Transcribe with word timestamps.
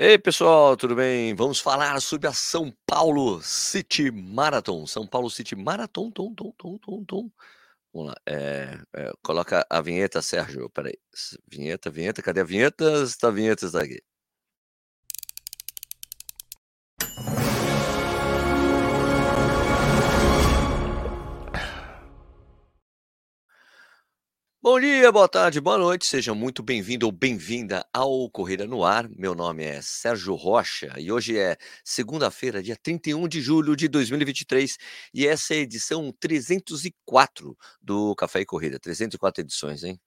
Ei, 0.00 0.16
pessoal, 0.18 0.76
tudo 0.76 0.94
bem? 0.94 1.34
Vamos 1.34 1.58
falar 1.58 2.00
sobre 2.00 2.28
a 2.28 2.32
São 2.32 2.72
Paulo 2.86 3.42
City 3.42 4.10
Marathon. 4.12 4.86
São 4.86 5.04
Paulo 5.06 5.28
City 5.28 5.56
Marathon, 5.56 6.10
tom, 6.10 6.32
tom, 6.34 6.52
tom, 6.56 6.78
tom, 6.78 7.04
tom. 7.04 7.30
Vamos 7.92 8.10
lá. 8.10 8.16
É, 8.26 8.80
é, 8.96 9.12
coloca 9.22 9.66
a 9.70 9.80
vinheta, 9.82 10.22
Sérgio. 10.22 10.70
Peraí. 10.70 10.94
Vinheta, 11.50 11.90
vinheta. 11.90 12.22
Cadê 12.22 12.40
a 12.40 12.44
vinheta? 12.44 13.02
Está 13.04 13.28
a 13.28 13.30
vinheta 13.32 13.66
está 13.66 13.82
aqui. 13.82 14.00
Bom 24.70 24.78
dia, 24.78 25.10
boa 25.10 25.26
tarde, 25.26 25.62
boa 25.62 25.78
noite, 25.78 26.04
seja 26.04 26.34
muito 26.34 26.62
bem-vindo 26.62 27.06
ou 27.06 27.10
bem-vinda 27.10 27.86
ao 27.90 28.28
Corrida 28.28 28.66
no 28.66 28.84
Ar. 28.84 29.08
Meu 29.08 29.34
nome 29.34 29.64
é 29.64 29.80
Sérgio 29.80 30.34
Rocha 30.34 30.92
e 30.98 31.10
hoje 31.10 31.38
é 31.38 31.56
segunda-feira, 31.82 32.62
dia 32.62 32.76
31 32.76 33.26
de 33.28 33.40
julho 33.40 33.74
de 33.74 33.88
2023 33.88 34.76
e 35.14 35.26
essa 35.26 35.54
é 35.54 35.56
a 35.56 35.60
edição 35.60 36.12
304 36.20 37.56
do 37.80 38.14
Café 38.14 38.40
e 38.40 38.44
Corrida. 38.44 38.78
304 38.78 39.40
edições, 39.40 39.84
hein? 39.84 39.98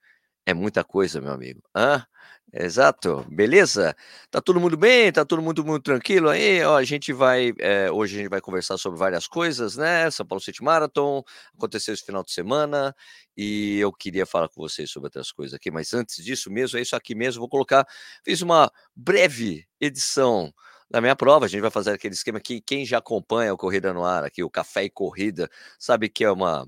É 0.45 0.53
muita 0.53 0.83
coisa, 0.83 1.21
meu 1.21 1.31
amigo. 1.31 1.61
Hã? 1.75 2.05
Exato, 2.53 3.25
beleza? 3.29 3.95
Tá 4.29 4.41
todo 4.41 4.59
mundo 4.59 4.75
bem? 4.75 5.09
Tá 5.11 5.23
todo 5.23 5.41
mundo 5.41 5.63
muito 5.63 5.83
tranquilo 5.83 6.27
aí? 6.29 6.61
Ó, 6.63 6.75
a 6.75 6.83
gente 6.83 7.13
vai, 7.13 7.53
é, 7.59 7.89
hoje 7.89 8.15
a 8.15 8.19
gente 8.21 8.29
vai 8.29 8.41
conversar 8.41 8.77
sobre 8.77 8.99
várias 8.99 9.25
coisas, 9.25 9.77
né? 9.77 10.11
São 10.11 10.25
Paulo 10.25 10.41
City 10.41 10.61
Marathon, 10.61 11.23
aconteceu 11.55 11.93
esse 11.93 12.03
final 12.03 12.23
de 12.23 12.31
semana, 12.33 12.93
e 13.37 13.79
eu 13.79 13.93
queria 13.93 14.25
falar 14.25 14.49
com 14.49 14.61
vocês 14.61 14.91
sobre 14.91 15.07
outras 15.07 15.31
coisas 15.31 15.53
aqui, 15.53 15.71
mas 15.71 15.93
antes 15.93 16.21
disso 16.21 16.51
mesmo, 16.51 16.77
é 16.77 16.81
isso 16.81 16.95
aqui 16.95 17.15
mesmo, 17.15 17.39
vou 17.39 17.47
colocar, 17.47 17.87
fiz 18.25 18.41
uma 18.41 18.69
breve 18.93 19.65
edição 19.79 20.53
da 20.89 20.99
minha 20.99 21.15
prova, 21.15 21.45
a 21.45 21.47
gente 21.47 21.61
vai 21.61 21.71
fazer 21.71 21.91
aquele 21.91 22.15
esquema 22.15 22.41
que 22.41 22.59
quem 22.59 22.85
já 22.85 22.97
acompanha 22.97 23.53
o 23.53 23.57
Corrida 23.57 23.93
no 23.93 24.03
Ar 24.03 24.25
aqui, 24.25 24.43
o 24.43 24.49
Café 24.49 24.83
e 24.83 24.89
Corrida, 24.89 25.49
sabe 25.79 26.09
que 26.09 26.25
é 26.25 26.29
uma 26.29 26.67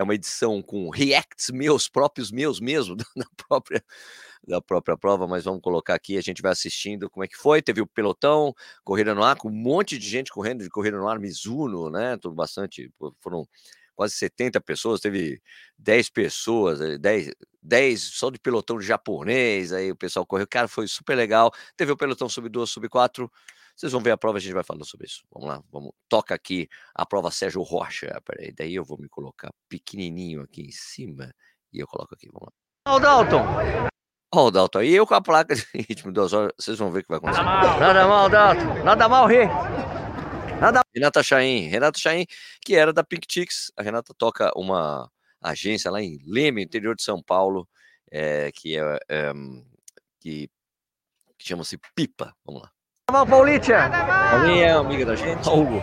é 0.00 0.02
uma 0.02 0.14
edição 0.14 0.62
com 0.62 0.88
reacts 0.88 1.50
meus, 1.50 1.86
próprios 1.88 2.30
meus 2.30 2.58
mesmo, 2.58 2.96
da 3.14 3.26
própria 3.48 3.84
da 4.46 4.60
própria 4.60 4.96
prova, 4.96 5.26
mas 5.28 5.44
vamos 5.44 5.60
colocar 5.60 5.94
aqui, 5.94 6.16
a 6.16 6.22
gente 6.22 6.40
vai 6.40 6.52
assistindo 6.52 7.10
como 7.10 7.22
é 7.22 7.28
que 7.28 7.36
foi, 7.36 7.60
teve 7.60 7.82
o 7.82 7.86
pelotão, 7.86 8.54
corrida 8.82 9.14
no 9.14 9.22
ar, 9.22 9.36
com 9.36 9.48
um 9.48 9.52
monte 9.52 9.98
de 9.98 10.08
gente 10.08 10.30
correndo 10.30 10.64
de 10.64 10.70
corrida 10.70 10.96
no 10.96 11.06
ar, 11.06 11.18
Mizuno, 11.18 11.90
né, 11.90 12.16
tudo 12.16 12.34
bastante, 12.34 12.90
foram 13.20 13.46
quase 13.94 14.14
70 14.14 14.58
pessoas, 14.62 14.98
teve 15.00 15.42
10 15.78 16.08
pessoas, 16.08 16.78
10, 16.98 17.28
eh, 17.28 17.32
10 17.62 18.00
só 18.00 18.30
de 18.30 18.38
pelotão 18.38 18.78
de 18.78 18.86
japonês, 18.86 19.74
aí 19.74 19.90
o 19.92 19.96
pessoal 19.96 20.24
correu, 20.24 20.46
cara, 20.48 20.66
foi 20.68 20.88
super 20.88 21.14
legal, 21.14 21.52
teve 21.76 21.92
o 21.92 21.96
pelotão 21.96 22.26
sub 22.28 22.48
2, 22.48 22.70
sub 22.70 22.88
4, 22.88 23.30
vocês 23.80 23.92
vão 23.92 24.02
ver 24.02 24.10
a 24.10 24.16
prova, 24.18 24.36
a 24.36 24.40
gente 24.40 24.52
vai 24.52 24.62
falando 24.62 24.84
sobre 24.84 25.06
isso. 25.06 25.22
Vamos 25.32 25.48
lá, 25.48 25.62
vamos. 25.72 25.92
Toca 26.06 26.34
aqui 26.34 26.68
a 26.94 27.06
prova 27.06 27.30
Sérgio 27.30 27.62
Rocha. 27.62 28.20
Peraí, 28.26 28.52
daí 28.52 28.74
eu 28.74 28.84
vou 28.84 28.98
me 28.98 29.08
colocar 29.08 29.50
pequenininho 29.70 30.42
aqui 30.42 30.60
em 30.60 30.70
cima 30.70 31.32
e 31.72 31.80
eu 31.80 31.86
coloco 31.86 32.14
aqui. 32.14 32.28
Vamos 32.30 32.48
lá. 32.48 32.52
Ó 32.92 32.96
o 32.96 33.00
Dalton. 33.00 33.42
Ó 34.34 34.46
o 34.48 34.50
Dalton. 34.50 34.82
E 34.82 34.94
eu 34.94 35.06
com 35.06 35.14
a 35.14 35.22
placa 35.22 35.54
de 35.54 35.66
ritmo 35.72 36.12
duas 36.12 36.34
horas, 36.34 36.52
vocês 36.58 36.78
vão 36.78 36.92
ver 36.92 37.00
o 37.00 37.02
que 37.04 37.08
vai 37.08 37.16
acontecer. 37.16 37.42
Nada 37.42 38.06
mal, 38.06 38.28
Dalton. 38.28 38.84
Nada 38.84 39.08
mal, 39.08 39.26
Rê. 39.26 39.46
Nada... 40.60 40.82
Renata 40.94 41.22
Chain. 41.22 41.68
Renata 41.68 41.98
Chain, 41.98 42.26
que 42.60 42.74
era 42.74 42.92
da 42.92 43.02
Pink 43.02 43.26
Chicks. 43.30 43.72
A 43.78 43.82
Renata 43.82 44.12
toca 44.12 44.52
uma 44.54 45.10
agência 45.40 45.90
lá 45.90 46.02
em 46.02 46.18
Leme, 46.26 46.62
interior 46.62 46.94
de 46.94 47.02
São 47.02 47.22
Paulo, 47.22 47.66
é, 48.12 48.52
que 48.52 48.76
é, 48.76 48.98
é 49.08 49.32
que, 50.20 50.50
que 51.38 51.48
chama-se 51.48 51.78
Pipa. 51.94 52.36
Vamos 52.44 52.60
lá. 52.60 52.70
Nada 53.10 53.24
mal, 53.24 53.26
Paulitia. 53.26 53.90
Paulinha 54.30 54.66
é 54.66 54.70
amiga 54.70 55.04
da 55.04 55.16
gente. 55.16 55.48
Ó, 55.48 55.56
Hugo. 55.56 55.82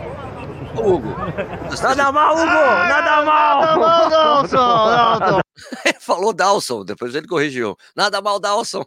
Ó, 0.76 0.80
Hugo. 0.80 1.14
Nada 1.82 2.10
mal, 2.10 2.34
Hugo. 2.34 2.46
Nada 2.46 3.22
mal. 3.22 3.60
Nada 3.60 3.76
mal, 3.76 4.08
Dalson. 4.08 4.56
Dalton. 4.56 5.40
Falou 6.00 6.32
Dalson, 6.32 6.84
depois 6.86 7.14
ele 7.14 7.28
corrigiu. 7.28 7.76
Nada 7.94 8.22
mal, 8.22 8.40
Dalson. 8.40 8.82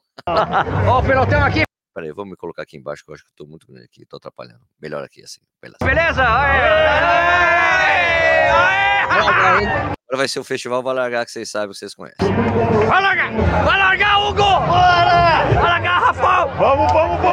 Ó 0.87 0.99
o 0.99 1.03
pelotão 1.03 1.43
aqui. 1.43 1.61
Peraí, 1.93 2.11
vamos 2.11 2.31
me 2.31 2.35
colocar 2.35 2.63
aqui 2.63 2.77
embaixo, 2.77 3.05
que 3.05 3.11
eu 3.11 3.15
acho 3.15 3.23
que 3.23 3.29
eu 3.29 3.35
tô 3.35 3.45
muito 3.45 3.67
grande 3.67 3.85
aqui, 3.85 4.07
tô 4.07 4.17
atrapalhando. 4.17 4.61
Melhor 4.81 5.03
aqui, 5.03 5.23
assim. 5.23 5.41
Beleza. 5.61 5.77
Beleza? 5.83 6.23
Aê. 6.23 6.61
Aê. 8.49 9.91
Agora 10.11 10.17
vai 10.17 10.27
ser 10.27 10.39
o 10.39 10.43
Festival 10.43 10.83
Vai 10.83 10.93
Largar, 10.93 11.25
que 11.25 11.31
vocês 11.31 11.49
sabem, 11.49 11.69
que 11.69 11.77
vocês 11.77 11.93
conhecem. 11.93 12.17
Vai 12.87 13.01
largar. 13.01 13.31
Vai 13.63 13.79
largar, 13.79 14.19
Hugo. 14.19 14.35
Bora! 14.35 15.45
Vai 15.53 15.63
largar, 15.63 16.01
Rafael. 16.01 16.49
Vamos, 16.57 16.91
vamos, 16.91 17.21
vamos, 17.21 17.30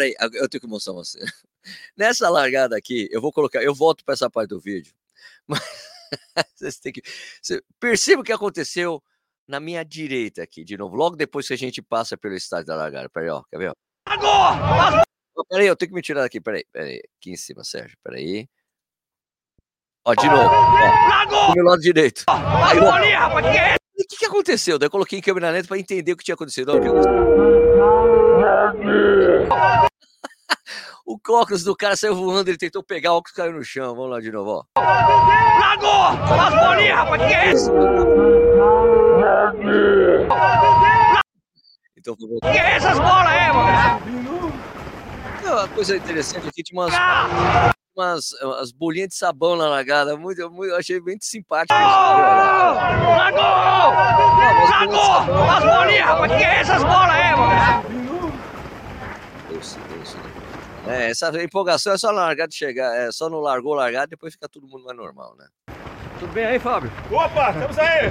Peraí, 0.00 0.14
eu 0.34 0.48
tenho 0.48 0.62
que 0.62 0.66
mostrar 0.66 0.94
você. 0.94 1.18
Nessa 1.94 2.30
largada 2.30 2.74
aqui, 2.76 3.06
eu 3.10 3.20
vou 3.20 3.30
colocar, 3.30 3.62
eu 3.62 3.74
volto 3.74 4.02
para 4.02 4.14
essa 4.14 4.30
parte 4.30 4.48
do 4.48 4.58
vídeo, 4.58 4.94
mas 5.46 5.60
vocês 6.54 6.78
têm 6.78 6.92
que. 6.92 7.02
Você, 7.42 7.62
perceba 7.78 8.22
o 8.22 8.24
que 8.24 8.32
aconteceu 8.32 9.02
na 9.46 9.60
minha 9.60 9.84
direita 9.84 10.42
aqui, 10.42 10.64
de 10.64 10.78
novo, 10.78 10.96
logo 10.96 11.16
depois 11.16 11.46
que 11.46 11.52
a 11.52 11.58
gente 11.58 11.82
passa 11.82 12.16
pelo 12.16 12.34
estádio 12.34 12.68
da 12.68 12.76
largada. 12.76 13.10
Peraí, 13.10 13.28
ó, 13.28 13.42
quer 13.42 13.58
ver? 13.58 13.68
Ó? 13.68 13.74
Ó, 15.36 15.44
Peraí, 15.44 15.66
eu 15.66 15.76
tenho 15.76 15.90
que 15.90 15.94
me 15.94 16.02
tirar 16.02 16.22
daqui, 16.22 16.40
peraí, 16.40 16.64
peraí. 16.72 17.02
Aqui 17.18 17.32
em 17.32 17.36
cima, 17.36 17.62
Sérgio, 17.62 17.98
peraí. 18.02 18.48
Ó, 20.06 20.14
de 20.14 20.26
novo, 20.28 20.48
ó, 20.48 21.48
do 21.48 21.54
meu 21.54 21.64
lado 21.64 21.82
direito. 21.82 22.24
Bolinhas, 22.26 23.20
rapaz. 23.20 23.79
Que 24.10 24.16
que 24.16 24.24
é 24.24 24.28
aconteceu? 24.28 24.76
Daí 24.76 24.88
eu 24.88 24.90
coloquei 24.90 25.20
em 25.20 25.22
câmera 25.22 25.50
lenta 25.50 25.68
para 25.68 25.78
entender 25.78 26.12
o 26.12 26.16
que 26.16 26.24
tinha 26.24 26.34
acontecido. 26.34 26.72
O 31.06 31.14
óculos 31.30 31.62
do 31.62 31.76
cara 31.76 31.94
saiu 31.94 32.16
voando, 32.16 32.50
ele 32.50 32.58
tentou 32.58 32.82
pegar, 32.82 33.12
o 33.12 33.18
óculos 33.18 33.36
caiu 33.36 33.52
no 33.52 33.62
chão. 33.62 33.94
Vamos 33.94 34.10
lá 34.10 34.20
de 34.20 34.32
novo, 34.32 34.66
ó. 34.76 34.80
Largou. 34.80 36.06
As 36.06 36.54
bolinhas, 36.54 36.98
rapaz. 36.98 37.22
Que 37.22 37.34
é 37.34 37.52
isso? 37.52 37.70
Então, 41.96 42.16
Que 42.16 42.58
é 42.58 42.74
essas 42.74 42.98
bolas 42.98 43.26
aí, 43.28 43.52
mano? 43.52 44.52
Uma 45.44 45.68
coisa 45.68 45.96
interessante 45.96 46.48
aqui, 46.48 46.62
tinha 46.64 46.80
umas, 46.80 46.92
umas, 48.00 48.32
umas 48.42 48.72
bolinhas 48.72 49.08
de 49.08 49.14
sabão 49.16 49.56
na 49.56 49.68
largada. 49.68 50.16
Muito, 50.16 50.50
muito, 50.50 50.70
eu 50.70 50.76
achei 50.76 51.00
muito 51.00 51.24
simpático. 51.24 51.72
isso. 51.72 51.82
Largou. 53.10 53.42
Largou. 54.70 55.44
As 55.50 55.64
bolinhas, 55.64 56.06
rapaz. 56.06 56.32
Que 56.32 56.38
que 56.38 56.44
é 56.44 56.60
essas 56.60 56.82
bolas 56.82 57.10
aí, 57.10 57.36
mano? 57.36 57.50
Né? 57.50 57.90
É, 60.86 61.10
essa 61.10 61.30
empolgação 61.42 61.92
é 61.92 61.98
só 61.98 62.08
na 62.08 62.22
largada 62.22 62.48
de 62.48 62.56
chegar, 62.56 62.96
é 62.96 63.12
só 63.12 63.28
no 63.28 63.38
largou, 63.38 63.74
largada, 63.74 64.08
depois 64.08 64.32
fica 64.32 64.48
todo 64.48 64.66
mundo 64.66 64.84
mais 64.84 64.96
normal, 64.96 65.36
né? 65.36 65.46
Tudo 66.18 66.32
bem 66.32 66.44
aí, 66.44 66.58
Fábio? 66.58 66.90
Opa, 67.10 67.50
estamos 67.50 67.78
aí! 67.78 68.10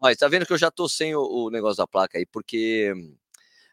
Olha, 0.00 0.16
tá 0.16 0.28
vendo 0.28 0.46
que 0.46 0.52
eu 0.52 0.58
já 0.58 0.70
tô 0.70 0.88
sem 0.88 1.14
o, 1.14 1.20
o 1.20 1.50
negócio 1.50 1.76
da 1.76 1.86
placa 1.86 2.18
aí, 2.18 2.26
porque 2.26 2.92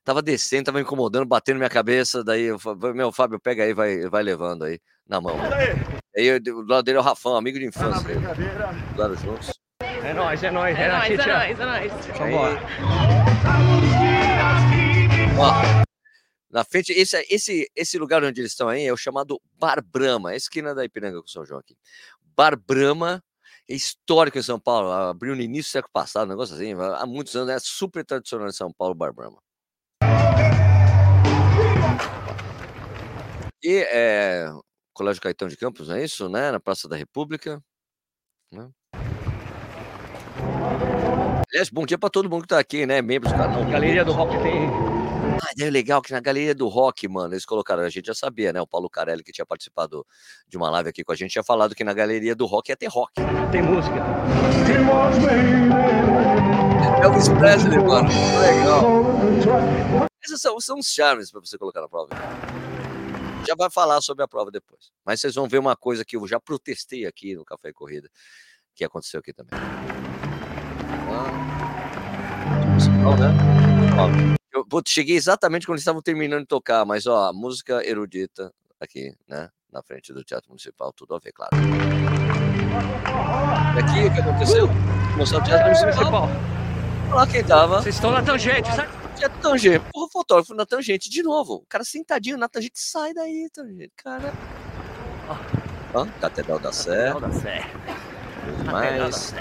tava 0.04 0.22
descendo, 0.22 0.66
tava 0.66 0.82
incomodando, 0.82 1.26
batendo 1.26 1.58
minha 1.58 1.70
cabeça, 1.70 2.24
daí 2.24 2.44
eu 2.44 2.60
falei, 2.60 2.94
meu, 2.94 3.12
Fábio, 3.12 3.40
pega 3.40 3.64
aí, 3.64 3.74
vai, 3.74 4.08
vai 4.10 4.24
levando 4.24 4.64
aí, 4.64 4.80
na 5.08 5.22
mão. 5.22 5.36
Aí! 5.42 6.28
Eu, 6.28 6.40
do 6.40 6.62
lado 6.68 6.84
dele 6.84 6.98
é 6.98 7.02
o 7.02 7.04
Rafão, 7.04 7.36
amigo 7.36 7.58
de 7.58 7.72
Tá 7.72 7.88
infância, 7.88 8.04
brincadeira. 8.04 8.72
estudaram 8.86 9.16
juntos. 9.16 9.60
É 9.82 10.14
nóis, 10.14 10.44
é 10.44 10.52
nóis. 10.52 10.78
É 10.78 10.88
nóis, 10.92 11.20
é 11.20 11.26
nóis, 11.26 11.60
é 11.60 11.66
nóis. 11.66 11.92
Vambora. 12.18 12.62
Ó, 15.40 15.84
na 16.52 16.64
frente, 16.64 16.92
esse, 16.94 17.26
esse, 17.30 17.68
esse 17.76 17.98
lugar 17.98 18.24
onde 18.24 18.40
eles 18.40 18.52
estão 18.52 18.70
aí 18.70 18.86
é 18.86 18.94
o 18.94 18.98
chamado 18.98 19.42
Bar 19.58 19.82
Brahma, 19.84 20.32
é 20.32 20.34
a 20.36 20.38
esquina 20.38 20.76
da 20.76 20.86
Ipiranga 20.86 21.20
com 21.20 21.28
São 21.28 21.44
João 21.44 21.60
aqui. 21.60 21.76
Bar 22.38 22.56
Brahma 22.56 23.24
é 23.68 23.74
histórico 23.74 24.38
em 24.38 24.44
São 24.44 24.60
Paulo, 24.60 24.92
abriu 24.92 25.36
no 25.36 25.42
início 25.42 25.72
do 25.72 25.74
século 25.74 25.92
passado, 25.92 26.28
um 26.28 26.32
negócio 26.32 26.54
assim, 26.54 26.74
há 26.74 27.06
muitos 27.08 27.36
anos, 27.36 27.50
é 27.50 27.58
super 27.60 28.06
tradicional 28.06 28.48
em 28.48 28.54
São 28.54 28.72
Paulo, 28.72 28.94
o 28.94 28.98
Bar 28.98 29.14
Brahma. 29.14 29.42
E 33.64 33.78
é, 33.90 34.50
Colégio 34.94 35.22
Caetano 35.22 35.50
de 35.50 35.56
Campos, 35.56 35.88
não 35.88 35.96
é 35.96 36.04
isso, 36.04 36.28
né? 36.28 36.52
Na 36.52 36.60
Praça 36.60 36.88
da 36.90 36.98
República. 36.98 37.64
né? 38.52 38.70
Aliás, 41.50 41.70
bom 41.70 41.86
dia 41.86 41.98
para 41.98 42.10
todo 42.10 42.30
mundo 42.30 42.42
que 42.42 42.48
tá 42.50 42.60
aqui, 42.60 42.86
né? 42.86 43.02
Membros 43.02 43.32
do 43.32 43.38
canal. 43.38 43.64
Galeria 43.66 44.04
do 44.04 44.12
Rock 44.12 44.38
tem. 44.42 44.70
Ah, 45.42 45.54
é 45.60 45.70
legal 45.70 46.02
que 46.02 46.12
na 46.12 46.20
galeria 46.20 46.54
do 46.54 46.68
rock, 46.68 47.08
mano, 47.08 47.34
eles 47.34 47.46
colocaram, 47.46 47.84
a 47.84 47.90
gente 47.90 48.06
já 48.08 48.14
sabia, 48.14 48.52
né? 48.52 48.62
O 48.62 48.68
Paulo 48.68 48.90
Carelli, 48.90 49.24
que 49.24 49.32
tinha 49.32 49.46
participado 49.46 50.06
de 50.48 50.58
uma 50.58 50.70
live 50.70 50.90
aqui 50.90 51.04
com 51.04 51.12
a 51.12 51.16
gente, 51.16 51.32
tinha 51.32 51.44
falado 51.44 51.74
que 51.74 51.84
na 51.84 51.94
galeria 51.94 52.36
do 52.36 52.46
rock 52.46 52.70
ia 52.70 52.76
ter 52.76 52.88
rock. 52.88 53.14
Tem 53.52 53.62
música. 53.62 53.96
Elvis 57.02 57.30
Presley, 57.30 57.78
mano, 57.78 58.10
legal. 58.42 58.84
Esses 60.24 60.42
são, 60.42 60.60
são 60.60 60.80
os 60.80 60.88
charmes 60.88 61.32
pra 61.32 61.40
você 61.40 61.58
colocar 61.58 61.82
na 61.82 61.88
prova. 61.88 62.10
Já 63.46 63.56
vai 63.56 63.70
falar 63.70 64.02
sobre 64.02 64.24
a 64.24 64.28
prova 64.28 64.52
depois. 64.52 64.92
Mas 65.06 65.22
vocês 65.22 65.36
vão 65.36 65.48
ver 65.48 65.60
uma 65.60 65.76
coisa 65.76 66.04
que 66.06 66.16
eu 66.16 66.28
já 66.28 66.40
protestei 66.40 67.06
aqui 67.06 67.36
no 67.36 67.46
Café 67.46 67.70
e 67.70 67.74
Corrida, 67.74 68.10
que 68.76 68.84
aconteceu 68.84 69.20
aqui 69.20 69.34
também. 69.34 69.60
Musical, 72.74 73.18
né? 73.18 73.30
Ó, 73.98 74.34
eu 74.58 74.66
putz, 74.66 74.92
cheguei 74.92 75.16
exatamente 75.16 75.66
quando 75.66 75.76
eles 75.76 75.82
estavam 75.82 76.02
terminando 76.02 76.42
de 76.42 76.48
tocar, 76.48 76.86
mas 76.86 77.06
ó, 77.08 77.32
música 77.34 77.86
erudita 77.88 78.54
aqui, 78.80 79.16
né? 79.28 79.50
Na 79.72 79.82
frente 79.82 80.14
do 80.14 80.24
Teatro 80.24 80.50
Municipal, 80.50 80.94
tudo 80.94 81.16
a 81.16 81.20
ver, 81.20 81.32
claro. 81.32 81.56
E 83.76 83.80
aqui 83.80 84.06
o 84.08 84.14
que 84.14 84.20
aconteceu? 84.20 84.68
Começou 85.14 85.40
o 85.40 85.44
Teatro 85.44 85.86
Municipal. 85.86 86.24
Olha 87.08 87.16
lá 87.16 87.28
quem 87.28 87.44
tava. 87.44 87.82
Vocês 87.82 87.96
estão 87.96 88.12
na 88.12 88.22
tangente, 88.22 88.68
sabe? 88.76 89.03
Tinha 89.24 89.30
tangente. 89.42 89.86
Porra, 89.92 90.06
o 90.06 90.10
fotógrafo 90.10 90.54
na 90.54 90.66
tangente 90.66 91.10
de 91.10 91.24
novo. 91.24 91.56
O 91.56 91.66
cara 91.68 91.84
sentadinho 91.84 92.38
na 92.38 92.50
tangente, 92.50 92.74
sai 92.80 93.14
daí, 93.14 93.50
tangente. 93.54 93.92
Cara. 93.96 94.34
Ó, 95.94 96.06
Catedral 96.20 96.60
da 96.60 96.72
Sé. 96.72 96.90
Catedral 97.14 97.22
da 97.22 97.32
Sé. 97.32 97.62
tudo 97.62 98.66
Catedral 98.66 98.66
da 98.66 98.72
mais. 98.72 99.34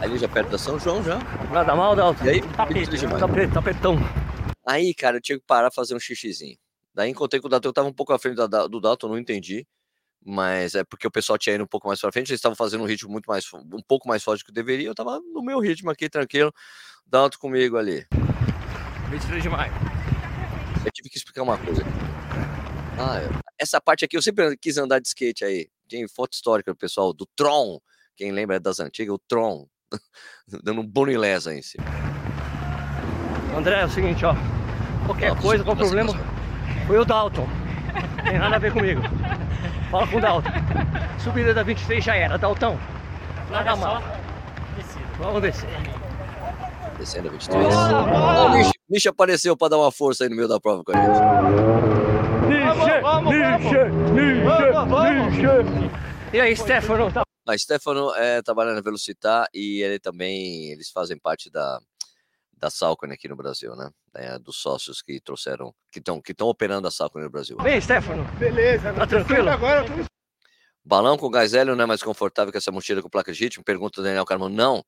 Ali 0.00 0.18
já 0.18 0.28
perto 0.28 0.50
da 0.50 0.58
São 0.58 0.78
João 0.78 1.02
já. 1.02 1.18
Nada 1.50 1.74
mal, 1.74 1.96
Dalton. 1.96 2.24
E 2.24 2.28
aí? 2.28 2.40
Tapete, 2.42 2.96
demais. 2.98 3.20
tapete, 3.20 3.52
tapetão. 3.54 3.96
Aí, 4.66 4.92
cara, 4.94 5.16
eu 5.16 5.20
tinha 5.20 5.38
que 5.38 5.44
parar 5.46 5.70
fazer 5.70 5.94
um 5.94 6.00
xixizinho. 6.00 6.56
Daí 6.94 7.10
encontrei 7.10 7.40
com 7.40 7.46
o 7.46 7.50
Dalton, 7.50 7.68
eu 7.68 7.72
tava 7.72 7.88
um 7.88 7.92
pouco 7.92 8.12
à 8.12 8.18
frente 8.18 8.36
da- 8.36 8.66
do 8.66 8.80
Dalton, 8.80 9.08
não 9.08 9.18
entendi. 9.18 9.66
Mas 10.22 10.74
é 10.74 10.84
porque 10.84 11.06
o 11.06 11.10
pessoal 11.10 11.38
tinha 11.38 11.54
ido 11.54 11.64
um 11.64 11.66
pouco 11.66 11.88
mais 11.88 11.98
pra 11.98 12.12
frente, 12.12 12.28
eles 12.30 12.38
estavam 12.38 12.54
fazendo 12.54 12.82
um 12.82 12.86
ritmo 12.86 13.10
muito 13.10 13.24
mais, 13.26 13.46
um 13.54 13.80
pouco 13.88 14.06
mais 14.06 14.22
forte 14.22 14.42
do 14.42 14.46
que 14.46 14.52
deveria. 14.52 14.88
Eu 14.88 14.94
tava 14.94 15.18
no 15.18 15.42
meu 15.42 15.58
ritmo 15.60 15.90
aqui, 15.90 16.10
tranquilo. 16.10 16.52
Dalton 17.10 17.38
comigo 17.38 17.76
ali. 17.76 18.06
23 19.10 19.42
de 19.42 19.48
maio. 19.48 19.72
Eu 20.84 20.92
tive 20.92 21.10
que 21.10 21.18
explicar 21.18 21.42
uma 21.42 21.58
coisa 21.58 21.82
aqui. 21.82 21.90
Ah, 22.98 23.42
essa 23.58 23.80
parte 23.80 24.04
aqui 24.04 24.16
eu 24.16 24.22
sempre 24.22 24.56
quis 24.56 24.78
andar 24.78 25.00
de 25.00 25.08
skate 25.08 25.44
aí. 25.44 25.68
Tem 25.88 26.06
foto 26.06 26.34
histórica 26.34 26.72
do 26.72 26.76
pessoal 26.76 27.12
do 27.12 27.26
Tron. 27.34 27.80
Quem 28.16 28.30
lembra 28.30 28.60
das 28.60 28.78
antigas, 28.78 29.14
o 29.14 29.18
Tron. 29.18 29.66
Dando 30.62 30.82
um 30.82 30.86
bonilés 30.86 31.48
aí 31.48 31.58
em 31.58 31.62
cima. 31.62 31.84
André, 33.56 33.80
é 33.80 33.84
o 33.84 33.90
seguinte, 33.90 34.24
ó. 34.24 34.34
Qualquer 35.06 35.30
Dalton, 35.30 35.42
coisa, 35.42 35.64
qual 35.64 35.76
problema? 35.76 36.12
Foi 36.86 36.98
o 36.98 37.04
Dalton. 37.04 37.48
Tem 38.22 38.38
nada 38.38 38.54
a 38.54 38.58
ver 38.60 38.72
comigo. 38.72 39.02
Fala 39.90 40.06
com 40.06 40.18
o 40.18 40.20
Dalton. 40.20 40.50
Subida 41.18 41.52
da 41.52 41.64
23 41.64 42.04
já 42.04 42.14
era, 42.14 42.38
Dalton. 42.38 42.78
Nada 43.50 43.74
mal. 43.74 44.00
Vamos 45.18 45.42
descer. 45.42 45.68
Descendo 47.00 47.28
a 47.28 47.32
23. 47.32 47.66
Ó, 47.74 48.46
o 48.46 48.48
Nish, 48.50 48.70
Nish 48.90 49.06
apareceu 49.06 49.56
pra 49.56 49.68
dar 49.68 49.78
uma 49.78 49.90
força 49.90 50.24
aí 50.24 50.28
no 50.28 50.36
meio 50.36 50.46
da 50.46 50.60
prova 50.60 50.84
com 50.84 50.92
a 50.92 50.94
gente. 50.94 51.08
Niche, 52.46 53.00
vamos, 53.00 53.34
niche, 53.34 54.44
Vamos, 54.44 54.90
vamos. 54.90 55.32
niche, 55.32 55.46
niche. 55.80 55.90
E 56.34 56.40
aí, 56.40 56.54
Stefano? 56.54 57.10
A 57.48 57.56
Stefano 57.58 58.14
é, 58.14 58.42
trabalha 58.42 58.74
na 58.74 58.82
Velocitar 58.82 59.48
e 59.54 59.82
ele 59.82 59.98
também, 59.98 60.70
eles 60.72 60.90
fazem 60.90 61.18
parte 61.18 61.50
da, 61.50 61.80
da 62.52 62.68
Salcone 62.68 63.14
aqui 63.14 63.28
no 63.28 63.34
Brasil, 63.34 63.74
né? 63.74 63.90
É, 64.14 64.38
dos 64.38 64.56
sócios 64.58 65.00
que 65.00 65.18
trouxeram, 65.22 65.74
que 65.90 66.00
estão 66.00 66.20
que 66.20 66.32
estão 66.32 66.48
operando 66.48 66.86
a 66.86 66.90
Salcone 66.90 67.24
no 67.24 67.30
Brasil. 67.30 67.56
bem, 67.56 67.80
Stefano? 67.80 68.24
Beleza, 68.38 68.92
Tá 68.92 69.06
tranquilo? 69.06 69.48
Agora 69.48 69.84
tô 69.84 70.04
Balão 70.84 71.16
com 71.16 71.30
gás 71.30 71.54
hélio 71.54 71.74
não 71.74 71.84
é 71.84 71.86
mais 71.86 72.02
confortável 72.02 72.52
que 72.52 72.58
essa 72.58 72.70
mochila 72.70 73.00
com 73.00 73.08
placa 73.08 73.32
de 73.32 73.42
ritmo? 73.42 73.64
Pergunta 73.64 74.00
o 74.00 74.04
Daniel 74.04 74.26
Carmão. 74.26 74.50
Não. 74.50 74.84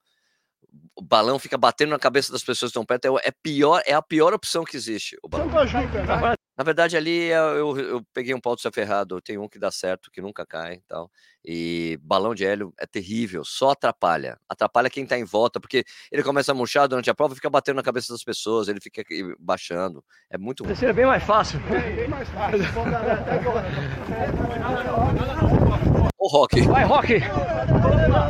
O 0.94 1.02
balão 1.02 1.38
fica 1.38 1.56
batendo 1.56 1.90
na 1.90 1.98
cabeça 1.98 2.30
das 2.30 2.42
pessoas 2.42 2.70
que 2.70 2.78
estão 2.78 2.84
perto. 2.84 3.18
É, 3.18 3.28
é 3.28 3.30
pior, 3.30 3.82
é 3.86 3.94
a 3.94 4.02
pior 4.02 4.32
opção 4.32 4.64
que 4.64 4.76
existe. 4.76 5.16
O 5.22 5.28
balão. 5.28 5.46
Santo 5.46 5.58
ajuda, 5.58 6.02
né? 6.04 6.34
Na 6.62 6.64
verdade, 6.64 6.96
ali 6.96 7.32
é- 7.32 7.36
eu, 7.36 7.76
eu 7.76 8.00
peguei 8.14 8.32
um 8.32 8.40
pau 8.40 8.54
de 8.54 8.62
ferrado. 8.70 9.20
Tem 9.20 9.36
um 9.36 9.48
que 9.48 9.58
dá 9.58 9.68
certo, 9.68 10.12
que 10.12 10.20
nunca 10.20 10.46
cai 10.46 10.74
e 10.74 10.80
tal. 10.86 11.10
E 11.44 11.98
balão 12.00 12.36
de 12.36 12.44
hélio 12.44 12.72
é 12.78 12.86
terrível, 12.86 13.44
só 13.44 13.70
atrapalha. 13.70 14.38
Atrapalha 14.48 14.88
quem 14.88 15.04
tá 15.04 15.18
em 15.18 15.24
volta, 15.24 15.58
porque 15.58 15.82
ele 16.12 16.22
começa 16.22 16.52
a 16.52 16.54
murchar 16.54 16.86
durante 16.86 17.10
a 17.10 17.14
prova 17.16 17.32
e 17.32 17.34
fica 17.34 17.50
batendo 17.50 17.78
na 17.78 17.82
cabeça 17.82 18.12
das 18.12 18.22
pessoas, 18.22 18.68
ele 18.68 18.80
fica 18.80 19.02
baixando. 19.40 20.04
É 20.30 20.38
muito 20.38 20.62
ruim. 20.62 20.68
Terceira 20.68 20.92
é 20.92 20.94
bem 20.94 21.04
mais 21.04 21.24
fácil. 21.24 21.58
É 21.68 21.96
bem 21.96 22.06
mais 22.06 22.28
fácil. 22.28 22.60
O 26.24 26.28
Rock. 26.28 26.60
Vai, 26.60 26.84
Rock! 26.84 27.18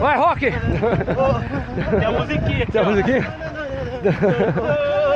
Vai, 0.00 0.17
Rock! 0.17 0.40
Tem 0.40 2.06
a 2.06 2.11
musiquinha 2.11 2.67
Tem 2.67 2.81
a 2.81 2.84
musiquinha? 2.84 3.37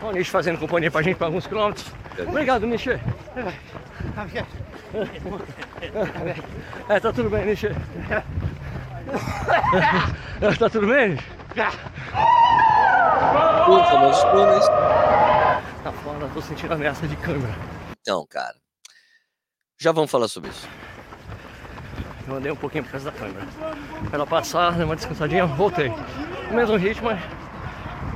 Olha 0.00 0.10
o 0.10 0.12
Nish 0.12 0.28
fazendo 0.28 0.58
companhia 0.58 0.90
pra 0.90 1.02
gente 1.02 1.16
por 1.16 1.24
alguns 1.24 1.46
quilômetros. 1.46 1.92
Obrigado, 2.26 2.66
Nish. 2.66 2.86
É, 6.88 7.00
tá 7.00 7.12
tudo 7.12 7.30
bem, 7.30 7.46
Nish. 7.46 7.62
Tá 10.58 10.70
tudo 10.70 10.86
bem? 10.86 11.18
O 13.68 13.84
famoso 13.84 14.30
túneis. 14.30 14.66
Tá 15.84 15.92
foda, 16.04 16.28
tô 16.32 16.40
sentindo 16.40 16.74
ameaça 16.74 17.06
de 17.06 17.16
câmera. 17.16 17.54
Então, 18.00 18.26
cara. 18.28 18.54
Já 19.80 19.92
vamos 19.92 20.10
falar 20.10 20.28
sobre 20.28 20.50
isso. 20.50 20.68
Eu 22.26 22.36
andei 22.36 22.50
um 22.52 22.56
pouquinho 22.56 22.84
por 22.84 22.92
causa 22.92 23.10
da 23.10 23.18
câmera. 23.18 23.46
Pra 23.56 24.14
ela 24.14 24.26
passar, 24.26 24.72
dei 24.72 24.84
uma 24.84 24.96
descansadinha, 24.96 25.46
voltei. 25.46 25.92
No 26.50 26.56
mesmo 26.56 26.76
ritmo, 26.76 27.08
mas, 27.10 27.20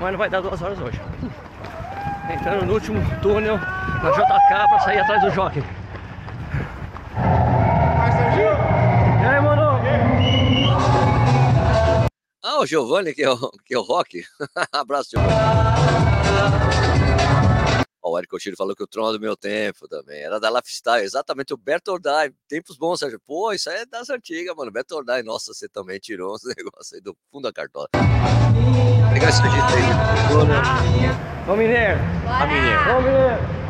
mas 0.01 0.13
não 0.13 0.19
vai 0.19 0.29
dar 0.29 0.41
duas 0.41 0.61
horas 0.61 0.79
hoje. 0.81 1.01
Entrando 2.31 2.67
no 2.67 2.75
último 2.75 3.01
túnel 3.21 3.57
na 3.57 4.11
JK 4.11 4.69
pra 4.69 4.79
sair 4.81 4.99
atrás 5.01 5.23
do 5.23 5.31
jockey. 5.31 5.63
E 9.23 9.25
aí, 9.25 9.41
mano? 9.41 9.63
Ah, 12.43 12.59
o 12.61 12.67
Giovanni, 12.67 13.15
que 13.15 13.23
é 13.23 13.31
o, 13.31 13.51
que 13.65 13.75
é 13.75 13.79
o 13.79 13.83
Rock. 13.83 14.25
Abraço, 14.73 15.11
Giovanni. 15.11 15.33
O 18.05 18.19
Eric 18.19 18.35
Oshiro 18.35 18.57
falou 18.57 18.77
que 18.77 18.83
o 18.83 18.87
Tron 18.87 19.09
é 19.09 19.13
do 19.13 19.21
meu 19.21 19.35
tempo 19.37 19.89
também. 19.89 20.21
Era 20.21 20.39
da 20.39 20.51
Lifestyle, 20.51 21.03
exatamente 21.05 21.55
o 21.55 21.57
Bertordai. 21.57 22.31
Tempos 22.47 22.77
bons, 22.77 22.99
Sérgio. 22.99 23.19
Pô, 23.25 23.53
isso 23.53 23.71
aí 23.71 23.79
é 23.79 23.87
das 23.87 24.11
antigas, 24.11 24.55
mano. 24.55 24.71
Bertordai, 24.71 25.23
nossa, 25.23 25.55
você 25.55 25.69
também 25.69 25.99
tirou 25.99 26.35
uns 26.35 26.43
negócios 26.57 26.93
aí 26.93 27.01
do 27.01 27.17
fundo 27.31 27.45
da 27.45 27.53
cartola. 27.53 27.89
Legal 29.13 29.29
esse 29.29 29.43
jeito 29.43 29.67
aí. 29.75 31.51
Ô, 31.51 31.57
Mineiro! 31.57 31.99
A 32.27 32.47
menina. 32.47 32.97
Ô, 32.97 33.03
Mineiro! 33.03 33.63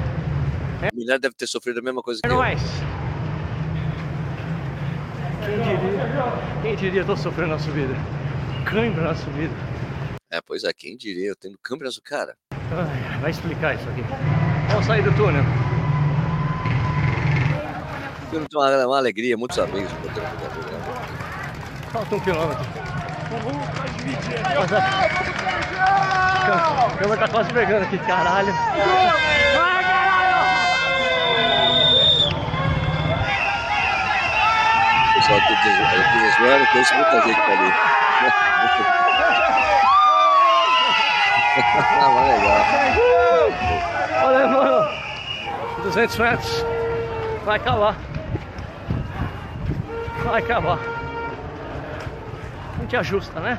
A 0.82 0.94
menina 0.94 1.18
deve 1.18 1.34
ter 1.34 1.46
sofrido 1.46 1.80
a 1.80 1.82
mesma 1.82 2.02
coisa 2.02 2.20
que 2.22 2.28
eu. 2.28 2.36
nóis! 2.36 2.60
Quem 5.44 5.56
diria? 5.56 6.62
Quem 6.62 6.76
diria, 6.76 7.04
tô 7.04 7.16
sofrendo 7.16 7.50
na 7.50 7.58
subida. 7.58 7.94
Câimbra 8.64 9.02
na 9.02 9.14
subida. 9.14 9.54
É, 10.30 10.40
pois 10.40 10.64
é, 10.64 10.72
quem 10.72 10.96
diria? 10.96 11.28
Eu 11.28 11.36
tendo 11.36 11.58
câmeras 11.62 11.96
do 11.96 12.02
cara. 12.02 12.36
Ai, 12.52 13.20
vai 13.20 13.30
explicar 13.30 13.74
isso 13.74 13.88
aqui. 13.88 14.02
Vamos 14.68 14.86
sair 14.86 15.02
do 15.02 15.12
túnel. 15.16 15.42
Eu 18.32 18.46
uma, 18.54 18.86
uma 18.86 18.96
alegria, 18.96 19.36
muitos 19.36 19.58
amigos. 19.58 19.92
que 19.92 20.06
eu 20.06 20.14
tenho 22.20 22.91
com 23.40 23.50
o 23.50 23.52
programa. 23.52 23.66
Falta 24.54 24.76
um 24.76 24.82
quilômetro. 26.44 26.76
A 26.86 26.96
câmera 26.98 27.20
tá 27.20 27.28
quase 27.28 27.52
pegando 27.52 27.82
aqui, 27.84 27.98
caralho. 27.98 28.52
O 35.10 35.14
pessoal 35.14 35.40
tá 35.40 35.54
des- 35.62 35.78
eu 35.78 36.36
tô 36.36 36.42
zoando, 36.42 36.66
conheço 36.68 36.94
muita 36.94 37.20
gente 37.22 37.40
por 37.40 37.52
ali. 37.52 37.72
ah, 42.00 42.08
mas 42.14 42.26
legal. 42.28 42.62
Olha, 44.24 44.46
mano. 44.48 44.88
200 45.82 46.18
metros. 46.18 46.64
Vai 47.44 47.56
acabar. 47.56 47.96
Vai 50.24 50.40
acabar. 50.42 50.78
A 52.82 52.84
gente 52.84 52.96
ajusta, 52.96 53.38
né? 53.38 53.56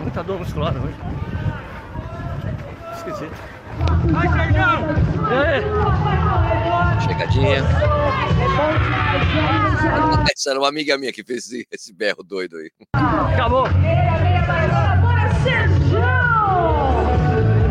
Muita 0.00 0.20
dor 0.24 0.40
muscular 0.40 0.74
hoje. 0.76 0.96
Esquisito. 2.96 3.36
Vai, 4.12 4.26
aí? 5.30 5.62
Chegadinha. 7.00 7.62
Essa 10.32 10.50
era 10.50 10.58
uma 10.58 10.68
amiga 10.68 10.98
minha 10.98 11.12
que 11.12 11.22
fez 11.22 11.46
esse, 11.46 11.68
esse 11.70 11.94
berro 11.94 12.24
doido 12.24 12.56
aí. 12.56 12.72
Acabou. 13.32 13.68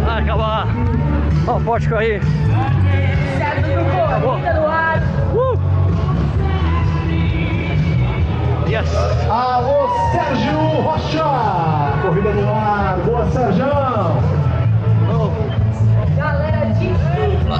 Vai 0.05 0.23
acabar. 0.23 0.67
Ó 1.45 1.57
o 1.57 1.59
aí. 1.97 2.21
Acabou. 4.07 4.64
Yes. 8.75 8.91
Alô, 9.29 9.87
Sérgio 10.11 10.59
Rocha! 10.81 11.23
Corrida 12.01 12.33
no 12.33 12.53
ar, 12.53 12.97
boa 13.05 13.25
Sérgio! 13.31 13.63
Oh. 15.09 15.31
Galera 16.17 16.65
de 16.73 16.87
tempo 16.89 17.55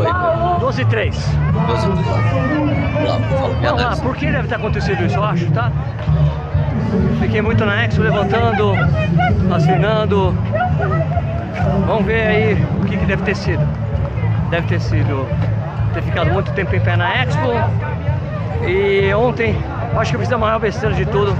aí? 0.00 0.60
12 0.60 0.80
e 0.80 0.84
3. 0.86 0.86
12 0.86 0.86
e 0.86 0.86
3. 0.86 1.36
Vamos 1.52 1.84
lá, 2.08 2.16
fala 3.20 3.48
minha 3.48 3.52
Vamos 3.52 3.62
lá, 3.62 3.70
análise. 3.70 4.00
por 4.00 4.16
que 4.16 4.32
deve 4.32 4.48
ter 4.48 4.54
acontecido 4.54 5.04
isso, 5.04 5.16
eu 5.16 5.24
acho, 5.24 5.44
tá? 5.50 5.70
Fiquei 7.20 7.42
muito 7.42 7.62
na 7.62 7.84
Expo, 7.84 8.00
levantando, 8.00 8.72
assinando. 9.54 10.34
Vamos 11.86 12.06
ver 12.06 12.26
aí 12.26 12.54
o 12.80 12.84
que, 12.86 12.96
que 12.96 13.04
deve 13.04 13.22
ter 13.24 13.36
sido. 13.36 13.68
Deve 14.48 14.66
ter 14.68 14.80
sido 14.80 15.26
ter 15.92 16.00
ficado 16.02 16.30
muito 16.30 16.50
tempo 16.52 16.74
em 16.74 16.80
pé 16.80 16.96
na 16.96 17.24
Expo. 17.24 17.89
E 18.66 19.12
ontem, 19.14 19.56
acho 19.96 20.10
que 20.10 20.16
eu 20.16 20.20
fiz 20.20 20.32
a 20.32 20.38
maior 20.38 20.58
besteira 20.58 20.94
de 20.94 21.06
tudo, 21.06 21.34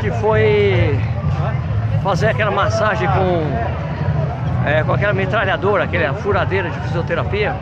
que 0.00 0.10
foi 0.12 0.98
fazer 2.02 2.28
aquela 2.28 2.50
massagem 2.50 3.08
com, 3.08 4.68
é, 4.68 4.82
com 4.84 4.92
aquela 4.92 5.12
metralhadora, 5.12 5.84
aquela 5.84 6.14
furadeira 6.14 6.70
de 6.70 6.80
fisioterapia. 6.80 7.54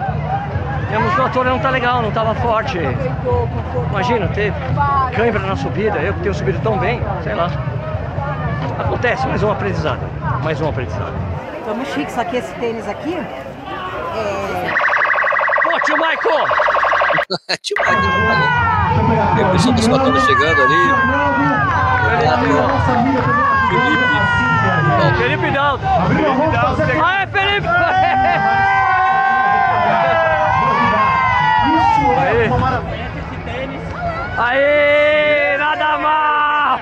E 0.90 0.95
a 0.95 1.00
musculatura 1.00 1.50
não 1.50 1.59
tá 1.59 1.71
legal, 1.71 2.02
não 2.02 2.11
tava 2.11 2.35
forte. 2.37 2.79
Imagina, 3.90 4.26
ter 4.29 4.52
cãibra 5.14 5.40
na 5.40 5.57
subida, 5.57 5.99
eu 5.99 6.12
que 6.14 6.21
tenho 6.21 6.35
subido 6.35 6.59
tão 6.61 6.79
bem, 6.79 7.00
sei 7.23 7.35
lá. 7.35 7.49
Acontece, 8.79 9.26
mais 9.26 9.43
um 9.43 9.52
aprendizado. 9.52 10.00
Mais 10.43 10.61
um 10.61 10.69
aprendizado. 10.69 11.12
Tô 11.64 11.75
muito 11.75 11.93
chique, 11.93 12.11
só 12.11 12.25
que 12.25 12.37
esse 12.37 12.52
tênis 12.55 12.88
aqui 12.88 13.14
é. 13.14 14.73
Pô, 15.62 15.79
tio 15.81 15.97
Michael! 15.97 16.70
Tio 17.63 17.77
Michael 17.79 18.01
tá 18.01 18.33
ali. 18.33 18.47
Tem 19.37 19.45
o 19.45 19.51
pessoal 19.53 19.75
dos 19.75 19.87
batutas 19.87 20.23
chegando 20.25 20.63
ali. 20.63 20.83
Felipe. 23.69 24.11
Felipe 25.19 25.51
Dalto! 25.53 25.85
Aê, 27.05 27.27
Felipe! 27.27 27.69
Aê! 34.39 35.57
Nada 35.59 35.99
mal! 35.99 36.79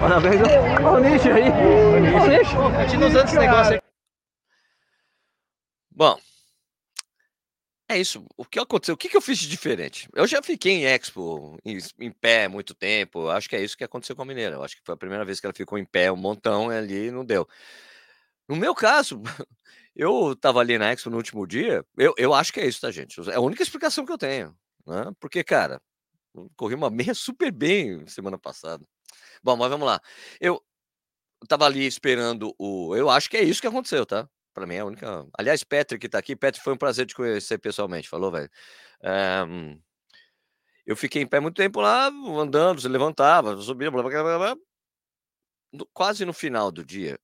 Parabéns, 0.00 0.40
olha 0.42 0.90
o 0.90 0.98
nicho 1.00 1.28
aí! 1.32 1.50
Olha 1.50 2.22
o 2.22 2.26
nicho! 2.28 2.56
Continua 2.56 3.08
usando 3.08 3.24
esse 3.24 3.38
negócio 3.38 3.72
aí. 3.74 3.80
Bom, 5.90 6.16
é 7.88 7.98
isso. 7.98 8.26
O 8.36 8.44
que 8.44 8.58
aconteceu? 8.58 8.94
O 8.94 8.98
que, 8.98 9.08
que 9.08 9.16
eu 9.16 9.20
fiz 9.20 9.38
de 9.38 9.48
diferente? 9.48 10.08
Eu 10.14 10.26
já 10.26 10.42
fiquei 10.42 10.72
em 10.72 10.84
Expo, 10.84 11.58
em, 11.64 11.78
em 11.98 12.12
pé 12.12 12.46
muito 12.46 12.74
tempo. 12.74 13.28
Acho 13.28 13.48
que 13.48 13.56
é 13.56 13.62
isso 13.62 13.76
que 13.76 13.84
aconteceu 13.84 14.14
com 14.14 14.22
a 14.22 14.24
Mineira. 14.26 14.56
Eu 14.56 14.62
acho 14.62 14.76
que 14.76 14.82
foi 14.84 14.94
a 14.94 14.98
primeira 14.98 15.24
vez 15.24 15.40
que 15.40 15.46
ela 15.46 15.54
ficou 15.54 15.78
em 15.78 15.84
pé 15.84 16.12
um 16.12 16.16
montão 16.16 16.70
e 16.72 16.76
ali 16.76 17.10
não 17.10 17.24
deu. 17.24 17.48
No 18.46 18.56
meu 18.56 18.74
caso, 18.74 19.22
eu 19.96 20.36
tava 20.36 20.60
ali 20.60 20.78
na 20.78 20.92
Expo 20.92 21.10
no 21.10 21.16
último 21.16 21.46
dia. 21.46 21.84
Eu, 21.96 22.14
eu 22.18 22.34
acho 22.34 22.52
que 22.52 22.60
é 22.60 22.66
isso, 22.66 22.80
tá, 22.80 22.90
gente? 22.90 23.18
É 23.30 23.36
a 23.36 23.40
única 23.40 23.62
explicação 23.62 24.04
que 24.04 24.12
eu 24.12 24.18
tenho. 24.18 24.56
Né? 24.86 25.10
Porque, 25.18 25.42
cara, 25.42 25.80
eu 26.34 26.50
corri 26.56 26.74
uma 26.74 26.90
meia 26.90 27.14
super 27.14 27.50
bem 27.50 28.06
semana 28.06 28.38
passada. 28.38 28.84
Bom, 29.42 29.56
mas 29.56 29.70
vamos 29.70 29.86
lá. 29.86 30.00
Eu 30.40 30.62
tava 31.48 31.66
ali 31.66 31.86
esperando 31.86 32.54
o. 32.58 32.94
Eu 32.96 33.10
acho 33.10 33.30
que 33.30 33.36
é 33.36 33.42
isso 33.42 33.60
que 33.60 33.66
aconteceu, 33.66 34.04
tá? 34.06 34.28
Pra 34.58 34.66
mim 34.66 34.74
é 34.74 34.80
a 34.80 34.84
única. 34.84 35.24
Aliás, 35.38 35.62
Petri 35.62 35.98
que 35.98 36.08
tá 36.08 36.18
aqui. 36.18 36.34
Petri, 36.34 36.60
foi 36.60 36.72
um 36.74 36.76
prazer 36.76 37.06
te 37.06 37.14
conhecer 37.14 37.58
pessoalmente. 37.58 38.08
Falou, 38.08 38.32
velho. 38.32 38.50
Eh, 39.04 39.76
eu 40.84 40.96
fiquei 40.96 41.22
em 41.22 41.26
pé 41.26 41.38
muito 41.38 41.54
tempo 41.56 41.80
lá, 41.80 42.06
andando, 42.08 42.80
se 42.80 42.88
levantava, 42.88 43.56
subia, 43.58 43.90
blá, 43.90 44.02
blá, 44.02 44.22
blá, 44.22 44.38
blá. 44.38 44.56
No- 45.72 45.86
quase 45.92 46.24
no 46.24 46.32
final 46.32 46.70
do 46.72 46.84
dia, 46.84 47.18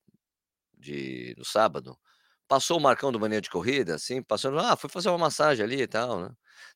de, 0.78 1.34
no 1.38 1.44
sábado, 1.44 1.98
passou 2.48 2.78
o 2.78 2.82
Marcão 2.82 3.12
do 3.12 3.20
Mania 3.20 3.40
de 3.40 3.50
Corrida, 3.50 3.96
assim, 3.96 4.22
passando, 4.22 4.58
ah, 4.60 4.76
foi 4.76 4.90
fazer 4.90 5.08
uma 5.10 5.18
massagem 5.18 5.64
ali 5.64 5.82
e 5.82 5.88
tal, 5.88 6.20
né? 6.22 6.30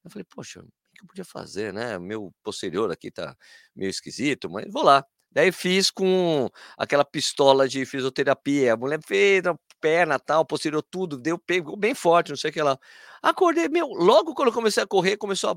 Eu 0.04 0.10
falei, 0.10 0.24
poxa, 0.24 0.60
o 0.60 0.64
que 0.94 1.02
eu 1.02 1.06
podia 1.08 1.24
fazer, 1.24 1.72
né? 1.72 1.98
Meu 1.98 2.32
posterior 2.42 2.90
aqui 2.92 3.10
tá 3.10 3.36
meio 3.76 3.90
esquisito, 3.90 4.50
mas 4.50 4.66
vou 4.72 4.82
lá. 4.82 5.04
Daí 5.32 5.52
fiz 5.52 5.90
com 5.90 6.48
aquela 6.78 7.04
pistola 7.04 7.68
de 7.68 7.84
fisioterapia. 7.86 8.74
A 8.74 8.76
mulher 8.76 9.00
fez 9.06 9.42
perna, 9.80 10.18
tal, 10.18 10.44
posterior, 10.44 10.82
tudo, 10.82 11.16
deu 11.18 11.38
pegou 11.38 11.76
bem 11.76 11.94
forte, 11.94 12.30
não 12.30 12.37
sei 12.37 12.50
o 12.50 12.52
que 12.52 12.62
lá. 12.62 12.78
Acordei, 13.23 13.68
meu, 13.68 13.87
logo 13.88 14.35
quando 14.35 14.49
eu 14.49 14.54
comecei 14.54 14.82
a 14.82 14.87
correr, 14.87 15.16
começou 15.16 15.50
a. 15.50 15.56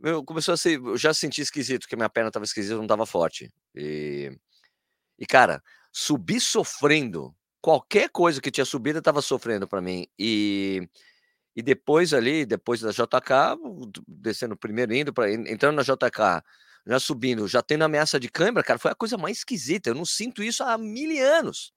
Meu, 0.00 0.24
começou 0.24 0.54
a 0.54 0.56
ser. 0.56 0.78
Eu 0.78 0.96
já 0.96 1.12
senti 1.14 1.40
esquisito, 1.40 1.82
porque 1.82 1.96
minha 1.96 2.08
perna 2.08 2.30
tava 2.30 2.44
esquisita, 2.44 2.76
não 2.76 2.86
tava 2.86 3.06
forte. 3.06 3.52
E, 3.74 4.30
e 5.18 5.26
cara, 5.26 5.62
subir 5.92 6.40
sofrendo. 6.40 7.34
Qualquer 7.60 8.08
coisa 8.10 8.40
que 8.40 8.50
tinha 8.52 8.64
subido, 8.64 9.02
tava 9.02 9.20
sofrendo 9.20 9.66
para 9.66 9.80
mim. 9.80 10.06
E, 10.18 10.88
e 11.56 11.62
depois 11.62 12.14
ali, 12.14 12.46
depois 12.46 12.80
da 12.80 12.90
JK, 12.90 13.58
descendo 14.06 14.56
primeiro, 14.56 14.94
indo 14.94 15.12
para 15.12 15.32
entrando 15.32 15.76
na 15.76 15.82
JK, 15.82 16.44
já 16.86 17.00
subindo, 17.00 17.48
já 17.48 17.60
tendo 17.60 17.82
ameaça 17.82 18.18
de 18.18 18.30
câimbra, 18.30 18.62
cara, 18.62 18.78
foi 18.78 18.92
a 18.92 18.94
coisa 18.94 19.18
mais 19.18 19.38
esquisita. 19.38 19.90
Eu 19.90 19.94
não 19.94 20.04
sinto 20.04 20.42
isso 20.42 20.62
há 20.62 20.78
mil 20.78 21.10
anos. 21.22 21.72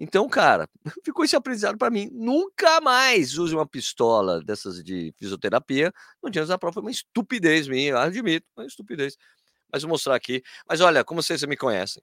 Então, 0.00 0.26
cara, 0.30 0.66
ficou 1.04 1.24
esse 1.26 1.36
aprendizado 1.36 1.76
para 1.76 1.90
mim. 1.90 2.08
Nunca 2.10 2.80
mais 2.80 3.36
use 3.36 3.54
uma 3.54 3.66
pistola 3.66 4.42
dessas 4.42 4.82
de 4.82 5.14
fisioterapia 5.18 5.92
no 6.22 6.30
dia 6.30 6.46
da 6.46 6.56
prova. 6.56 6.72
Foi 6.72 6.82
uma 6.82 6.90
estupidez 6.90 7.68
minha, 7.68 7.98
admito, 7.98 8.46
uma 8.56 8.64
estupidez. 8.64 9.18
Mas 9.70 9.82
vou 9.82 9.90
mostrar 9.90 10.14
aqui. 10.14 10.42
Mas 10.66 10.80
olha, 10.80 11.04
como 11.04 11.22
vocês 11.22 11.42
me 11.44 11.56
conhecem, 11.56 12.02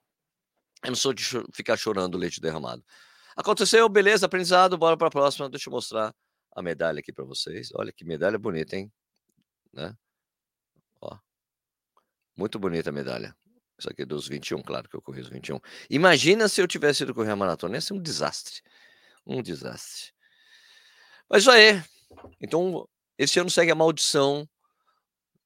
eu 0.84 0.89
não 0.89 0.96
sou 0.96 1.12
de 1.12 1.24
ficar 1.51 1.75
chorando 1.75 2.18
leite 2.20 2.39
derramado. 2.39 2.84
Aconteceu, 3.36 3.89
beleza, 3.89 4.27
aprendizado, 4.27 4.77
bora 4.77 4.96
para 4.96 5.08
a 5.08 5.12
próxima. 5.12 5.50
Deixa 5.50 5.70
eu 5.70 5.74
mostrar 5.74 6.13
a 6.56 6.62
medalha 6.62 7.00
aqui 7.00 7.12
para 7.12 7.25
vocês. 7.25 7.70
Olha 7.74 7.92
que 7.92 8.06
medalha 8.06 8.38
bonita, 8.38 8.75
hein? 8.75 8.92
Né? 9.74 9.96
Ó. 11.01 11.18
Muito 12.36 12.60
bonita 12.60 12.92
a 12.92 12.94
medalha. 12.94 13.36
Isso 13.78 13.90
aqui 13.90 14.02
é 14.02 14.06
dos 14.06 14.28
21, 14.28 14.62
claro 14.64 14.90
que 14.90 14.96
eu 14.96 15.02
corri 15.02 15.22
os 15.22 15.30
21. 15.30 15.60
Imagina 15.90 16.48
se 16.48 16.62
eu 16.62 16.68
tivesse 16.68 17.04
ido 17.04 17.14
correr 17.14 17.32
a 17.32 17.36
maratona, 17.36 17.76
ia 17.76 17.82
ser 17.82 17.94
um 17.94 18.02
desastre. 18.02 18.62
Um 19.26 19.42
desastre. 19.42 20.12
Mas 21.30 21.44
isso 21.44 21.52
aí. 21.52 21.84
Então, 22.42 22.88
esse 23.18 23.40
ano 23.40 23.50
segue 23.50 23.72
a 23.72 23.76
maldição 23.76 24.48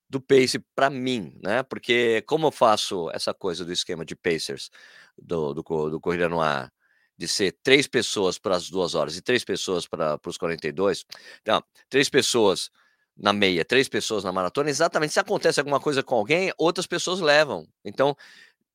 do 0.09 0.21
pace 0.21 0.59
para 0.75 0.89
mim, 0.89 1.37
né? 1.41 1.63
Porque 1.63 2.21
como 2.23 2.47
eu 2.47 2.51
faço 2.51 3.09
essa 3.11 3.33
coisa 3.33 3.65
do 3.65 3.71
esquema 3.71 4.05
de 4.05 4.15
pacers 4.15 4.69
do, 5.17 5.53
do, 5.53 5.61
do 5.89 5.99
Corrida 6.01 6.27
no 6.27 6.41
Ar, 6.41 6.71
de 7.17 7.27
ser 7.27 7.57
três 7.63 7.87
pessoas 7.87 8.37
para 8.37 8.55
as 8.55 8.69
duas 8.69 8.95
horas 8.95 9.15
e 9.15 9.21
três 9.21 9.43
pessoas 9.43 9.87
para 9.87 10.19
os 10.25 10.37
42, 10.37 11.05
então, 11.41 11.63
três 11.89 12.09
pessoas 12.09 12.69
na 13.17 13.33
meia, 13.33 13.63
três 13.65 13.87
pessoas 13.89 14.23
na 14.23 14.31
maratona, 14.31 14.69
exatamente. 14.69 15.13
Se 15.13 15.19
acontece 15.19 15.59
alguma 15.59 15.79
coisa 15.79 16.03
com 16.03 16.15
alguém, 16.15 16.51
outras 16.57 16.87
pessoas 16.87 17.19
levam. 17.19 17.67
Então, 17.85 18.15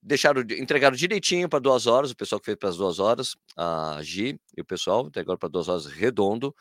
deixaram, 0.03 0.45
de- 0.45 0.61
entregaram 0.61 0.97
direitinho 0.97 1.49
para 1.49 1.59
duas 1.59 1.87
horas, 1.87 2.11
o 2.11 2.17
pessoal 2.17 2.41
que 2.41 2.47
fez 2.47 2.57
para 2.59 2.69
as 2.71 2.77
duas 2.77 2.99
horas, 2.99 3.37
a 3.57 3.99
Gi 4.03 4.39
e 4.57 4.61
o 4.61 4.65
pessoal, 4.65 5.07
entregaram 5.09 5.39
para 5.39 5.49
duas 5.49 5.69
horas 5.69 5.87
redondo. 5.87 6.55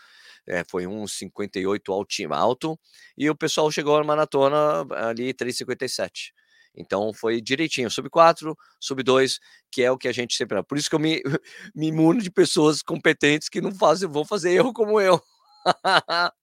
é, 0.47 0.63
foi 0.69 0.87
um 0.87 1.07
58 1.07 1.91
altinho, 1.91 2.33
alto, 2.33 2.79
e 3.17 3.29
o 3.29 3.35
pessoal 3.35 3.71
chegou 3.71 3.97
na 3.97 4.03
maratona 4.03 4.85
ali 5.09 5.33
3,57. 5.33 6.33
Então 6.75 7.13
foi 7.13 7.41
direitinho, 7.41 7.89
sub 7.89 8.09
4, 8.09 8.55
sub 8.79 9.01
2, 9.03 9.39
que 9.71 9.83
é 9.83 9.91
o 9.91 9.97
que 9.97 10.07
a 10.07 10.11
gente 10.13 10.35
sempre. 10.35 10.61
Por 10.63 10.77
isso 10.77 10.89
que 10.89 10.95
eu 10.95 10.99
me, 10.99 11.21
me 11.75 11.87
imuno 11.87 12.21
de 12.21 12.31
pessoas 12.31 12.81
competentes 12.81 13.49
que 13.49 13.61
não 13.61 13.73
fazem, 13.73 14.09
vão 14.09 14.25
fazer 14.25 14.51
erro 14.53 14.73
como 14.73 14.99
eu. 15.01 15.21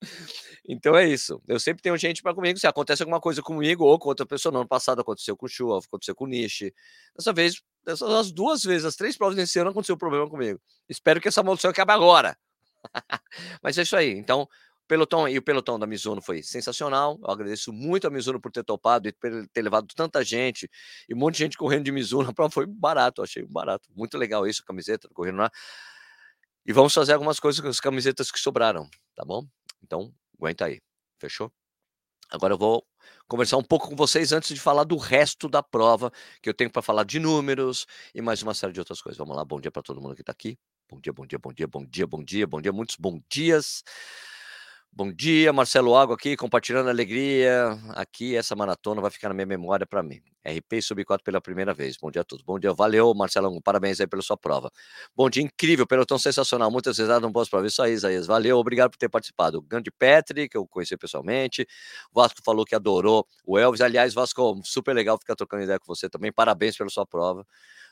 então 0.67 0.95
é 0.95 1.07
isso. 1.07 1.41
Eu 1.47 1.59
sempre 1.59 1.81
tenho 1.81 1.97
gente 1.97 2.21
para 2.21 2.33
comigo. 2.33 2.59
Se 2.59 2.67
acontece 2.67 3.01
alguma 3.01 3.19
coisa 3.19 3.41
comigo 3.41 3.85
ou 3.85 3.97
com 3.97 4.09
outra 4.09 4.25
pessoa, 4.25 4.51
no 4.51 4.59
ano 4.59 4.67
passado 4.67 5.01
aconteceu 5.01 5.35
com 5.35 5.45
o 5.45 5.49
Chu, 5.49 5.73
aconteceu 5.73 6.15
com 6.15 6.25
o 6.25 6.27
Nishi. 6.27 6.73
Dessa 7.15 7.33
vez, 7.33 7.61
dessas 7.85 8.09
as 8.09 8.31
duas 8.31 8.63
vezes, 8.63 8.85
as 8.85 8.95
três 8.95 9.17
provas 9.17 9.35
desse 9.35 9.57
ano 9.59 9.69
aconteceu 9.69 9.97
problema 9.97 10.29
comigo. 10.29 10.59
Espero 10.89 11.21
que 11.21 11.27
essa 11.27 11.43
maldição 11.43 11.71
acabe 11.71 11.91
agora. 11.91 12.37
Mas 13.63 13.77
é 13.77 13.83
isso 13.83 13.95
aí. 13.95 14.11
Então, 14.11 14.47
pelotão 14.87 15.27
e 15.27 15.37
o 15.37 15.41
pelotão 15.41 15.79
da 15.79 15.87
Mizuno 15.87 16.21
foi 16.21 16.43
sensacional. 16.43 17.19
Eu 17.23 17.31
agradeço 17.31 17.71
muito 17.71 18.07
a 18.07 18.09
Mizuno 18.09 18.39
por 18.39 18.51
ter 18.51 18.63
topado 18.63 19.07
e 19.07 19.13
por 19.13 19.47
ter 19.47 19.61
levado 19.61 19.87
tanta 19.95 20.23
gente 20.23 20.69
e 21.07 21.13
um 21.13 21.17
monte 21.17 21.35
de 21.35 21.39
gente 21.39 21.57
correndo 21.57 21.85
de 21.85 21.91
Mizuno. 21.91 22.29
A 22.29 22.33
prova 22.33 22.51
foi 22.51 22.65
barato, 22.65 23.21
achei 23.21 23.43
barato. 23.45 23.89
Muito 23.95 24.17
legal 24.17 24.45
isso, 24.45 24.61
a 24.63 24.67
camiseta 24.67 25.07
do 25.07 25.13
correndo 25.13 25.37
lá. 25.37 25.51
E 26.65 26.71
vamos 26.71 26.93
fazer 26.93 27.13
algumas 27.13 27.39
coisas 27.39 27.59
com 27.59 27.67
as 27.67 27.79
camisetas 27.79 28.31
que 28.31 28.39
sobraram, 28.39 28.89
tá 29.15 29.25
bom? 29.25 29.45
Então, 29.83 30.13
aguenta 30.37 30.65
aí. 30.65 30.79
Fechou? 31.19 31.51
Agora 32.29 32.53
eu 32.53 32.57
vou 32.57 32.85
conversar 33.27 33.57
um 33.57 33.63
pouco 33.63 33.89
com 33.89 33.95
vocês 33.95 34.31
antes 34.31 34.53
de 34.53 34.59
falar 34.59 34.85
do 34.85 34.95
resto 34.95 35.49
da 35.49 35.61
prova, 35.61 36.11
que 36.41 36.49
eu 36.49 36.53
tenho 36.53 36.71
para 36.71 36.81
falar 36.81 37.03
de 37.03 37.19
números 37.19 37.85
e 38.15 38.21
mais 38.21 38.41
uma 38.41 38.53
série 38.53 38.73
de 38.73 38.79
outras 38.79 39.01
coisas. 39.01 39.17
Vamos 39.17 39.35
lá, 39.35 39.43
bom 39.43 39.59
dia 39.59 39.69
para 39.69 39.83
todo 39.83 40.01
mundo 40.01 40.15
que 40.15 40.21
está 40.21 40.31
aqui. 40.31 40.57
Bom 40.89 40.99
dia, 40.99 41.11
bom 41.11 41.25
dia, 41.25 41.37
bom 41.37 41.53
dia, 41.53 41.67
bom 41.67 41.85
dia, 41.85 42.07
bom 42.07 42.23
dia, 42.23 42.47
bom 42.47 42.61
dia, 42.61 42.71
muitos 42.71 42.95
bom 42.95 43.21
dias. 43.29 43.83
Bom 44.95 45.11
dia, 45.11 45.51
Marcelo 45.51 45.95
Água 45.95 46.13
aqui, 46.13 46.37
compartilhando 46.37 46.87
alegria. 46.87 47.79
Aqui, 47.95 48.35
essa 48.35 48.55
maratona 48.55 49.01
vai 49.01 49.09
ficar 49.09 49.27
na 49.27 49.33
minha 49.33 49.47
memória 49.47 49.87
para 49.87 50.03
mim. 50.03 50.21
RP 50.45 50.83
Sub 50.83 51.03
4 51.03 51.23
pela 51.23 51.41
primeira 51.41 51.73
vez. 51.73 51.97
Bom 51.97 52.11
dia 52.11 52.21
a 52.21 52.23
todos. 52.23 52.45
Bom 52.45 52.59
dia, 52.59 52.71
valeu, 52.73 53.11
Marcelo. 53.15 53.59
Parabéns 53.59 53.99
aí 53.99 54.05
pela 54.05 54.21
sua 54.21 54.37
prova. 54.37 54.71
Bom 55.15 55.31
dia, 55.31 55.41
incrível, 55.41 55.87
pelotão 55.87 56.19
sensacional. 56.19 56.69
Muitas 56.69 56.95
vezes 56.97 57.19
não 57.19 57.31
posso 57.31 57.49
provar 57.49 57.65
isso 57.65 57.81
aí, 57.81 57.93
Isaías. 57.93 58.27
Valeu, 58.27 58.59
obrigado 58.59 58.91
por 58.91 58.97
ter 58.97 59.09
participado. 59.09 59.57
O 59.57 59.61
grande 59.63 59.89
Petri, 59.89 60.47
que 60.47 60.55
eu 60.55 60.67
conheci 60.67 60.95
pessoalmente. 60.95 61.65
O 62.13 62.21
Vasco 62.21 62.39
falou 62.45 62.63
que 62.63 62.75
adorou 62.75 63.25
o 63.47 63.57
Elvis. 63.57 63.81
Aliás, 63.81 64.13
Vasco, 64.13 64.61
super 64.63 64.93
legal 64.93 65.17
ficar 65.17 65.35
trocando 65.35 65.63
ideia 65.63 65.79
com 65.79 65.87
você 65.87 66.07
também. 66.07 66.31
Parabéns 66.31 66.77
pela 66.77 66.91
sua 66.91 67.03
prova. 67.07 67.43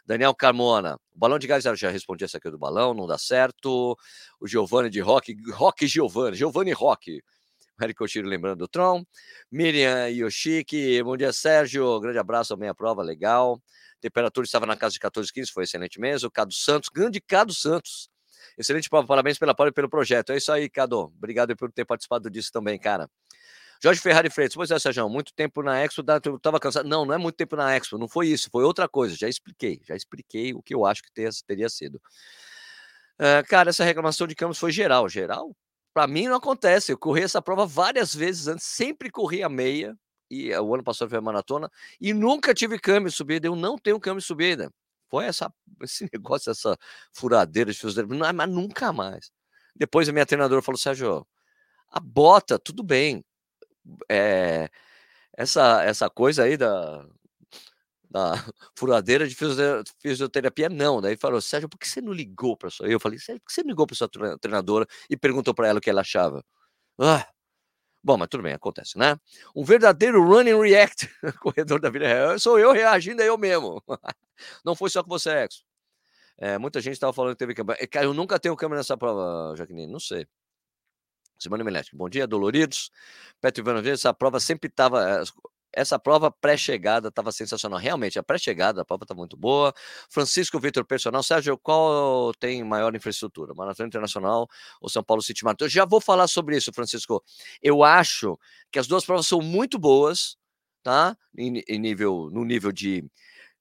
Daniel 0.06 0.34
Carmona, 0.36 0.96
o 1.16 1.20
balão 1.20 1.40
de 1.40 1.48
gás, 1.48 1.64
já 1.64 1.90
respondi 1.90 2.24
essa 2.24 2.38
aqui 2.38 2.50
do 2.50 2.58
balão, 2.58 2.94
não 2.94 3.08
dá 3.08 3.18
certo. 3.18 3.98
O 4.40 4.48
Giovanni 4.48 4.90
de 4.90 5.00
Rock, 5.00 5.36
Rock 5.52 5.88
Giovanni, 5.88 6.36
Giovanni 6.36 6.72
Rock. 6.72 7.22
Eric 7.82 8.04
Oshiro 8.04 8.28
lembrando 8.28 8.60
do 8.60 8.68
Tron. 8.68 9.04
Miriam 9.52 10.08
Yoshiki, 10.10 11.02
bom 11.04 11.18
dia, 11.18 11.34
Sérgio. 11.34 12.00
Grande 12.00 12.20
abraço 12.20 12.54
também 12.54 12.70
a 12.70 12.76
prova, 12.76 13.02
legal. 13.02 13.62
Temperatura 14.00 14.46
estava 14.46 14.66
na 14.66 14.76
casa 14.76 14.94
de 14.94 15.00
14, 15.00 15.32
15, 15.32 15.52
foi 15.52 15.64
excelente 15.64 16.00
mesmo. 16.00 16.30
Cado 16.30 16.54
Santos, 16.54 16.90
grande 16.94 17.20
Cado 17.20 17.54
Santos. 17.54 18.10
Excelente 18.58 18.90
prova, 18.90 19.08
parabéns 19.08 19.38
pela 19.38 19.56
prova 19.56 19.70
e 19.70 19.74
pelo 19.74 19.90
projeto. 19.90 20.32
É 20.32 20.38
isso 20.38 20.52
aí, 20.52 20.70
Cado. 20.70 21.12
Obrigado 21.18 21.56
por 21.56 21.72
ter 21.72 21.86
participado 21.86 22.30
disso 22.30 22.52
também, 22.52 22.78
cara. 22.80 23.10
Jorge 23.84 24.00
Ferrari 24.00 24.30
Freitas, 24.30 24.56
pois 24.56 24.70
é, 24.70 24.78
Sérgio, 24.78 25.10
muito 25.10 25.34
tempo 25.34 25.64
na 25.64 25.84
Expo, 25.84 26.04
eu 26.26 26.40
tava 26.40 26.60
cansado. 26.60 26.88
Não, 26.88 27.04
não 27.04 27.16
é 27.16 27.18
muito 27.18 27.36
tempo 27.36 27.56
na 27.56 27.76
Expo, 27.76 27.98
não 27.98 28.08
foi 28.08 28.28
isso, 28.28 28.48
foi 28.52 28.64
outra 28.64 28.88
coisa. 28.88 29.16
Já 29.16 29.28
expliquei, 29.28 29.82
já 29.84 29.96
expliquei 29.96 30.54
o 30.54 30.62
que 30.62 30.76
eu 30.76 30.86
acho 30.86 31.02
que 31.02 31.10
teria 31.48 31.68
sido. 31.68 32.00
Uh, 33.20 33.48
cara, 33.50 33.72
essa 33.72 33.84
reclamação 33.84 34.28
de 34.28 34.36
câmeras 34.36 34.60
foi 34.60 34.72
geral. 34.72 35.10
Geral, 35.10 35.56
para 35.94 36.06
mim 36.06 36.28
não 36.28 36.36
acontece. 36.36 36.92
Eu 36.92 36.98
corri 36.98 37.24
essa 37.24 37.42
prova 37.42 37.66
várias 37.66 38.14
vezes 38.14 38.48
antes, 38.48 38.66
sempre 38.68 39.10
corri 39.10 39.42
a 39.42 39.50
meia, 39.50 39.98
e 40.30 40.54
uh, 40.54 40.62
o 40.62 40.76
ano 40.76 40.84
passado 40.84 41.10
foi 41.10 41.18
a 41.18 41.22
maratona, 41.22 41.68
e 42.00 42.14
nunca 42.14 42.54
tive 42.54 42.78
câmbio 42.78 43.12
subida. 43.12 43.48
Eu 43.48 43.56
não 43.56 43.80
tenho 43.80 44.00
câmbio 44.00 44.22
subida. 44.22 44.72
Foi 45.10 45.26
essa, 45.26 45.52
esse 45.82 46.08
negócio, 46.14 46.52
essa 46.52 46.78
furadeira 47.14 47.72
de 47.72 47.78
fios, 47.80 47.96
não, 47.96 48.34
mas 48.34 48.50
nunca 48.50 48.94
mais. 48.94 49.32
Depois 49.76 50.08
a 50.08 50.12
minha 50.12 50.26
treinadora 50.26 50.62
falou: 50.62 50.78
Sérgio, 50.78 51.26
a 51.92 52.00
bota, 52.00 52.60
tudo 52.60 52.84
bem, 52.84 53.24
é, 54.10 54.70
essa, 55.38 55.84
essa 55.84 56.10
coisa 56.10 56.44
aí 56.44 56.58
da, 56.58 57.06
da 58.10 58.34
furadeira 58.76 59.28
de 59.28 59.36
fisioterapia, 60.02 60.70
não. 60.70 61.02
Daí 61.02 61.18
falou, 61.18 61.42
Sérgio, 61.42 61.70
por 61.70 61.80
que 61.80 61.88
você 61.88 62.02
não 62.02 62.14
ligou 62.14 62.58
para 62.58 62.70
sua? 62.70 62.88
Eu 62.88 63.00
falei, 63.00 63.18
Sérgio, 63.20 63.42
por 63.42 63.48
que 63.48 63.54
você 63.54 63.64
não 63.64 63.70
ligou 63.70 63.88
para 63.88 63.96
sua 63.96 64.10
treinadora 64.40 64.86
e 65.10 65.18
perguntou 65.18 65.54
para 65.54 65.68
ela 65.68 65.80
o 65.80 65.82
que 65.82 65.90
ela 65.90 66.02
achava? 66.02 66.44
Ah, 67.00 67.28
bom, 68.04 68.18
mas 68.18 68.30
tudo 68.30 68.44
bem, 68.44 68.54
acontece, 68.54 68.98
né? 68.98 69.18
Um 69.56 69.64
verdadeiro 69.64 70.24
running 70.24 70.60
react, 70.62 71.10
corredor 71.42 71.80
da 71.82 71.90
vida 71.90 72.08
real, 72.08 72.40
sou 72.40 72.60
eu 72.60 72.72
reagindo 72.74 73.24
eu 73.24 73.38
mesmo. 73.38 73.84
não 74.66 74.76
foi 74.76 74.90
só 74.90 75.04
com 75.04 75.10
você, 75.10 75.32
Exo. 75.46 75.64
É, 76.38 76.58
muita 76.58 76.82
gente 76.82 76.94
estava 76.94 77.14
falando 77.14 77.34
que 77.34 77.40
teve 77.40 77.54
câmera. 77.54 77.80
Eu 78.04 78.14
nunca 78.14 78.40
tenho 78.40 78.56
câmera 78.56 78.80
nessa 78.80 78.98
prova, 78.98 79.56
Jaqueline, 79.56 79.92
não 79.92 80.00
sei. 80.00 80.28
Simone 81.42 81.64
Melete, 81.64 81.96
bom 81.96 82.08
dia, 82.08 82.28
doloridos. 82.28 82.92
Petro 83.42 83.64
Ivanovic, 83.64 83.90
essa 83.90 84.14
prova 84.14 84.40
sempre 84.40 84.68
estava. 84.70 85.22
Eh, 85.22 85.24
essa 85.74 85.98
prova 85.98 86.30
pré-chegada 86.30 87.08
estava 87.08 87.32
sensacional. 87.32 87.80
Realmente, 87.80 88.20
a 88.20 88.24
pré-chegada, 88.24 88.82
a 88.82 88.86
prova 88.86 89.06
está 89.06 89.16
muito 89.16 89.36
boa. 89.36 89.74
Francisco 90.10 90.60
Vitor 90.60 90.86
Personal. 90.86 91.24
Sérgio, 91.24 91.58
qual 91.58 92.32
tem 92.36 92.64
maior 92.64 92.96
infraestrutura? 92.96 93.56
Maratona 93.56 93.88
Internacional 93.88 94.48
ou 94.80 94.90
São 94.90 95.04
Paulo 95.04 95.22
City 95.24 95.44
Marathon? 95.44 95.66
Eu 95.66 95.70
já 95.70 95.86
vou 95.86 96.00
falar 96.00 96.28
sobre 96.28 96.58
isso, 96.58 96.72
Francisco. 96.74 97.24
Eu 97.62 97.84
acho 97.84 98.38
que 98.72 98.78
as 98.78 98.86
duas 98.86 99.04
provas 99.06 99.26
são 99.26 99.42
muito 99.42 99.80
boas, 99.80 100.38
tá? 100.84 101.18
Em, 101.36 101.64
em 101.68 101.80
nível, 101.80 102.30
no 102.32 102.46
nível 102.46 102.72
de, 102.72 103.04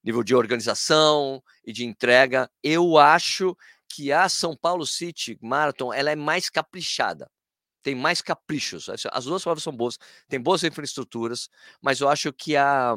nível 0.05 0.23
de 0.23 0.35
organização 0.35 1.43
e 1.65 1.73
de 1.73 1.87
entrega. 1.87 2.51
Eu 2.63 2.99
acho 2.99 3.57
que 3.89 4.13
a 4.13 4.29
São 4.29 4.55
Paulo 4.57 4.85
City 4.87 5.39
Marathon 5.41 5.95
ela 5.95 6.11
é 6.11 6.17
mais 6.17 6.51
caprichada 6.51 7.31
tem 7.83 7.95
mais 7.95 8.21
caprichos. 8.23 8.89
As 9.13 9.25
duas 9.25 9.43
provas 9.43 9.63
são 9.63 9.73
boas, 9.75 9.99
tem 10.29 10.41
boas 10.41 10.63
infraestruturas, 10.65 11.49
mas 11.81 12.01
eu 12.01 12.09
acho 12.09 12.33
que 12.33 12.57
a, 12.57 12.95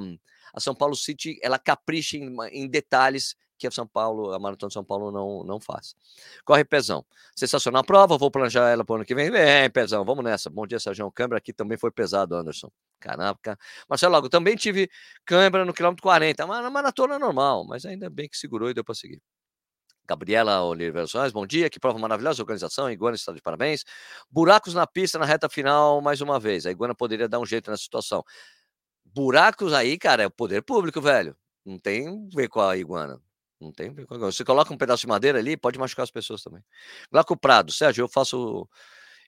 a 0.53 0.59
São 0.59 0.75
Paulo 0.75 0.95
City 0.95 1.39
ela 1.41 1.59
capricha 1.59 2.17
em, 2.17 2.35
em 2.51 2.67
detalhes 2.67 3.35
que 3.57 3.67
a 3.67 3.71
São 3.71 3.87
Paulo, 3.87 4.33
a 4.33 4.39
Maratona 4.39 4.67
de 4.67 4.73
São 4.73 4.83
Paulo 4.83 5.11
não, 5.11 5.43
não 5.43 5.59
faz. 5.59 5.95
Corre 6.43 6.65
Pezão. 6.65 7.05
Sensacional 7.35 7.81
a 7.81 7.83
prova, 7.83 8.17
vou 8.17 8.29
planejar 8.29 8.69
ela 8.69 8.83
para 8.83 8.93
o 8.93 8.95
ano 8.97 9.05
que 9.05 9.15
vem. 9.15 9.31
Vem, 9.31 9.69
Pezão, 9.69 10.03
vamos 10.03 10.23
nessa. 10.23 10.49
Bom 10.49 10.67
dia, 10.67 10.79
Sérgio. 10.79 11.09
Câmara 11.11 11.37
aqui 11.37 11.53
também 11.53 11.77
foi 11.77 11.91
pesado, 11.91 12.35
Anderson. 12.35 12.69
Caraca. 12.99 13.57
Marcelo 13.89 14.13
Lago, 14.13 14.29
também 14.29 14.55
tive 14.55 14.89
câmera 15.25 15.63
no 15.65 15.73
quilômetro 15.73 16.01
40, 16.03 16.45
mas 16.45 16.61
na 16.61 16.69
maratona 16.69 17.17
normal, 17.17 17.65
mas 17.65 17.85
ainda 17.85 18.09
bem 18.09 18.27
que 18.27 18.37
segurou 18.37 18.69
e 18.69 18.73
deu 18.73 18.83
para 18.83 18.95
seguir. 18.95 19.21
Gabriela 20.07 20.61
Oliveira 20.63 21.07
Soares, 21.07 21.31
bom 21.31 21.45
dia, 21.45 21.69
que 21.69 21.79
prova 21.79 21.97
maravilhosa, 21.97 22.41
organização, 22.41 22.91
Iguana 22.91 23.15
está 23.15 23.31
de 23.31 23.41
parabéns. 23.41 23.83
Buracos 24.29 24.73
na 24.73 24.85
pista 24.85 25.17
na 25.17 25.25
reta 25.25 25.49
final, 25.49 26.01
mais 26.01 26.21
uma 26.21 26.39
vez. 26.39 26.65
A 26.65 26.71
Iguana 26.71 26.93
poderia 26.93 27.27
dar 27.29 27.39
um 27.39 27.45
jeito 27.45 27.71
nessa 27.71 27.83
situação. 27.83 28.23
Buracos 29.05 29.73
aí, 29.73 29.97
cara, 29.97 30.23
é 30.23 30.27
o 30.27 30.31
poder 30.31 30.61
público, 30.61 30.99
velho. 31.01 31.35
Não 31.65 31.79
tem 31.79 32.07
a 32.07 32.35
ver 32.35 32.49
com 32.49 32.59
a 32.59 32.75
Iguana. 32.77 33.19
Não 33.59 33.71
tem 33.71 33.93
ver 33.93 34.05
com 34.05 34.13
a 34.13 34.17
Iguana. 34.17 34.31
Você 34.31 34.43
coloca 34.43 34.73
um 34.73 34.77
pedaço 34.77 35.01
de 35.01 35.07
madeira 35.07 35.39
ali, 35.39 35.55
pode 35.55 35.79
machucar 35.79 36.03
as 36.03 36.11
pessoas 36.11 36.43
também. 36.43 36.63
Glaco 37.11 37.37
Prado, 37.37 37.71
Sérgio, 37.71 38.03
eu 38.03 38.09
faço 38.09 38.67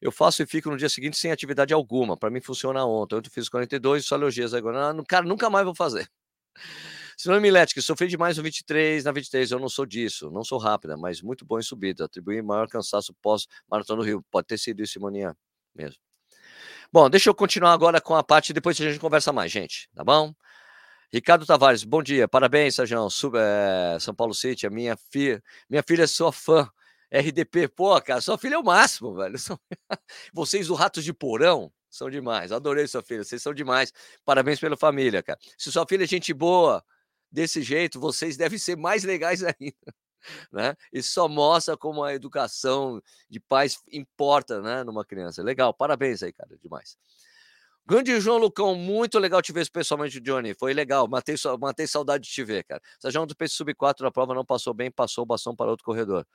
eu 0.02 0.12
faço 0.12 0.44
e 0.44 0.46
fico 0.46 0.70
no 0.70 0.78
dia 0.78 0.90
seguinte 0.90 1.18
sem 1.18 1.32
atividade 1.32 1.74
alguma. 1.74 2.18
Para 2.18 2.30
mim 2.30 2.42
funciona 2.42 2.86
ontem. 2.86 3.16
Eu 3.16 3.22
fiz 3.32 3.50
42, 3.50 4.06
só 4.06 4.16
elogias 4.16 4.54
agora. 4.54 4.94
Cara, 5.08 5.26
nunca 5.26 5.50
mais 5.50 5.66
vou 5.66 5.76
fazer. 5.76 6.08
Simone 7.18 7.42
Milete, 7.42 7.74
que 7.74 7.82
sofri 7.82 8.08
demais 8.08 8.38
no 8.38 8.44
23, 8.44 9.04
na 9.04 9.12
23, 9.12 9.52
eu 9.52 9.60
não 9.60 9.70
sou 9.70 9.86
disso, 9.86 10.30
não 10.32 10.44
sou 10.44 10.58
rápida, 10.58 10.98
mas 10.98 11.22
muito 11.22 11.46
bom 11.46 11.60
em 11.60 11.64
subida, 11.64 12.06
atribuí 12.06 12.42
maior 12.42 12.68
cansaço 12.68 13.14
pós-maratona 13.22 14.02
do 14.02 14.06
Rio. 14.06 14.26
Pode 14.32 14.48
ter 14.48 14.58
sido 14.58 14.82
isso, 14.82 14.94
Simoninha, 14.94 15.36
mesmo. 15.74 16.00
Bom, 16.92 17.10
deixa 17.10 17.30
eu 17.30 17.36
continuar 17.36 17.74
agora 17.74 18.00
com 18.00 18.16
a 18.16 18.24
parte, 18.24 18.54
depois 18.54 18.80
a 18.80 18.84
gente 18.84 19.00
conversa 19.00 19.34
mais, 19.34 19.52
gente, 19.52 19.90
tá 19.94 20.04
bom? 20.04 20.34
Ricardo 21.12 21.46
Tavares, 21.46 21.84
bom 21.84 22.04
dia, 22.04 22.28
parabéns, 22.28 22.76
Sérgio, 22.76 23.08
é, 23.36 23.98
São 24.00 24.14
Paulo 24.14 24.34
City, 24.34 24.68
a 24.68 24.70
minha 24.70 24.98
filha, 25.12 25.42
minha 25.70 25.84
filha 25.84 26.04
é 26.04 26.08
sua 26.08 26.32
fã, 26.32 26.70
RDP, 27.12 27.68
pô, 27.70 28.00
cara, 28.02 28.22
sua 28.22 28.38
filha 28.38 28.56
é 28.56 28.58
o 28.58 28.64
máximo, 28.64 29.16
velho. 29.16 29.36
Vocês 30.34 30.68
do 30.68 30.74
Ratos 30.74 31.04
de 31.04 31.14
Porão 31.14 31.72
são 31.90 32.10
demais, 32.10 32.52
adorei 32.52 32.88
sua 32.88 33.02
filha, 33.02 33.24
vocês 33.24 33.42
são 33.42 33.54
demais, 33.54 33.94
parabéns 34.26 34.60
pela 34.60 34.76
família, 34.76 35.24
cara. 35.24 35.40
Se 35.58 35.72
sua 35.72 35.86
filha 35.88 36.04
é 36.04 36.08
gente 36.08 36.34
boa, 36.34 36.84
desse 37.36 37.62
jeito, 37.62 38.00
vocês 38.00 38.38
devem 38.38 38.58
ser 38.58 38.76
mais 38.78 39.04
legais 39.04 39.44
ainda. 39.44 39.96
Né? 40.52 40.76
Isso 40.92 41.12
só 41.12 41.28
mostra 41.28 41.78
como 41.78 42.04
a 42.04 42.16
educação 42.16 43.00
de 43.30 43.40
pais 43.40 43.78
importa 43.92 44.62
né, 44.62 44.84
numa 44.84 45.06
criança. 45.06 45.44
Legal, 45.44 45.72
parabéns 45.72 46.24
aí, 46.24 46.34
cara, 46.34 46.58
demais. 46.58 46.98
Grande 47.86 48.20
João 48.20 48.40
Lucão, 48.40 48.74
muito 48.74 49.20
legal 49.20 49.40
te 49.44 49.52
ver 49.52 49.70
pessoalmente, 49.70 50.20
Johnny. 50.20 50.56
Foi 50.56 50.74
legal, 50.74 51.08
matei, 51.08 51.36
matei 51.60 51.86
saudade 51.86 52.24
de 52.24 52.32
te 52.32 52.44
ver, 52.44 52.64
cara. 52.64 52.82
Sajão 53.00 53.28
do 53.28 53.36
Pace 53.36 53.54
Sub 53.54 53.72
4 53.76 54.04
na 54.04 54.12
prova 54.12 54.34
não 54.34 54.44
passou 54.44 54.74
bem, 54.74 54.90
passou 54.90 55.24
o 55.24 55.28
bastão 55.28 55.56
para 55.56 55.70
outro 55.70 55.86
corredor. 55.86 56.26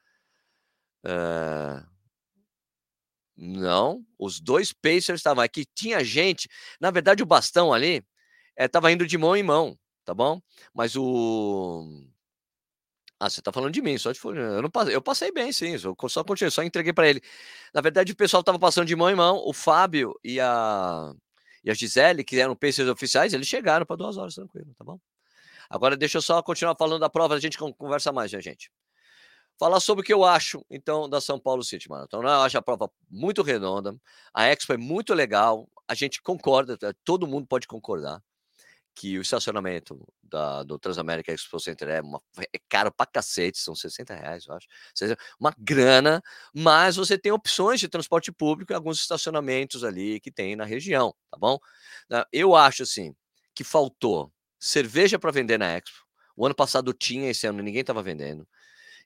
É... 1.05 1.83
Não, 3.37 4.05
os 4.17 4.39
dois 4.39 4.73
Pacers 4.73 5.19
estavam 5.19 5.43
aqui. 5.43 5.65
Tinha 5.75 6.05
gente, 6.05 6.49
na 6.79 6.93
verdade, 6.93 7.23
o 7.23 7.27
bastão 7.27 7.73
ali 7.73 8.05
estava 8.57 8.89
eh, 8.89 8.93
é, 8.93 8.95
indo 8.95 9.07
de 9.07 9.19
mão 9.19 9.35
em 9.35 9.43
mão 9.43 9.77
tá 10.11 10.15
bom? 10.15 10.43
Mas 10.75 10.97
o. 10.97 11.87
Ah, 13.19 13.31
você 13.31 13.41
tá 13.41 13.53
falando 13.53 13.73
de 13.73 13.83
mim, 13.83 13.97
só 13.99 14.11
de 14.11 14.19
eu 14.25 14.63
não 14.63 14.71
passei, 14.71 14.95
eu 14.95 15.03
passei 15.03 15.31
bem, 15.31 15.53
sim, 15.53 15.77
só, 15.79 15.95
só 16.09 16.25
continuei, 16.25 16.51
só 16.51 16.63
entreguei 16.65 16.93
para 16.93 17.09
ele. 17.09 17.23
Na 17.73 17.81
verdade, 17.81 18.13
o 18.13 18.17
pessoal 18.17 18.43
tava 18.43 18.59
passando 18.59 18.87
de 18.87 18.97
mão 18.97 19.11
em 19.11 19.15
mão, 19.15 19.41
o 19.47 19.53
Fábio 19.53 20.15
e 20.25 20.41
a 20.41 21.13
e 21.63 21.71
a 21.71 21.75
Gisele, 21.75 22.25
que 22.25 22.41
eram 22.41 22.57
PCs 22.57 22.89
oficiais, 22.89 23.35
eles 23.35 23.47
chegaram 23.47 23.85
para 23.85 23.95
duas 23.97 24.17
horas, 24.17 24.35
tranquilo, 24.35 24.75
tá 24.77 24.83
bom? 24.83 24.99
Agora 25.69 25.97
deixa 25.97 26.19
eu 26.19 26.23
só 26.23 26.43
continuar 26.43 26.75
falando 26.77 27.01
da 27.01 27.11
prova, 27.11 27.35
a 27.35 27.41
gente 27.41 27.59
conversa 27.59 28.11
mais, 28.11 28.33
né, 28.33 28.41
gente? 28.41 28.71
Falar 29.59 29.79
sobre 29.81 30.03
o 30.03 30.05
que 30.05 30.13
eu 30.13 30.25
acho, 30.25 30.65
então, 30.71 31.09
da 31.09 31.21
São 31.21 31.39
Paulo 31.39 31.63
City 31.63 31.89
Marathon. 31.89 32.23
Eu 32.23 32.29
acho 32.29 32.57
a 32.59 32.63
prova 32.63 32.91
muito 33.11 33.43
redonda, 33.43 33.95
a 34.35 34.47
Expo 34.47 34.73
é 34.73 34.79
muito 34.79 35.15
legal, 35.15 35.69
a 35.87 35.95
gente 35.95 36.23
concorda, 36.23 36.79
todo 37.05 37.27
mundo 37.27 37.47
pode 37.47 37.69
concordar 37.69 38.23
que 39.01 39.19
o 39.19 39.23
estacionamento 39.23 40.07
da, 40.23 40.63
do 40.63 40.79
Transamérica 40.79 41.33
Expo 41.33 41.59
Center 41.59 41.89
é, 41.89 42.03
uma, 42.03 42.21
é 42.53 42.59
caro 42.69 42.93
pra 42.93 43.07
cacete, 43.07 43.59
são 43.59 43.75
60 43.75 44.13
reais, 44.15 44.45
eu 44.47 44.53
acho. 44.53 44.67
Uma 45.41 45.55
grana, 45.57 46.23
mas 46.55 46.97
você 46.97 47.17
tem 47.17 47.33
opções 47.33 47.81
de 47.81 47.89
transporte 47.89 48.31
público 48.31 48.75
em 48.75 48.77
alguns 48.77 49.01
estacionamentos 49.01 49.85
ali 49.85 50.21
que 50.21 50.31
tem 50.31 50.55
na 50.55 50.67
região, 50.67 51.15
tá 51.31 51.39
bom? 51.39 51.59
Eu 52.31 52.55
acho 52.55 52.83
assim 52.83 53.15
que 53.55 53.65
faltou 53.65 54.31
cerveja 54.59 55.19
para 55.19 55.31
vender 55.31 55.59
na 55.59 55.79
Expo. 55.79 56.05
O 56.37 56.45
ano 56.45 56.55
passado 56.55 56.93
tinha, 56.93 57.31
esse 57.31 57.47
ano 57.47 57.63
ninguém 57.63 57.81
estava 57.81 58.03
vendendo. 58.03 58.47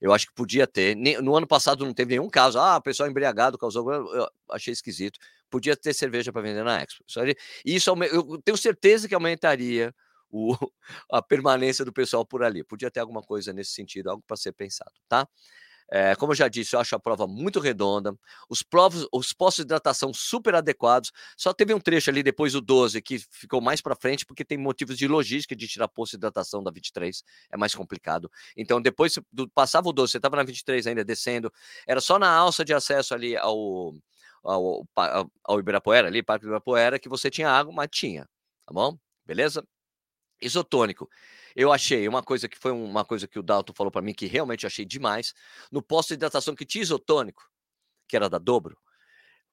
Eu 0.00 0.12
acho 0.12 0.26
que 0.26 0.34
podia 0.34 0.66
ter. 0.66 0.96
No 1.22 1.36
ano 1.36 1.46
passado 1.46 1.86
não 1.86 1.94
teve 1.94 2.16
nenhum 2.16 2.28
caso. 2.28 2.58
Ah, 2.58 2.80
pessoal 2.80 3.08
embriagado 3.08 3.56
causou. 3.56 3.92
Eu 3.92 4.28
achei 4.50 4.72
esquisito 4.72 5.20
podia 5.54 5.76
ter 5.76 5.94
cerveja 5.94 6.32
para 6.32 6.42
vender 6.42 6.64
na 6.64 6.82
Expo. 6.82 7.04
Isso, 7.64 7.90
eu 8.10 8.42
tenho 8.42 8.56
certeza 8.56 9.06
que 9.06 9.14
aumentaria 9.14 9.94
o, 10.28 10.52
a 11.12 11.22
permanência 11.22 11.84
do 11.84 11.92
pessoal 11.92 12.26
por 12.26 12.42
ali. 12.42 12.64
Podia 12.64 12.90
ter 12.90 12.98
alguma 12.98 13.22
coisa 13.22 13.52
nesse 13.52 13.70
sentido, 13.70 14.10
algo 14.10 14.24
para 14.26 14.36
ser 14.36 14.50
pensado, 14.50 14.90
tá? 15.08 15.28
É, 15.92 16.16
como 16.16 16.32
eu 16.32 16.36
já 16.36 16.48
disse, 16.48 16.74
eu 16.74 16.80
acho 16.80 16.96
a 16.96 16.98
prova 16.98 17.24
muito 17.26 17.60
redonda. 17.60 18.16
Os, 18.48 18.62
provos, 18.64 19.06
os 19.12 19.32
postos 19.32 19.62
de 19.62 19.66
hidratação 19.66 20.12
super 20.12 20.56
adequados. 20.56 21.12
Só 21.36 21.52
teve 21.52 21.72
um 21.72 21.78
trecho 21.78 22.10
ali 22.10 22.20
depois 22.20 22.54
do 22.54 22.60
12 22.60 23.00
que 23.00 23.18
ficou 23.30 23.60
mais 23.60 23.80
para 23.80 23.94
frente, 23.94 24.26
porque 24.26 24.44
tem 24.44 24.58
motivos 24.58 24.98
de 24.98 25.06
logística 25.06 25.54
de 25.54 25.68
tirar 25.68 25.86
posto 25.86 26.12
de 26.12 26.16
hidratação 26.16 26.64
da 26.64 26.70
23. 26.72 27.22
É 27.52 27.56
mais 27.56 27.74
complicado. 27.76 28.28
Então, 28.56 28.82
depois 28.82 29.14
do, 29.30 29.48
passava 29.50 29.88
o 29.88 29.92
12, 29.92 30.12
você 30.12 30.16
estava 30.16 30.34
na 30.36 30.42
23 30.42 30.84
ainda 30.88 31.04
descendo. 31.04 31.52
Era 31.86 32.00
só 32.00 32.18
na 32.18 32.28
alça 32.28 32.64
de 32.64 32.74
acesso 32.74 33.14
ali 33.14 33.36
ao, 33.36 33.94
ao, 34.44 34.86
ao, 35.42 35.58
Ibirapuera, 35.58 36.08
ali, 36.08 36.22
Parque 36.22 36.44
do 36.44 36.48
Ibirapuera, 36.48 36.98
que 36.98 37.08
você 37.08 37.30
tinha 37.30 37.50
água, 37.50 37.72
mas 37.72 37.88
tinha. 37.90 38.28
Tá 38.66 38.72
bom? 38.72 38.98
Beleza? 39.24 39.66
Isotônico. 40.40 41.08
Eu 41.56 41.72
achei 41.72 42.06
uma 42.08 42.22
coisa 42.22 42.48
que 42.48 42.58
foi 42.58 42.72
uma 42.72 43.04
coisa 43.04 43.26
que 43.28 43.38
o 43.38 43.42
Dalton 43.42 43.72
falou 43.74 43.90
para 43.90 44.02
mim 44.02 44.12
que 44.12 44.26
realmente 44.26 44.66
achei 44.66 44.84
demais. 44.84 45.32
No 45.70 45.82
posto 45.82 46.08
de 46.08 46.14
hidratação 46.14 46.54
que 46.54 46.66
tinha 46.66 46.82
isotônico, 46.82 47.48
que 48.08 48.16
era 48.16 48.28
da 48.28 48.38
Dobro, 48.38 48.76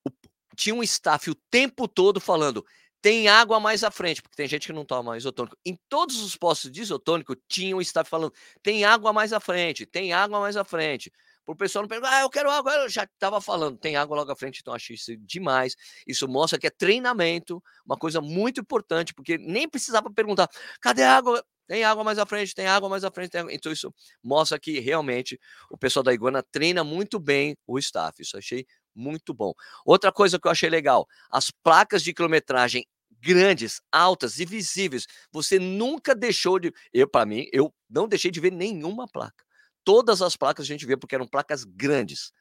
o, 0.03 0.11
tinha 0.55 0.75
um 0.75 0.83
staff 0.83 1.29
o 1.29 1.35
tempo 1.49 1.87
todo 1.87 2.19
falando: 2.19 2.65
tem 3.01 3.27
água 3.27 3.59
mais 3.59 3.83
à 3.83 3.91
frente, 3.91 4.21
porque 4.21 4.35
tem 4.35 4.47
gente 4.47 4.67
que 4.67 4.73
não 4.73 4.85
toma 4.85 5.17
isotônico. 5.17 5.57
Em 5.65 5.77
todos 5.87 6.21
os 6.21 6.35
postos 6.35 6.71
de 6.71 6.81
isotônico 6.81 7.35
tinha 7.47 7.75
um 7.75 7.81
staff 7.81 8.09
falando: 8.09 8.33
tem 8.61 8.83
água 8.83 9.13
mais 9.13 9.31
à 9.31 9.39
frente, 9.39 9.85
tem 9.85 10.13
água 10.13 10.39
mais 10.39 10.57
à 10.57 10.63
frente. 10.63 11.11
Para 11.45 11.53
o 11.53 11.57
pessoal 11.57 11.83
não 11.83 11.89
perguntar, 11.89 12.17
ah, 12.17 12.21
eu 12.21 12.29
quero 12.29 12.49
água, 12.49 12.73
eu 12.75 12.89
já 12.89 13.03
estava 13.03 13.41
falando, 13.41 13.77
tem 13.77 13.95
água 13.95 14.15
logo 14.15 14.31
à 14.31 14.35
frente, 14.35 14.59
então 14.61 14.73
achei 14.73 14.95
isso 14.95 15.15
demais. 15.17 15.75
Isso 16.07 16.27
mostra 16.27 16.59
que 16.59 16.67
é 16.67 16.69
treinamento, 16.69 17.61
uma 17.85 17.97
coisa 17.97 18.21
muito 18.21 18.61
importante, 18.61 19.13
porque 19.13 19.37
nem 19.37 19.67
precisava 19.67 20.11
perguntar, 20.11 20.47
cadê 20.79 21.03
a 21.03 21.15
água? 21.17 21.43
Tem 21.67 21.83
água 21.85 22.03
mais 22.03 22.19
à 22.19 22.25
frente, 22.25 22.53
tem 22.53 22.67
água 22.67 22.89
mais 22.89 23.03
à 23.05 23.11
frente. 23.11 23.31
Então, 23.49 23.71
isso 23.71 23.93
mostra 24.21 24.59
que 24.59 24.79
realmente 24.81 25.39
o 25.69 25.77
pessoal 25.77 26.03
da 26.03 26.13
Iguana 26.13 26.43
treina 26.43 26.83
muito 26.83 27.17
bem 27.17 27.55
o 27.65 27.79
staff. 27.79 28.21
Isso 28.21 28.37
achei 28.37 28.65
muito 28.93 29.33
bom. 29.33 29.53
Outra 29.85 30.11
coisa 30.11 30.37
que 30.37 30.47
eu 30.47 30.51
achei 30.51 30.69
legal: 30.69 31.07
as 31.31 31.49
placas 31.49 32.03
de 32.03 32.13
quilometragem 32.13 32.85
grandes, 33.21 33.81
altas 33.91 34.39
e 34.39 34.45
visíveis. 34.45 35.05
Você 35.31 35.59
nunca 35.59 36.15
deixou 36.15 36.59
de. 36.59 36.73
Eu, 36.91 37.07
para 37.07 37.25
mim, 37.25 37.47
eu 37.53 37.73
não 37.89 38.07
deixei 38.07 38.31
de 38.31 38.39
ver 38.39 38.51
nenhuma 38.51 39.07
placa. 39.07 39.45
Todas 39.83 40.21
as 40.21 40.35
placas 40.35 40.65
a 40.65 40.67
gente 40.67 40.85
vê 40.85 40.95
porque 40.95 41.15
eram 41.15 41.27
placas 41.27 41.63
grandes, 41.63 42.33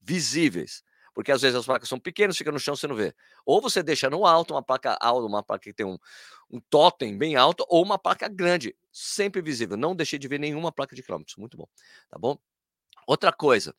visíveis 0.00 0.82
porque 1.14 1.30
às 1.30 1.40
vezes 1.40 1.56
as 1.56 1.64
placas 1.64 1.88
são 1.88 1.98
pequenas, 1.98 2.36
fica 2.36 2.50
no 2.50 2.58
chão, 2.58 2.74
você 2.74 2.88
não 2.88 2.96
vê. 2.96 3.14
Ou 3.46 3.62
você 3.62 3.82
deixa 3.82 4.10
no 4.10 4.26
alto, 4.26 4.52
uma 4.52 4.62
placa 4.62 4.98
alta, 5.00 5.26
uma 5.26 5.42
placa 5.44 5.62
que 5.62 5.72
tem 5.72 5.86
um, 5.86 5.96
um 6.50 6.60
totem 6.68 7.16
bem 7.16 7.36
alto, 7.36 7.64
ou 7.68 7.82
uma 7.82 7.96
placa 7.96 8.28
grande, 8.28 8.76
sempre 8.92 9.40
visível. 9.40 9.76
Não 9.76 9.94
deixei 9.94 10.18
de 10.18 10.26
ver 10.26 10.40
nenhuma 10.40 10.72
placa 10.72 10.96
de 10.96 11.02
quilômetros. 11.02 11.36
Muito 11.36 11.56
bom. 11.56 11.68
Tá 12.10 12.18
bom? 12.18 12.36
Outra 13.06 13.32
coisa. 13.32 13.74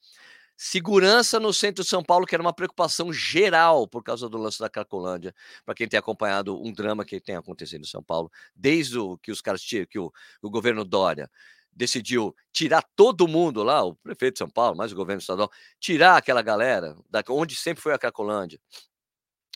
Segurança 0.56 1.38
no 1.38 1.52
centro 1.52 1.84
de 1.84 1.90
São 1.90 2.02
Paulo, 2.02 2.26
que 2.26 2.34
era 2.34 2.42
uma 2.42 2.54
preocupação 2.54 3.12
geral 3.12 3.86
por 3.86 4.02
causa 4.02 4.30
do 4.30 4.38
lance 4.38 4.58
da 4.58 4.70
Cracolândia, 4.70 5.36
para 5.66 5.76
quem 5.76 5.86
tem 5.86 6.00
acompanhado 6.00 6.58
um 6.58 6.72
drama 6.72 7.04
que 7.04 7.20
tem 7.20 7.36
acontecido 7.36 7.82
em 7.82 7.88
São 7.88 8.02
Paulo, 8.02 8.32
desde 8.56 8.98
o, 8.98 9.18
que 9.18 9.34
os 9.34 9.42
caras 9.42 9.62
que 9.62 10.00
o, 10.00 10.14
o 10.42 10.50
governo 10.50 10.86
Dória 10.86 11.30
decidiu 11.76 12.36
tirar 12.54 12.84
todo 12.96 13.28
mundo 13.28 13.62
lá, 13.64 13.84
o 13.84 13.96
prefeito 13.96 14.36
de 14.36 14.40
São 14.40 14.50
Paulo, 14.50 14.78
mais 14.78 14.92
o 14.92 14.96
governo 14.96 15.20
estadual, 15.20 15.52
tirar 15.80 16.18
aquela 16.18 16.42
galera, 16.42 16.96
da, 17.10 17.24
onde 17.30 17.56
sempre 17.56 17.84
foi 17.84 17.94
a 17.94 17.98
Cracolândia, 18.00 18.60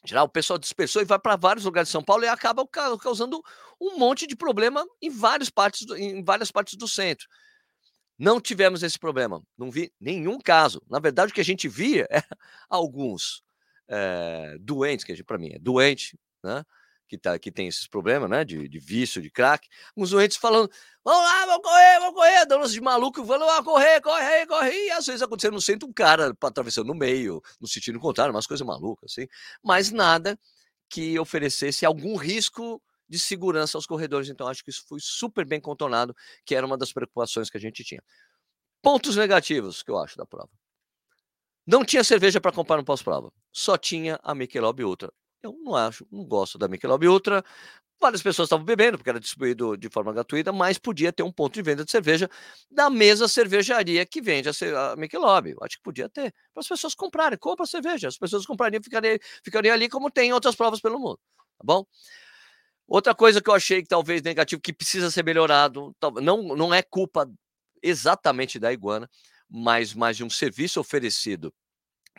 tirar 0.05 0.23
o 0.23 0.29
pessoal 0.29 0.59
dispersou 0.59 1.01
e 1.01 1.05
vai 1.05 1.19
para 1.19 1.35
vários 1.35 1.65
lugares 1.65 1.87
de 1.87 1.93
São 1.93 2.03
Paulo 2.03 2.23
e 2.23 2.27
acaba 2.27 2.65
causando 2.97 3.41
um 3.79 3.97
monte 3.97 4.27
de 4.27 4.35
problema 4.35 4.85
em 5.01 5.09
várias 5.09 5.49
partes 5.49 5.85
do, 5.85 5.97
em 5.97 6.23
várias 6.23 6.51
partes 6.51 6.75
do 6.75 6.87
centro. 6.87 7.27
Não 8.17 8.41
tivemos 8.41 8.83
esse 8.83 8.99
problema, 8.99 9.41
não 9.57 9.71
vi 9.71 9.93
nenhum 9.99 10.39
caso. 10.39 10.81
Na 10.89 10.99
verdade, 10.99 11.31
o 11.31 11.35
que 11.35 11.41
a 11.41 11.45
gente 11.45 11.69
via 11.69 12.05
é 12.11 12.21
alguns 12.69 13.41
é, 13.87 14.57
doentes, 14.59 15.05
que 15.05 15.23
para 15.23 15.37
mim 15.37 15.51
é 15.53 15.59
doente, 15.59 16.19
né? 16.43 16.65
Que, 17.09 17.17
tá, 17.17 17.37
que 17.39 17.51
tem 17.51 17.67
esses 17.67 17.87
problemas, 17.87 18.29
né? 18.29 18.45
De, 18.45 18.69
de 18.69 18.79
vício, 18.79 19.21
de 19.21 19.31
crack. 19.31 19.67
Uns 19.97 20.11
doentes 20.11 20.37
falando: 20.37 20.69
vamos 21.03 21.23
lá, 21.23 21.45
vamos 21.47 21.63
correr, 21.63 21.99
vamos 21.99 22.15
correr. 22.15 22.45
Dando 22.45 22.69
de 22.69 22.79
maluco, 22.79 23.25
falando: 23.25 23.49
ah, 23.49 23.63
correr, 23.63 23.99
correr, 23.99 24.45
correr. 24.45 24.85
E 24.85 24.91
às 24.91 25.05
vezes 25.07 25.21
acontecendo 25.23 25.53
no 25.53 25.61
centro 25.61 25.89
um 25.89 25.93
cara 25.93 26.33
atravessando 26.41 26.87
no 26.87 26.93
meio, 26.93 27.41
no 27.59 27.67
sentido 27.67 27.99
contrário, 27.99 28.33
umas 28.33 28.45
coisas 28.45 28.65
malucas, 28.65 29.11
assim. 29.11 29.27
Mas 29.63 29.91
nada 29.91 30.39
que 30.87 31.19
oferecesse 31.19 31.85
algum 31.85 32.15
risco 32.15 32.81
de 33.07 33.17
segurança 33.17 33.77
aos 33.77 33.87
corredores. 33.87 34.29
Então, 34.29 34.47
acho 34.47 34.63
que 34.63 34.69
isso 34.69 34.85
foi 34.87 34.99
super 35.01 35.45
bem 35.45 35.59
contornado, 35.59 36.15
que 36.45 36.53
era 36.53 36.65
uma 36.65 36.77
das 36.77 36.93
preocupações 36.93 37.49
que 37.49 37.57
a 37.57 37.59
gente 37.59 37.83
tinha. 37.83 38.03
Pontos 38.81 39.15
negativos 39.15 39.81
que 39.81 39.89
eu 39.89 39.97
acho 39.97 40.15
da 40.15 40.25
prova. 40.25 40.49
Não 41.65 41.83
tinha 41.83 42.03
cerveja 42.03 42.39
para 42.39 42.51
comprar 42.51 42.77
no 42.77 42.85
pós-prova. 42.85 43.31
Só 43.51 43.77
tinha 43.77 44.19
a 44.23 44.33
Michelob 44.33 44.83
Ultra. 44.83 45.11
Eu 45.41 45.53
não 45.63 45.75
acho, 45.75 46.05
não 46.11 46.25
gosto 46.25 46.57
da 46.57 46.67
Michelob 46.67 47.07
Ultra. 47.07 47.43
Várias 48.01 48.21
pessoas 48.21 48.47
estavam 48.47 48.65
bebendo, 48.65 48.97
porque 48.97 49.09
era 49.09 49.19
distribuído 49.19 49.75
de 49.75 49.89
forma 49.89 50.13
gratuita, 50.13 50.53
mas 50.53 50.77
podia 50.77 51.11
ter 51.11 51.23
um 51.23 51.31
ponto 51.31 51.53
de 51.53 51.61
venda 51.61 51.83
de 51.83 51.91
cerveja 51.91 52.29
da 52.71 52.89
mesma 52.89 53.27
cervejaria 53.27 54.05
que 54.05 54.21
vende 54.21 54.47
a, 54.49 54.91
a 54.91 54.95
Michelob. 54.95 55.49
Eu 55.51 55.57
acho 55.61 55.77
que 55.77 55.83
podia 55.83 56.09
ter, 56.09 56.33
para 56.53 56.61
as 56.61 56.67
pessoas 56.67 56.95
comprarem. 56.95 57.37
Compra 57.37 57.65
cerveja, 57.65 58.07
as 58.07 58.17
pessoas 58.17 58.45
comprariam 58.45 58.81
ficariam, 58.81 59.17
ficariam 59.43 59.73
ali 59.73 59.89
como 59.89 60.09
tem 60.09 60.29
em 60.29 60.33
outras 60.33 60.55
provas 60.55 60.79
pelo 60.79 60.97
mundo. 60.97 61.19
Tá 61.57 61.63
bom? 61.63 61.85
Outra 62.87 63.13
coisa 63.13 63.41
que 63.41 63.49
eu 63.49 63.53
achei 63.53 63.81
que 63.81 63.87
talvez 63.87 64.21
negativo, 64.21 64.61
que 64.61 64.73
precisa 64.73 65.11
ser 65.11 65.23
melhorado, 65.23 65.95
não, 66.21 66.55
não 66.55 66.73
é 66.73 66.81
culpa 66.81 67.29
exatamente 67.83 68.57
da 68.59 68.73
Iguana, 68.73 69.09
mas 69.49 69.93
mais 69.93 70.17
de 70.17 70.23
um 70.23 70.29
serviço 70.29 70.79
oferecido 70.79 71.53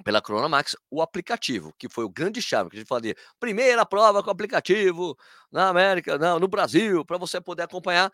pela 0.03 0.23
Max 0.49 0.77
o 0.91 1.03
aplicativo, 1.03 1.75
que 1.79 1.89
foi 1.89 2.05
o 2.05 2.09
grande 2.09 2.41
chave 2.41 2.71
que 2.71 2.77
a 2.77 2.79
gente 2.81 2.89
fazia. 2.89 3.15
Primeira 3.39 3.85
prova 3.85 4.23
com 4.23 4.31
aplicativo 4.31 5.17
na 5.51 5.69
América, 5.69 6.19
não, 6.19 6.39
no 6.39 6.49
Brasil, 6.49 7.05
para 7.05 7.19
você 7.19 7.41
poder 7.41 7.63
acompanhar. 7.63 8.11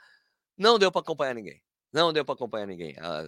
Não 0.57 0.79
deu 0.79 0.91
para 0.91 1.01
acompanhar 1.01 1.35
ninguém. 1.35 1.61
Não 1.93 2.13
deu 2.13 2.25
para 2.25 2.35
acompanhar 2.35 2.67
ninguém. 2.67 2.95
Ah, 2.99 3.25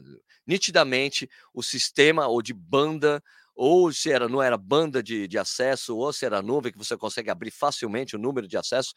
nitidamente, 0.47 1.29
o 1.55 1.63
sistema 1.63 2.27
ou 2.27 2.43
de 2.43 2.53
banda, 2.53 3.23
ou 3.55 3.93
se 3.93 4.11
era, 4.11 4.29
não 4.29 4.43
era 4.43 4.57
banda 4.57 5.03
de, 5.03 5.29
de 5.29 5.39
acesso, 5.39 5.97
ou 5.97 6.13
se 6.13 6.27
era 6.27 6.43
nuvem, 6.43 6.73
que 6.73 6.79
você 6.79 6.97
consegue 6.97 7.31
abrir 7.31 7.51
facilmente 7.51 8.17
o 8.17 8.19
número 8.19 8.47
de 8.47 8.57
acesso, 8.57 8.93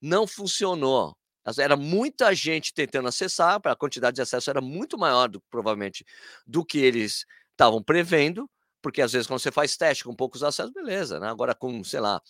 não 0.00 0.26
funcionou. 0.26 1.16
Era 1.58 1.76
muita 1.76 2.34
gente 2.34 2.72
tentando 2.72 3.06
acessar, 3.08 3.60
a 3.62 3.76
quantidade 3.76 4.16
de 4.16 4.22
acesso 4.22 4.48
era 4.48 4.60
muito 4.60 4.96
maior, 4.96 5.28
do, 5.28 5.40
provavelmente, 5.50 6.04
do 6.46 6.64
que 6.64 6.78
eles 6.78 7.26
estavam 7.52 7.82
prevendo 7.82 8.48
porque 8.84 9.00
às 9.00 9.12
vezes 9.12 9.26
quando 9.26 9.40
você 9.40 9.50
faz 9.50 9.78
teste 9.78 10.04
com 10.04 10.14
poucos 10.14 10.42
acessos, 10.42 10.70
beleza, 10.70 11.18
né? 11.18 11.26
Agora 11.26 11.54
com, 11.54 11.82
sei 11.82 12.00
lá, 12.00 12.20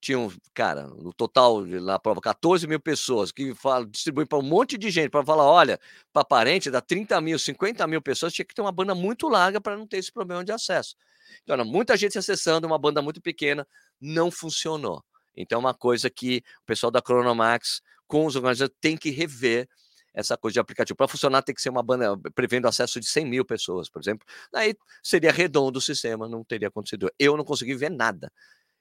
tinham, 0.00 0.32
cara, 0.54 0.86
no 0.86 1.12
total 1.12 1.66
na 1.66 1.98
prova, 1.98 2.18
14 2.18 2.66
mil 2.66 2.80
pessoas 2.80 3.30
que 3.30 3.54
falam, 3.54 3.86
distribuem 3.86 4.26
para 4.26 4.38
um 4.38 4.42
monte 4.42 4.78
de 4.78 4.90
gente 4.90 5.10
para 5.10 5.22
falar: 5.22 5.44
olha, 5.44 5.78
para 6.14 6.24
parente 6.24 6.70
dá 6.70 6.80
30 6.80 7.20
mil, 7.20 7.38
50 7.38 7.86
mil 7.86 8.00
pessoas, 8.00 8.32
tinha 8.32 8.46
que 8.46 8.54
ter 8.54 8.62
uma 8.62 8.72
banda 8.72 8.94
muito 8.94 9.28
larga 9.28 9.60
para 9.60 9.76
não 9.76 9.86
ter 9.86 9.98
esse 9.98 10.10
problema 10.10 10.42
de 10.42 10.50
acesso. 10.50 10.96
Então, 11.42 11.52
era 11.52 11.64
muita 11.64 11.94
gente 11.94 12.16
acessando, 12.16 12.66
uma 12.66 12.78
banda 12.78 13.02
muito 13.02 13.20
pequena, 13.20 13.68
não 14.00 14.30
funcionou. 14.30 15.04
Então, 15.36 15.58
é 15.58 15.60
uma 15.60 15.74
coisa 15.74 16.08
que 16.08 16.42
o 16.62 16.64
pessoal 16.64 16.90
da 16.90 17.02
Chronomax, 17.04 17.82
com 18.06 18.24
os 18.24 18.34
organizadores, 18.34 18.78
tem 18.80 18.96
que 18.96 19.10
rever 19.10 19.68
essa 20.16 20.36
coisa 20.36 20.54
de 20.54 20.60
aplicativo. 20.60 20.96
Para 20.96 21.06
funcionar, 21.06 21.42
tem 21.42 21.54
que 21.54 21.60
ser 21.60 21.68
uma 21.68 21.82
banda 21.82 22.18
prevendo 22.34 22.66
acesso 22.66 22.98
de 22.98 23.06
100 23.06 23.26
mil 23.26 23.44
pessoas, 23.44 23.88
por 23.88 24.00
exemplo. 24.00 24.26
Aí 24.54 24.74
seria 25.02 25.30
redondo 25.30 25.78
o 25.78 25.82
sistema, 25.82 26.26
não 26.26 26.42
teria 26.42 26.68
acontecido. 26.68 27.10
Eu 27.18 27.36
não 27.36 27.44
consegui 27.44 27.74
ver 27.74 27.90
nada. 27.90 28.32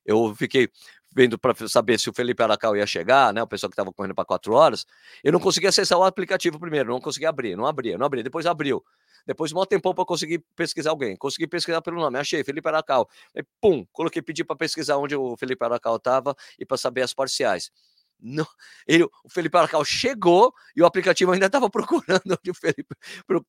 Eu 0.05 0.33
fiquei 0.35 0.69
vendo 1.15 1.37
para 1.37 1.53
saber 1.67 1.99
se 1.99 2.09
o 2.09 2.13
Felipe 2.13 2.41
Aracal 2.43 2.77
ia 2.77 2.85
chegar, 2.85 3.33
né? 3.33 3.41
O 3.43 3.47
pessoal 3.47 3.69
que 3.69 3.73
estava 3.73 3.91
correndo 3.91 4.15
para 4.15 4.25
quatro 4.25 4.53
horas. 4.53 4.85
Eu 5.23 5.31
não 5.33 5.39
consegui 5.39 5.67
acessar 5.67 5.97
o 5.97 6.03
aplicativo 6.03 6.59
primeiro, 6.59 6.89
não 6.91 7.01
consegui 7.01 7.25
abrir, 7.25 7.55
não 7.55 7.65
abria, 7.65 7.97
não 7.97 8.05
abria. 8.05 8.23
Depois 8.23 8.45
abriu. 8.45 8.83
Depois, 9.25 9.51
um 9.51 9.65
tempo 9.65 9.93
para 9.93 10.05
conseguir 10.05 10.43
pesquisar 10.55 10.91
alguém. 10.91 11.15
Consegui 11.17 11.47
pesquisar 11.47 11.81
pelo 11.81 11.97
nome, 11.97 12.19
achei, 12.19 12.43
Felipe 12.43 12.67
Aracal. 12.67 13.09
Aí, 13.35 13.43
pum, 13.59 13.85
coloquei, 13.91 14.21
pedi 14.21 14.43
para 14.43 14.55
pesquisar 14.55 14.97
onde 14.97 15.15
o 15.15 15.35
Felipe 15.37 15.65
Aracal 15.65 15.95
estava 15.95 16.35
e 16.59 16.65
para 16.65 16.77
saber 16.77 17.01
as 17.01 17.13
parciais. 17.13 17.71
Não, 18.19 18.47
ele, 18.87 19.03
o 19.03 19.29
Felipe 19.29 19.57
Aracal 19.57 19.83
chegou 19.85 20.53
e 20.75 20.81
o 20.81 20.85
aplicativo 20.85 21.31
ainda 21.31 21.45
estava 21.47 21.69
procurando 21.71 22.39
o 22.47 22.53
Felipe, 22.53 22.95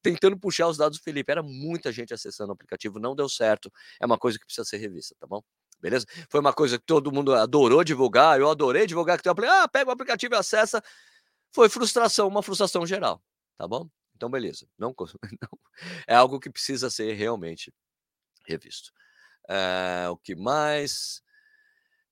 tentando 0.03 0.39
puxar 0.39 0.69
os 0.69 0.77
dados 0.77 0.99
do 0.99 1.03
Felipe. 1.03 1.31
Era 1.31 1.43
muita 1.43 1.93
gente 1.93 2.13
acessando 2.13 2.51
o 2.51 2.53
aplicativo, 2.53 2.99
não 2.99 3.15
deu 3.15 3.29
certo. 3.29 3.73
É 4.01 4.07
uma 4.07 4.19
coisa 4.19 4.39
que 4.39 4.45
precisa 4.45 4.65
ser 4.65 4.79
revista, 4.79 5.15
tá 5.19 5.27
bom? 5.27 5.43
Beleza? 5.81 6.07
Foi 6.31 6.41
uma 6.41 6.53
coisa 6.53 6.79
que 6.79 6.85
todo 6.85 7.13
mundo 7.13 7.35
adorou 7.35 7.85
divulgar, 7.85 8.41
eu 8.41 8.51
adorei 8.51 8.87
divulgar 8.87 9.19
que 9.19 9.23
tem 9.23 9.33
um 9.33 9.51
ah, 9.51 9.69
pega 9.69 9.91
o 9.91 9.93
aplicativo 9.93 10.35
e 10.35 10.39
acessa. 10.39 10.83
Foi 11.55 11.69
frustração, 11.69 12.29
uma 12.29 12.43
frustração 12.43 12.87
geral, 12.87 13.23
tá 13.57 13.69
bom? 13.69 13.89
Então, 14.15 14.31
beleza. 14.31 14.67
Não, 14.79 14.95
não 15.43 15.59
é 16.07 16.15
algo 16.15 16.41
que 16.41 16.51
precisa 16.51 16.91
ser 16.91 17.13
realmente 17.15 17.73
revisto. 18.47 18.91
Eh, 19.49 20.09
o 20.11 20.17
que 20.17 20.35
mais? 20.35 21.23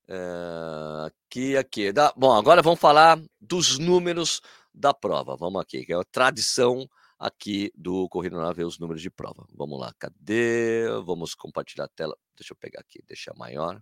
Eh, 0.07 1.07
aqui, 1.07 1.57
aqui. 1.57 1.91
Dá- 1.91 2.13
Bom, 2.15 2.33
agora 2.33 2.61
vamos 2.61 2.79
falar 2.79 3.19
dos 3.39 3.77
números 3.79 4.41
da 4.73 4.93
prova. 4.93 5.35
Vamos 5.35 5.61
aqui, 5.61 5.85
que 5.85 5.93
é 5.93 5.95
a 5.95 6.03
tradição 6.03 6.87
aqui 7.17 7.71
do 7.75 8.07
Corrida 8.09 8.37
na 8.37 8.51
ver 8.53 8.65
os 8.65 8.77
números 8.77 9.01
de 9.01 9.09
prova. 9.09 9.45
Vamos 9.53 9.79
lá, 9.79 9.93
cadê? 9.97 10.87
Vamos 11.05 11.33
compartilhar 11.33 11.85
a 11.85 11.89
tela. 11.89 12.15
Deixa 12.35 12.53
eu 12.53 12.57
pegar 12.57 12.81
aqui, 12.81 13.01
deixar 13.07 13.33
maior. 13.35 13.81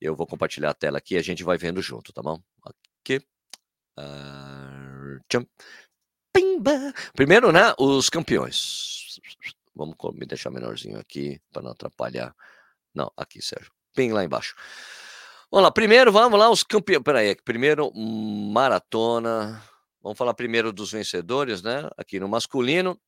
Eu 0.00 0.14
vou 0.16 0.26
compartilhar 0.26 0.70
a 0.70 0.74
tela 0.74 0.98
aqui 0.98 1.14
e 1.14 1.18
a 1.18 1.22
gente 1.22 1.44
vai 1.44 1.56
vendo 1.56 1.80
junto, 1.80 2.12
tá 2.12 2.20
bom? 2.22 2.40
Aqui. 2.64 3.24
Tcham. 5.28 5.46
Pimba! 6.32 6.92
Primeiro, 7.14 7.52
né, 7.52 7.72
os 7.78 8.10
campeões. 8.10 9.20
Vamos 9.74 9.96
me 10.14 10.26
deixar 10.26 10.50
menorzinho 10.50 10.98
aqui 10.98 11.40
para 11.52 11.62
não 11.62 11.70
atrapalhar. 11.70 12.34
Não, 12.92 13.10
aqui, 13.16 13.40
Sérgio. 13.40 13.72
Bem 13.96 14.12
lá 14.12 14.24
embaixo. 14.24 14.54
Vamos 15.54 15.66
lá, 15.66 15.70
primeiro, 15.70 16.10
vamos 16.10 16.36
lá, 16.36 16.50
os 16.50 16.64
campeões. 16.64 17.04
Peraí, 17.04 17.36
primeiro, 17.44 17.92
maratona. 17.94 19.62
Vamos 20.02 20.18
falar 20.18 20.34
primeiro 20.34 20.72
dos 20.72 20.90
vencedores, 20.90 21.62
né? 21.62 21.88
Aqui 21.96 22.18
no 22.18 22.28
masculino. 22.28 23.00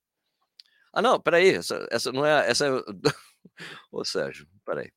Ah, 0.92 1.02
não, 1.02 1.20
peraí, 1.20 1.56
essa, 1.56 1.84
essa 1.90 2.12
não 2.12 2.24
é. 2.24 2.48
Essa 2.48 2.68
é... 2.68 2.70
Ô, 3.90 4.04
Sérgio, 4.04 4.46
peraí. 4.64 4.92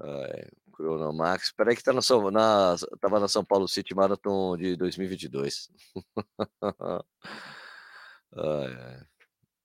Ai, 0.00 0.48
Cronomax, 0.72 1.52
peraí 1.52 1.76
que 1.76 1.82
tá 1.84 1.92
na, 1.92 2.02
São- 2.02 2.28
na, 2.32 2.74
tava 3.00 3.20
na 3.20 3.28
São 3.28 3.44
Paulo 3.44 3.68
City 3.68 3.94
Marathon 3.94 4.56
de 4.56 4.74
2022. 4.76 5.70
Ai, 8.34 8.74
ai. 8.74 9.00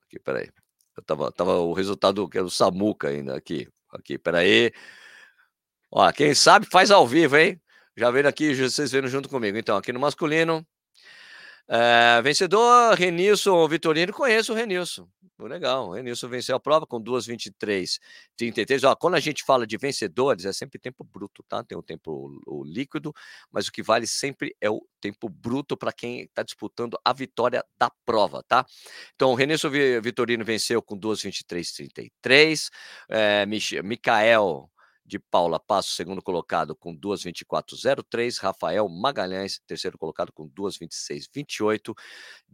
Aqui, 0.06 0.20
peraí. 0.24 0.52
Eu 0.96 1.04
tava, 1.04 1.32
tava 1.32 1.58
o 1.58 1.74
resultado 1.74 2.30
que 2.30 2.38
era 2.38 2.46
o 2.46 2.52
Samuca 2.52 3.08
ainda 3.08 3.36
aqui. 3.36 3.68
Aqui, 3.92 4.20
peraí. 4.20 4.72
Ó, 5.92 6.12
quem 6.12 6.34
sabe 6.36 6.68
faz 6.70 6.92
ao 6.92 7.08
vivo, 7.08 7.38
hein? 7.38 7.62
Já 7.96 8.12
vendo 8.12 8.28
aqui, 8.28 8.54
vocês 8.54 8.92
vendo 8.92 9.08
junto 9.08 9.30
comigo. 9.30 9.58
Então, 9.58 9.78
aqui 9.78 9.92
no 9.92 10.00
masculino, 10.00 10.66
eh, 11.70 12.22
vencedor, 12.22 12.94
Renilson 12.96 13.68
Vitorino. 13.68 14.14
Conheço 14.14 14.54
o 14.54 14.56
Renilson. 14.56 15.08
Legal, 15.40 15.90
o 15.90 15.94
Renilson 15.94 16.28
venceu 16.30 16.56
a 16.56 16.60
prova 16.60 16.88
com 16.88 17.00
2,23, 17.00 18.00
33. 18.36 18.84
Ó, 18.84 18.96
quando 18.96 19.14
a 19.16 19.20
gente 19.20 19.44
fala 19.44 19.68
de 19.68 19.78
vencedores, 19.78 20.46
é 20.46 20.54
sempre 20.54 20.80
tempo 20.80 21.04
bruto, 21.04 21.44
tá? 21.48 21.64
Tem 21.64 21.78
o 21.78 21.84
tempo 21.84 22.32
o 22.48 22.64
líquido, 22.64 23.14
mas 23.52 23.68
o 23.68 23.72
que 23.72 23.84
vale 23.84 24.08
sempre 24.08 24.56
é 24.60 24.68
o 24.70 24.82
tempo 25.00 25.30
bruto 25.30 25.78
para 25.78 25.94
quem 25.94 26.22
está 26.22 26.42
disputando 26.42 26.98
a 27.06 27.14
vitória 27.14 27.64
da 27.78 27.92
prova, 28.04 28.42
tá? 28.48 28.66
Então, 29.16 29.30
o 29.32 29.36
Renilson 29.36 29.70
Vi- 29.70 30.02
Vitorino 30.02 30.44
venceu 30.44 30.82
com 30.82 30.98
2,23, 30.98 31.72
33. 31.72 32.72
Eh, 33.10 33.46
Mich- 33.46 33.80
Micael 33.84 34.68
de 35.08 35.18
Paula 35.18 35.58
Passo, 35.58 35.92
segundo 35.92 36.22
colocado, 36.22 36.76
com 36.76 36.96
2,24,03. 36.96 38.38
Rafael 38.40 38.90
Magalhães, 38.90 39.60
terceiro 39.66 39.98
colocado, 39.98 40.34
com 40.34 40.50
2,26,28. 40.50 41.96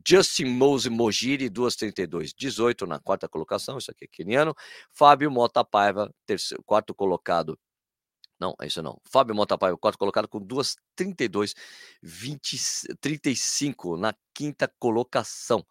Justin 0.07 0.45
Mose 0.45 0.89
Mogiri, 0.89 1.49
2,32,18 1.49 2.85
na 2.85 2.99
quarta 2.99 3.27
colocação. 3.27 3.79
Isso 3.79 3.89
aqui 3.89 4.05
é 4.05 4.07
queniano. 4.07 4.55
Fábio 4.91 5.31
Mota 5.31 5.65
Paiva, 5.65 6.13
terceiro, 6.27 6.63
quarto 6.63 6.93
colocado. 6.93 7.59
Não, 8.39 8.55
é 8.61 8.67
isso 8.67 8.83
não. 8.83 9.01
Fábio 9.05 9.35
Mota 9.35 9.57
Paiva, 9.57 9.77
quarto 9.77 9.97
colocado, 9.97 10.27
com 10.27 10.39
2,32, 10.39 11.55
35 13.01 13.97
na 13.97 14.13
quinta 14.33 14.71
colocação. 14.79 15.65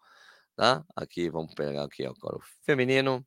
Tá? 0.55 0.83
Aqui, 0.95 1.29
vamos 1.29 1.53
pegar 1.53 1.85
aqui 1.85 2.05
agora 2.05 2.37
o 2.37 2.41
feminino. 2.65 3.25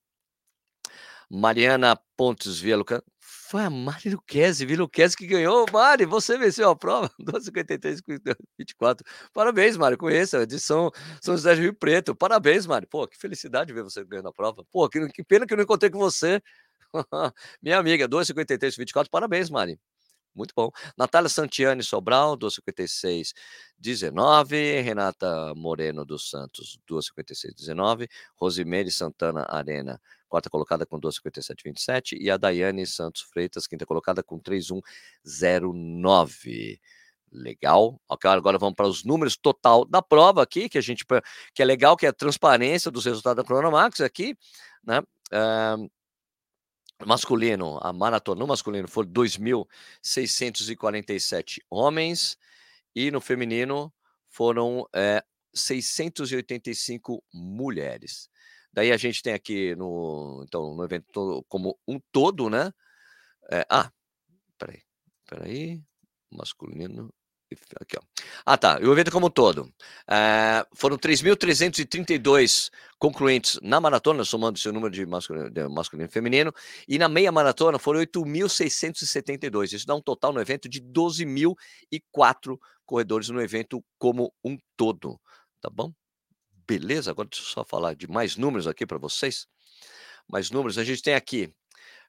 Mariana 1.30 1.98
Pontes 2.16 2.58
Vieluca. 2.58 3.02
Foi 3.20 3.62
a 3.62 3.70
Mari 3.70 4.10
Luquezzi, 4.10 4.66
Viluquezzi 4.66 5.16
que 5.16 5.26
ganhou. 5.26 5.66
Mari, 5.72 6.04
você 6.04 6.36
venceu 6.36 6.68
a 6.70 6.76
prova. 6.76 7.10
2,53, 7.20 8.00
24. 8.58 9.04
Parabéns, 9.32 9.76
Mari, 9.76 9.96
a 10.34 10.42
edição 10.42 10.90
São 11.20 11.36
José 11.36 11.54
do 11.54 11.60
Rio 11.62 11.74
Preto. 11.74 12.14
Parabéns, 12.14 12.66
Mari. 12.66 12.86
Pô, 12.86 13.06
que 13.06 13.16
felicidade 13.16 13.72
ver 13.72 13.82
você 13.82 14.04
ganhando 14.04 14.28
a 14.28 14.32
prova. 14.32 14.64
Pô, 14.72 14.88
que, 14.88 15.08
que 15.08 15.24
pena 15.24 15.46
que 15.46 15.52
eu 15.52 15.56
não 15.56 15.64
encontrei 15.64 15.90
com 15.90 15.98
você. 15.98 16.42
Minha 17.62 17.78
amiga, 17.78 18.08
2,53, 18.08 18.76
24. 18.76 19.10
Parabéns, 19.10 19.50
Mari. 19.50 19.78
Muito 20.36 20.52
bom. 20.54 20.70
Natália 20.96 21.28
Santiane 21.28 21.82
Sobral, 21.82 22.36
2,56, 22.36 23.32
19. 23.78 24.80
Renata 24.82 25.52
Moreno 25.54 26.04
dos 26.04 26.30
Santos, 26.30 26.78
2,56, 26.88 27.54
19. 27.54 28.08
Rosimeire 28.36 28.92
Santana 28.92 29.46
Arena, 29.48 30.00
quarta 30.28 30.50
colocada 30.50 30.84
com 30.84 31.00
2,57, 31.00 31.62
27. 31.64 32.16
E 32.20 32.30
a 32.30 32.36
Daiane 32.36 32.86
Santos 32.86 33.22
Freitas, 33.22 33.66
quinta 33.66 33.86
colocada 33.86 34.22
com 34.22 34.38
3,109. 34.38 36.78
Legal. 37.32 38.00
Ok, 38.08 38.30
agora 38.30 38.58
vamos 38.58 38.76
para 38.76 38.86
os 38.86 39.04
números 39.04 39.36
total 39.36 39.84
da 39.84 40.00
prova 40.00 40.42
aqui, 40.42 40.68
que 40.68 40.78
a 40.78 40.80
gente 40.80 41.04
que 41.52 41.62
é 41.62 41.64
legal, 41.64 41.96
que 41.96 42.06
é 42.06 42.08
a 42.08 42.12
transparência 42.12 42.90
dos 42.90 43.04
resultados 43.04 43.42
da 43.42 43.46
Cronomax 43.46 44.00
aqui, 44.00 44.36
né? 44.84 45.02
Ah, 45.32 45.76
masculino, 47.04 47.78
a 47.82 47.92
maratona 47.92 48.38
no 48.38 48.46
masculino 48.46 48.86
foram 48.88 49.10
2.647 49.10 51.58
homens 51.68 52.38
e 52.94 53.10
no 53.10 53.20
feminino 53.20 53.92
foram 54.28 54.88
é, 54.94 55.24
685 55.54 57.24
mulheres. 57.32 58.30
Daí 58.72 58.92
a 58.92 58.96
gente 58.96 59.22
tem 59.22 59.32
aqui 59.32 59.74
no, 59.74 60.44
então, 60.46 60.74
no 60.74 60.84
evento 60.84 61.06
todo, 61.12 61.44
como 61.48 61.78
um 61.88 61.98
todo, 62.12 62.50
né? 62.50 62.72
É, 63.50 63.64
ah, 63.70 63.90
peraí, 64.58 64.82
peraí, 65.26 65.82
masculino, 66.30 67.12
aqui 67.80 67.96
ó. 67.96 68.02
Ah 68.44 68.56
tá, 68.56 68.78
e 68.80 68.86
o 68.86 68.92
evento 68.92 69.10
como 69.10 69.26
um 69.26 69.30
todo. 69.30 69.72
É, 70.08 70.66
foram 70.74 70.98
3.332 70.98 72.70
concluintes 72.98 73.58
na 73.62 73.80
maratona, 73.80 74.24
somando 74.24 74.58
seu 74.58 74.72
número 74.72 74.92
de 74.92 75.06
masculino, 75.06 75.50
de 75.50 75.68
masculino 75.68 76.08
e 76.08 76.12
feminino, 76.12 76.52
e 76.88 76.98
na 76.98 77.08
meia 77.08 77.30
maratona 77.30 77.78
foram 77.78 78.00
8.672. 78.00 79.72
Isso 79.72 79.86
dá 79.86 79.94
um 79.94 80.00
total 80.00 80.32
no 80.32 80.40
evento 80.40 80.68
de 80.68 80.80
12.004 80.80 82.58
corredores 82.84 83.28
no 83.28 83.40
evento 83.40 83.84
como 83.98 84.32
um 84.44 84.56
todo, 84.76 85.20
tá 85.60 85.68
bom? 85.70 85.92
Beleza? 86.66 87.10
Agora 87.10 87.28
deixa 87.28 87.44
eu 87.44 87.48
só 87.48 87.64
falar 87.64 87.94
de 87.94 88.08
mais 88.08 88.36
números 88.36 88.66
aqui 88.66 88.86
para 88.86 88.98
vocês. 88.98 89.46
Mais 90.28 90.50
números, 90.50 90.78
a 90.78 90.84
gente 90.84 91.02
tem 91.02 91.14
aqui. 91.14 91.52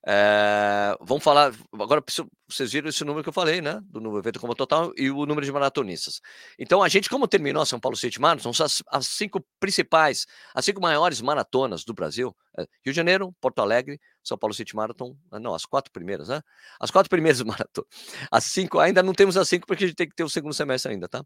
É, 0.10 0.96
vamos 1.02 1.22
falar. 1.22 1.54
Agora 1.74 2.02
vocês 2.48 2.72
viram 2.72 2.88
esse 2.88 3.04
número 3.04 3.24
que 3.24 3.28
eu 3.28 3.34
falei, 3.34 3.60
né? 3.60 3.82
Do 3.84 4.18
evento 4.18 4.40
como 4.40 4.56
total 4.56 4.94
e 4.96 5.12
o 5.12 5.26
número 5.26 5.46
de 5.46 5.52
maratonistas. 5.52 6.22
Então, 6.58 6.82
a 6.82 6.88
gente, 6.88 7.10
como 7.10 7.28
terminou 7.28 7.66
São 7.66 7.78
Paulo 7.78 7.98
City 7.98 8.22
Marathon, 8.22 8.54
são 8.54 8.66
as, 8.66 8.82
as 8.88 9.06
cinco 9.06 9.46
principais, 9.60 10.26
as 10.56 10.64
cinco 10.64 10.82
maiores 10.82 11.20
maratonas 11.20 11.84
do 11.84 11.94
Brasil: 11.94 12.34
é, 12.58 12.62
Rio 12.62 12.94
de 12.94 12.94
Janeiro, 12.94 13.36
Porto 13.42 13.60
Alegre, 13.60 14.00
São 14.24 14.38
Paulo 14.38 14.54
City 14.54 14.74
Marathon. 14.78 15.14
Não, 15.30 15.54
as 15.54 15.66
quatro 15.66 15.92
primeiras, 15.92 16.30
né? 16.30 16.42
As 16.80 16.90
quatro 16.90 17.10
primeiras 17.10 17.42
maratonas. 17.44 17.90
As 18.32 18.46
cinco, 18.46 18.80
ainda 18.80 19.04
não 19.04 19.14
temos 19.14 19.36
as 19.36 19.50
cinco 19.50 19.68
porque 19.68 19.84
a 19.84 19.88
gente 19.88 19.98
tem 19.98 20.08
que 20.08 20.16
ter 20.16 20.24
o 20.24 20.30
segundo 20.30 20.54
semestre 20.54 20.94
ainda, 20.94 21.10
tá? 21.10 21.22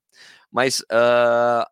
Mas 0.51 0.79
uh, 0.79 1.63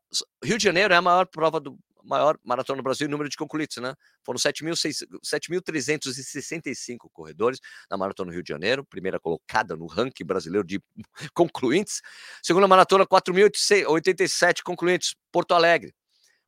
Rio 0.44 0.60
de 0.60 0.64
Janeiro 0.64 0.94
é 0.94 0.98
a 0.98 1.02
maior 1.02 1.26
prova 1.26 1.60
do, 1.60 1.76
maior 2.04 2.38
maratona 2.44 2.78
no 2.78 2.84
Brasil 2.84 3.08
em 3.08 3.10
número 3.10 3.30
de 3.30 3.38
concluídos, 3.38 3.78
né? 3.78 3.96
Foram 4.24 4.40
7.365 4.40 7.10
corredores 7.12 7.60
na 7.90 7.98
maratona 7.98 8.28
no 8.28 8.34
Rio 8.34 8.44
de 8.44 8.50
Janeiro, 8.50 8.86
primeira 8.86 9.20
colocada 9.20 9.76
no 9.76 9.88
ranking 9.88 10.26
brasileiro 10.26 10.66
de 10.66 10.82
concluintes. 11.34 12.02
Segunda 12.42 12.68
maratona, 12.68 13.06
4.087 13.06 14.64
concluintes, 14.64 15.16
Porto 15.32 15.54
Alegre. 15.54 15.94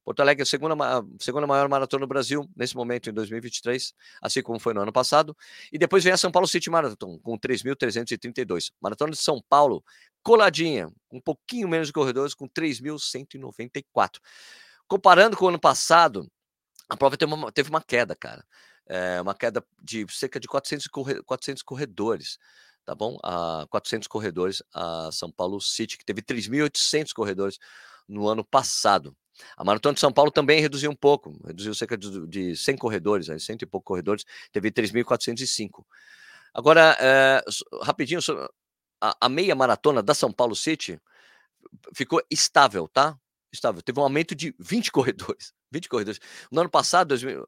Porto 0.03 0.21
Alegre 0.21 0.41
é 0.41 0.43
a 0.43 0.45
segunda, 0.45 0.73
a 0.73 1.03
segunda 1.19 1.45
maior 1.45 1.69
maratona 1.69 2.01
no 2.01 2.07
Brasil, 2.07 2.49
nesse 2.55 2.75
momento, 2.75 3.09
em 3.09 3.13
2023, 3.13 3.93
assim 4.21 4.41
como 4.41 4.59
foi 4.59 4.73
no 4.73 4.81
ano 4.81 4.91
passado. 4.91 5.35
E 5.71 5.77
depois 5.77 6.03
vem 6.03 6.11
a 6.11 6.17
São 6.17 6.31
Paulo 6.31 6.47
City 6.47 6.69
Marathon, 6.69 7.19
com 7.19 7.37
3.332. 7.37 8.71
Maratona 8.81 9.11
de 9.11 9.17
São 9.17 9.39
Paulo, 9.47 9.83
coladinha, 10.23 10.91
um 11.11 11.21
pouquinho 11.21 11.67
menos 11.67 11.87
de 11.87 11.93
corredores, 11.93 12.33
com 12.33 12.49
3.194. 12.49 14.19
Comparando 14.91 15.37
com 15.37 15.45
o 15.45 15.47
ano 15.47 15.57
passado, 15.57 16.29
a 16.89 16.97
prova 16.97 17.15
teve 17.15 17.33
uma, 17.33 17.49
teve 17.49 17.69
uma 17.69 17.81
queda, 17.81 18.13
cara. 18.13 18.45
É, 18.85 19.21
uma 19.21 19.33
queda 19.33 19.63
de 19.81 20.05
cerca 20.09 20.37
de 20.37 20.49
400, 20.49 20.85
corre, 20.87 21.23
400 21.23 21.63
corredores, 21.63 22.37
tá 22.83 22.93
bom? 22.93 23.17
A 23.23 23.65
400 23.69 24.05
corredores 24.09 24.61
a 24.75 25.09
São 25.13 25.31
Paulo 25.31 25.61
City, 25.61 25.97
que 25.97 26.03
teve 26.03 26.21
3.800 26.21 27.13
corredores 27.13 27.57
no 28.05 28.27
ano 28.27 28.43
passado. 28.43 29.15
A 29.55 29.63
Maratona 29.63 29.93
de 29.93 30.01
São 30.01 30.11
Paulo 30.11 30.29
também 30.29 30.59
reduziu 30.59 30.91
um 30.91 30.95
pouco, 30.95 31.39
reduziu 31.47 31.73
cerca 31.73 31.97
de, 31.97 32.27
de 32.27 32.57
100 32.57 32.75
corredores, 32.75 33.29
aí, 33.29 33.39
100 33.39 33.59
e 33.61 33.65
pouco 33.65 33.85
corredores, 33.85 34.25
teve 34.51 34.71
3.405. 34.71 35.85
Agora, 36.53 36.97
é, 36.99 37.41
rapidinho, 37.81 38.19
a, 38.99 39.15
a 39.21 39.29
meia 39.29 39.55
maratona 39.55 40.03
da 40.03 40.13
São 40.13 40.33
Paulo 40.33 40.53
City 40.53 40.99
ficou 41.95 42.21
estável, 42.29 42.89
tá? 42.89 43.17
Estável. 43.53 43.81
Teve 43.81 43.99
um 43.99 44.03
aumento 44.03 44.35
de 44.35 44.53
20 44.59 44.91
corredores. 44.91 45.53
20 45.71 45.89
corredores. 45.89 46.19
No 46.51 46.61
ano 46.61 46.69
passado, 46.69 47.09
2000, 47.09 47.45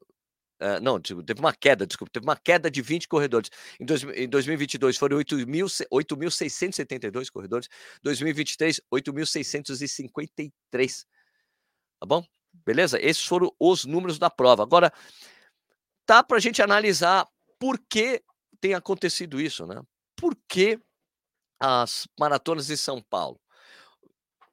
eh, 0.60 0.80
não, 0.80 1.00
teve 1.00 1.39
uma 1.39 1.54
queda, 1.54 1.86
desculpa, 1.86 2.12
teve 2.12 2.26
uma 2.26 2.36
queda 2.38 2.72
de 2.72 2.82
20 2.82 3.08
corredores. 3.08 3.50
Em, 3.80 3.86
dois, 3.86 4.04
em 4.04 4.28
2022 4.30 4.98
foram 4.98 5.18
8.000 5.18 5.68
8.672 5.92 7.30
corredores, 7.30 7.68
2023 8.02 8.82
8.653. 8.92 11.06
Tá 12.00 12.06
bom? 12.08 12.26
Beleza? 12.66 13.00
Esses 13.02 13.26
foram 13.26 13.52
os 13.60 13.86
números 13.86 14.20
da 14.20 14.30
prova. 14.30 14.63
Agora, 14.63 14.92
tá 16.06 16.24
para 16.24 16.38
a 16.38 16.39
gente 16.39 16.62
analisar 16.62 17.28
por 17.60 17.80
que 17.89 18.22
tem 18.62 18.74
acontecido 18.74 19.42
isso, 19.42 19.66
né? 19.66 19.82
Por 20.16 20.36
que 20.48 20.80
as 21.60 22.08
maratonas 22.20 22.68
de 22.68 22.78
São 22.78 23.02
Paulo, 23.02 23.39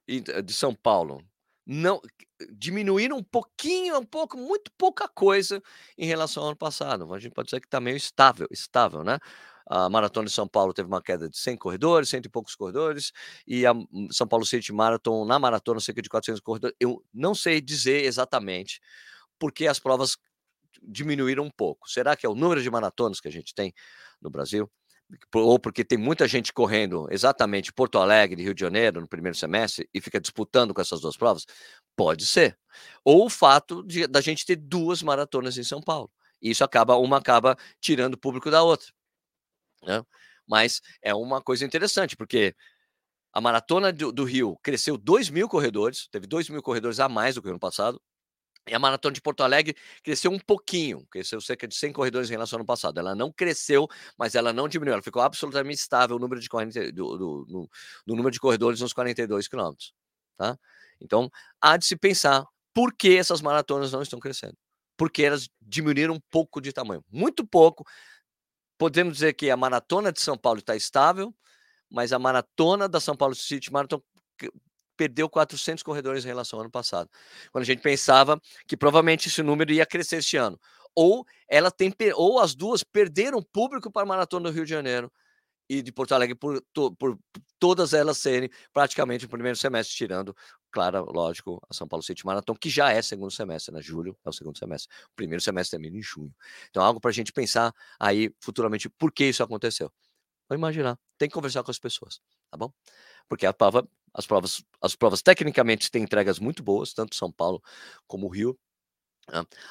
e- 0.07 0.21
de 0.21 0.53
São 0.53 0.73
Paulo, 0.75 1.23
não 1.65 2.01
diminuíram 2.51 3.17
um 3.17 3.23
pouquinho, 3.23 3.97
um 3.99 4.05
pouco, 4.05 4.37
muito 4.37 4.71
pouca 4.77 5.07
coisa 5.07 5.61
em 5.97 6.05
relação 6.05 6.43
ao 6.43 6.49
ano 6.49 6.57
passado. 6.57 7.13
A 7.13 7.19
gente 7.19 7.33
pode 7.33 7.47
dizer 7.47 7.59
que 7.61 7.67
está 7.67 7.79
meio 7.79 7.97
estável, 7.97 8.47
estável, 8.51 9.03
né? 9.03 9.19
A 9.69 9.89
Maratona 9.89 10.27
de 10.27 10.33
São 10.33 10.47
Paulo 10.47 10.73
teve 10.73 10.87
uma 10.87 11.01
queda 11.01 11.29
de 11.29 11.37
100 11.37 11.55
corredores, 11.57 12.09
cento 12.09 12.25
e 12.25 12.29
poucos 12.29 12.55
corredores, 12.55 13.11
e 13.47 13.65
a 13.65 13.71
hum, 13.73 14.07
São 14.11 14.27
Paulo 14.27 14.45
City 14.45 14.73
Marathon, 14.73 15.23
na 15.25 15.39
maratona, 15.39 15.79
cerca 15.79 16.01
de 16.01 16.09
400 16.09 16.41
corredores. 16.41 16.75
Eu 16.79 17.03
não 17.13 17.33
sei 17.35 17.61
dizer 17.61 18.03
exatamente 18.03 18.81
porque 19.39 19.67
as 19.67 19.79
provas 19.79 20.17
diminuíram 20.83 21.43
um 21.45 21.51
pouco. 21.51 21.89
Será 21.89 22.15
que 22.15 22.25
é 22.25 22.29
o 22.29 22.35
número 22.35 22.61
de 22.61 22.69
maratonas 22.69 23.19
que 23.21 23.27
a 23.27 23.31
gente 23.31 23.53
tem 23.55 23.73
no 24.21 24.29
Brasil? 24.29 24.69
Ou 25.33 25.59
porque 25.59 25.83
tem 25.83 25.97
muita 25.97 26.27
gente 26.27 26.53
correndo 26.53 27.07
exatamente 27.11 27.73
Porto 27.73 27.97
Alegre 27.99 28.43
Rio 28.43 28.53
de 28.53 28.61
Janeiro 28.61 29.01
no 29.01 29.07
primeiro 29.07 29.37
semestre 29.37 29.89
e 29.93 30.01
fica 30.01 30.19
disputando 30.19 30.73
com 30.73 30.81
essas 30.81 31.01
duas 31.01 31.17
provas? 31.17 31.45
Pode 31.95 32.25
ser. 32.25 32.57
Ou 33.03 33.25
o 33.25 33.29
fato 33.29 33.83
de, 33.83 34.07
da 34.07 34.21
gente 34.21 34.45
ter 34.45 34.55
duas 34.55 35.01
maratonas 35.03 35.57
em 35.57 35.63
São 35.63 35.81
Paulo. 35.81 36.11
E 36.41 36.51
isso 36.51 36.63
acaba, 36.63 36.95
uma 36.97 37.17
acaba 37.17 37.57
tirando 37.79 38.15
o 38.15 38.17
público 38.17 38.49
da 38.51 38.63
outra. 38.63 38.87
né? 39.83 40.03
Mas 40.47 40.81
é 41.01 41.13
uma 41.13 41.41
coisa 41.41 41.65
interessante, 41.65 42.15
porque 42.15 42.55
a 43.33 43.41
maratona 43.41 43.93
do, 43.93 44.11
do 44.11 44.23
Rio 44.25 44.57
cresceu 44.63 44.97
2 44.97 45.29
mil 45.29 45.47
corredores, 45.49 46.07
teve 46.11 46.27
2 46.27 46.49
mil 46.49 46.61
corredores 46.63 46.99
a 46.99 47.09
mais 47.09 47.35
do 47.35 47.41
que 47.41 47.47
o 47.47 47.51
ano 47.51 47.59
passado. 47.59 48.01
E 48.67 48.75
a 48.75 48.79
maratona 48.79 49.13
de 49.13 49.21
Porto 49.21 49.41
Alegre 49.41 49.75
cresceu 50.03 50.31
um 50.31 50.37
pouquinho, 50.37 51.05
cresceu 51.09 51.41
cerca 51.41 51.67
de 51.67 51.75
100 51.75 51.93
corredores 51.93 52.29
em 52.29 52.33
relação 52.33 52.57
ao 52.57 52.59
ano 52.61 52.67
passado. 52.67 52.99
Ela 52.99 53.15
não 53.15 53.31
cresceu, 53.31 53.87
mas 54.17 54.35
ela 54.35 54.53
não 54.53 54.67
diminuiu, 54.67 54.93
ela 54.93 55.01
ficou 55.01 55.21
absolutamente 55.21 55.79
estável 55.79 56.15
o 56.15 56.19
número 56.19 56.39
de 56.39 56.47
40, 56.47 56.91
do, 56.91 57.17
do, 57.17 57.69
número 58.15 58.31
de 58.31 58.39
corredores 58.39 58.79
nos 58.79 58.93
42 58.93 59.47
quilômetros. 59.47 59.93
Tá? 60.37 60.57
Então, 60.99 61.29
há 61.59 61.75
de 61.75 61.85
se 61.85 61.95
pensar 61.95 62.45
por 62.73 62.93
que 62.93 63.17
essas 63.17 63.41
maratonas 63.41 63.91
não 63.91 64.01
estão 64.01 64.19
crescendo. 64.19 64.55
Porque 64.95 65.23
elas 65.23 65.49
diminuíram 65.59 66.13
um 66.13 66.19
pouco 66.29 66.61
de 66.61 66.71
tamanho. 66.71 67.03
Muito 67.11 67.45
pouco. 67.45 67.83
Podemos 68.77 69.15
dizer 69.15 69.33
que 69.33 69.49
a 69.49 69.57
maratona 69.57 70.11
de 70.11 70.21
São 70.21 70.37
Paulo 70.37 70.59
está 70.59 70.75
estável, 70.75 71.33
mas 71.89 72.13
a 72.13 72.19
maratona 72.19 72.87
da 72.87 72.99
São 72.99 73.15
Paulo 73.15 73.33
City 73.35 73.71
Marathon 73.71 74.01
perdeu 74.97 75.29
400 75.29 75.83
corredores 75.83 76.25
em 76.25 76.27
relação 76.27 76.57
ao 76.57 76.61
ano 76.61 76.71
passado. 76.71 77.09
Quando 77.51 77.63
a 77.63 77.65
gente 77.65 77.81
pensava 77.81 78.39
que 78.67 78.77
provavelmente 78.77 79.27
esse 79.27 79.41
número 79.41 79.71
ia 79.71 79.85
crescer 79.85 80.17
este 80.17 80.37
ano. 80.37 80.59
Ou 80.93 81.25
ela 81.47 81.71
tem 81.71 81.93
ou 82.15 82.39
as 82.39 82.53
duas 82.53 82.83
perderam 82.83 83.41
público 83.41 83.91
para 83.91 84.03
a 84.03 84.05
maratona 84.05 84.49
do 84.49 84.55
Rio 84.55 84.65
de 84.65 84.71
Janeiro 84.71 85.11
e 85.69 85.81
de 85.81 85.89
Porto 85.89 86.13
Alegre 86.13 86.35
por, 86.35 86.61
por 86.99 87.17
todas 87.57 87.93
elas 87.93 88.17
serem 88.17 88.49
praticamente 88.73 89.25
o 89.25 89.29
primeiro 89.29 89.57
semestre, 89.57 89.95
tirando, 89.95 90.35
claro, 90.69 91.05
lógico, 91.05 91.61
a 91.69 91.73
São 91.73 91.87
Paulo 91.87 92.03
City 92.03 92.25
Marathon, 92.25 92.55
que 92.55 92.69
já 92.69 92.91
é 92.91 93.01
segundo 93.01 93.31
semestre, 93.31 93.73
né? 93.73 93.81
Julho 93.81 94.17
é 94.25 94.29
o 94.29 94.33
segundo 94.33 94.57
semestre. 94.57 94.93
O 95.05 95.15
primeiro 95.15 95.41
semestre 95.41 95.77
termina 95.77 95.97
em 95.97 96.01
junho. 96.01 96.33
Então, 96.69 96.83
algo 96.83 96.99
para 96.99 97.11
a 97.11 97.13
gente 97.13 97.31
pensar 97.31 97.73
aí 97.97 98.33
futuramente 98.41 98.89
por 98.89 99.13
que 99.13 99.23
isso 99.23 99.43
aconteceu. 99.43 99.89
Vou 100.49 100.57
imaginar. 100.57 100.99
Tem 101.17 101.29
que 101.29 101.33
conversar 101.33 101.63
com 101.63 101.71
as 101.71 101.79
pessoas, 101.79 102.19
tá 102.49 102.57
bom? 102.57 102.73
Porque 103.29 103.45
a 103.45 103.53
prova, 103.53 103.87
as 104.13 104.25
provas, 104.25 104.63
as 104.81 104.95
provas 104.95 105.21
tecnicamente 105.21 105.89
têm 105.89 106.03
entregas 106.03 106.39
muito 106.39 106.63
boas, 106.63 106.93
tanto 106.93 107.15
São 107.15 107.31
Paulo 107.31 107.61
como 108.07 108.27
Rio. 108.27 108.57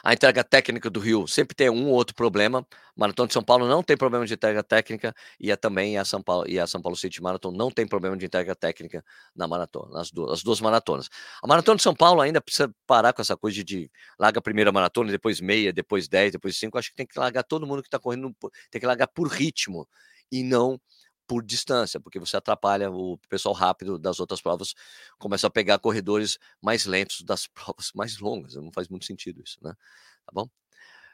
A 0.03 0.13
entrega 0.15 0.43
técnica 0.43 0.89
do 0.89 1.01
Rio 1.01 1.27
sempre 1.27 1.55
tem 1.55 1.69
um 1.69 1.89
ou 1.89 1.95
outro 1.95 2.15
problema. 2.15 2.67
Maratona 2.97 3.27
de 3.27 3.35
São 3.35 3.43
Paulo 3.43 3.67
não 3.67 3.83
tem 3.83 3.97
problema 3.97 4.25
de 4.25 4.33
entrega 4.33 4.63
técnica 4.63 5.15
e 5.39 5.51
a, 5.53 5.57
também 5.57 5.99
a 5.99 6.05
São 6.05 6.23
Paulo 6.23 6.49
e 6.49 6.59
a 6.59 6.67
São 6.67 6.81
Paulo 6.81 6.97
City 6.97 7.21
Marathon 7.21 7.51
não 7.51 7.71
tem 7.71 7.87
problema 7.87 8.17
de 8.17 8.25
entrega 8.25 8.55
técnica 8.55 9.05
na 9.35 9.47
maratona, 9.47 9.93
nas 9.93 10.11
duas, 10.11 10.33
as 10.33 10.43
duas 10.43 10.61
maratonas. 10.61 11.11
A 11.43 11.47
maratona 11.47 11.77
de 11.77 11.83
São 11.83 11.95
Paulo 11.95 12.21
ainda 12.21 12.41
precisa 12.41 12.73
parar 12.87 13.13
com 13.13 13.21
essa 13.21 13.37
coisa 13.37 13.57
de, 13.57 13.65
de 13.65 13.91
larga 14.19 14.39
a 14.39 14.43
primeira 14.43 14.73
maratona, 14.73 15.11
depois 15.11 15.41
meia, 15.41 15.73
depois 15.73 16.09
10, 16.09 16.33
depois 16.33 16.57
5. 16.57 16.79
Acho 16.79 16.91
que 16.91 16.97
tem 16.97 17.07
que 17.07 17.19
largar 17.19 17.43
todo 17.43 17.67
mundo 17.67 17.83
que 17.83 17.89
está 17.89 17.99
correndo, 17.99 18.35
tem 18.71 18.81
que 18.81 18.87
largar 18.87 19.09
por 19.09 19.29
ritmo 19.29 19.87
e 20.31 20.43
não 20.43 20.81
por 21.31 21.45
distância, 21.45 22.01
porque 22.01 22.19
você 22.19 22.37
atrapalha 22.37 22.91
o 22.91 23.17
pessoal 23.29 23.55
rápido 23.55 23.97
das 24.01 24.19
outras 24.19 24.43
provas, 24.43 24.75
começa 25.17 25.47
a 25.47 25.51
pegar 25.51 25.79
corredores 25.79 26.41
mais 26.61 26.87
lentos 26.87 27.23
das 27.23 27.47
provas 27.55 27.93
mais 27.95 28.19
longas. 28.19 28.57
Não 28.57 28.73
faz 28.73 28.89
muito 28.89 29.05
sentido 29.07 29.41
isso, 29.41 29.57
né? 29.63 29.73
Tá 30.27 30.33
bom? 30.33 30.49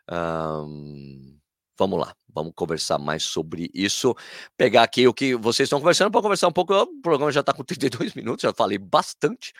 Ahn, 0.08 1.38
vamos 1.78 2.00
lá, 2.00 2.16
vamos 2.28 2.54
conversar 2.56 2.98
mais 2.98 3.24
sobre 3.24 3.70
isso. 3.74 4.14
Pegar 4.56 4.84
aqui 4.84 5.06
o 5.06 5.12
que 5.12 5.36
vocês 5.36 5.66
estão 5.66 5.80
conversando 5.80 6.10
para 6.10 6.22
conversar 6.22 6.48
um 6.48 6.52
pouco. 6.52 6.72
O 6.74 7.02
programa 7.02 7.30
já 7.30 7.40
está 7.40 7.52
com 7.52 7.62
32 7.64 8.14
minutos, 8.14 8.42
já 8.42 8.54
falei 8.54 8.78
bastante, 8.78 9.52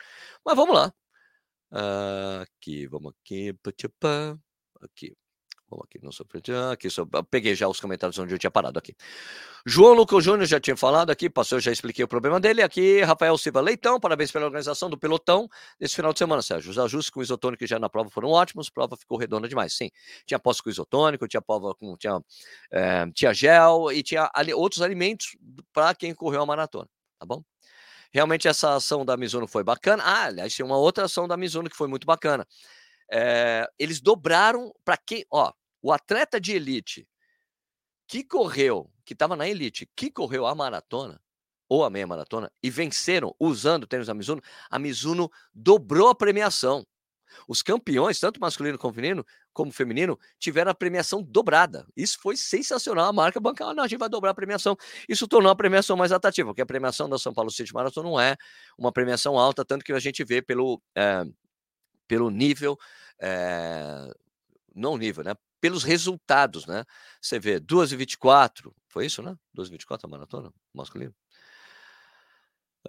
mas 0.43 0.55
vamos 0.55 0.73
lá. 0.75 0.91
Ah, 1.71 2.41
aqui, 2.43 2.87
vamos 2.87 3.13
aqui. 3.21 3.55
Aqui. 4.81 5.15
Aqui, 5.83 5.99
não 6.01 6.13
sou 6.13 6.25
aqui, 6.71 6.89
só, 6.89 7.05
peguei 7.29 7.53
já 7.53 7.67
os 7.67 7.79
comentários 7.79 8.17
onde 8.17 8.33
eu 8.33 8.39
tinha 8.39 8.49
parado 8.49 8.79
aqui. 8.79 8.95
João 9.65 9.93
Lucas 9.93 10.23
Júnior 10.23 10.47
já 10.47 10.61
tinha 10.61 10.77
falado 10.77 11.09
aqui, 11.09 11.29
passou, 11.29 11.59
já 11.59 11.73
expliquei 11.73 12.05
o 12.05 12.07
problema 12.07 12.39
dele. 12.39 12.61
Aqui, 12.61 13.01
Rafael 13.01 13.37
Silva 13.37 13.59
Leitão, 13.59 13.99
parabéns 13.99 14.31
pela 14.31 14.45
organização 14.45 14.89
do 14.89 14.97
pelotão 14.97 15.49
nesse 15.77 15.93
final 15.93 16.13
de 16.13 16.19
semana, 16.19 16.41
Sérgio. 16.41 16.71
Os 16.71 16.79
ajustes 16.79 17.09
com 17.09 17.21
isotônico 17.21 17.67
já 17.67 17.77
na 17.77 17.89
prova 17.89 18.09
foram 18.09 18.29
ótimos, 18.29 18.69
a 18.69 18.71
prova 18.71 18.95
ficou 18.95 19.17
redonda 19.17 19.45
demais. 19.49 19.73
Sim, 19.73 19.89
tinha 20.25 20.39
posto 20.39 20.63
com 20.63 20.69
isotônico, 20.69 21.27
tinha 21.27 21.41
prova 21.41 21.75
com 21.75 21.97
tinha, 21.97 22.17
eh, 22.71 23.05
tinha 23.13 23.33
gel 23.33 23.91
e 23.91 24.01
tinha 24.01 24.31
ali, 24.33 24.53
outros 24.53 24.81
alimentos 24.81 25.35
para 25.73 25.93
quem 25.93 26.15
correu 26.15 26.43
a 26.43 26.45
maratona, 26.45 26.87
tá 27.19 27.25
bom? 27.25 27.43
Realmente 28.13 28.47
essa 28.47 28.75
ação 28.75 29.05
da 29.05 29.17
Mizuno 29.17 29.47
foi 29.47 29.63
bacana. 29.63 30.01
Ah, 30.05 30.23
aliás, 30.25 30.55
tem 30.55 30.65
uma 30.65 30.77
outra 30.77 31.05
ação 31.05 31.27
da 31.27 31.35
Mizuno 31.35 31.69
que 31.69 31.75
foi 31.75 31.87
muito 31.87 32.05
bacana. 32.07 32.47
Eh, 33.11 33.67
eles 33.79 34.01
dobraram 34.01 34.73
para 34.83 34.97
quem, 34.97 35.25
ó, 35.31 35.51
o 35.81 35.91
atleta 35.91 36.39
de 36.39 36.53
elite 36.53 37.07
que 38.07 38.23
correu, 38.23 38.89
que 39.05 39.13
estava 39.13 39.35
na 39.35 39.47
elite, 39.47 39.89
que 39.95 40.09
correu 40.09 40.45
a 40.45 40.55
maratona 40.55 41.19
ou 41.69 41.83
a 41.83 41.89
meia 41.89 42.07
maratona 42.07 42.51
e 42.63 42.69
venceram 42.69 43.35
usando 43.39 43.83
o 43.83 43.87
tênis 43.87 44.07
da 44.07 44.13
Mizuno, 44.13 44.41
a 44.69 44.79
Mizuno 44.79 45.29
dobrou 45.53 46.09
a 46.09 46.15
premiação. 46.15 46.85
Os 47.45 47.61
campeões, 47.61 48.19
tanto 48.21 48.39
masculino 48.39 48.77
como 48.77 48.93
feminino, 48.93 49.25
como 49.51 49.69
feminino, 49.69 50.17
tiveram 50.39 50.71
a 50.71 50.73
premiação 50.73 51.21
dobrada. 51.21 51.85
Isso 51.95 52.17
foi 52.21 52.37
sensacional. 52.37 53.09
A 53.09 53.13
marca 53.13 53.37
bancária, 53.37 53.81
a 53.81 53.87
gente 53.87 53.99
vai 53.99 54.07
dobrar 54.07 54.31
a 54.31 54.33
premiação. 54.33 54.77
Isso 55.09 55.27
tornou 55.27 55.51
a 55.51 55.55
premiação 55.55 55.97
mais 55.97 56.13
atrativa, 56.13 56.49
porque 56.49 56.61
a 56.61 56.65
premiação 56.65 57.09
da 57.09 57.19
São 57.19 57.33
Paulo 57.33 57.51
City 57.51 57.73
Marathon 57.73 58.03
não 58.03 58.19
é 58.19 58.37
uma 58.77 58.93
premiação 58.93 59.37
alta, 59.37 59.65
tanto 59.65 59.83
que 59.83 59.91
a 59.91 59.99
gente 59.99 60.23
vê 60.23 60.41
pelo, 60.41 60.81
eh, 60.95 61.25
pelo 62.07 62.29
nível, 62.29 62.77
eh, 63.19 64.11
não 64.75 64.97
nível, 64.97 65.23
né? 65.23 65.35
Pelos 65.59 65.83
resultados, 65.83 66.65
né? 66.65 66.85
Você 67.21 67.39
vê 67.39 67.59
2 67.59 67.91
e 67.91 67.95
24, 67.95 68.73
foi 68.87 69.05
isso, 69.07 69.21
né? 69.21 69.35
2 69.53 69.69
e 69.69 69.71
24 69.71 70.07
a 70.07 70.09
maratona 70.09 70.51
masculino. 70.73 71.13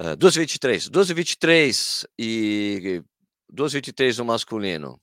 Uh, 0.01 0.17
2 0.17 0.37
e 0.37 0.39
23, 0.41 0.89
2 0.89 1.11
e 1.11 1.15
23 1.15 2.07
e 2.19 3.03
2 3.51 3.73
e 3.73 3.77
23 3.77 4.19
no 4.19 4.25
masculino. 4.27 5.01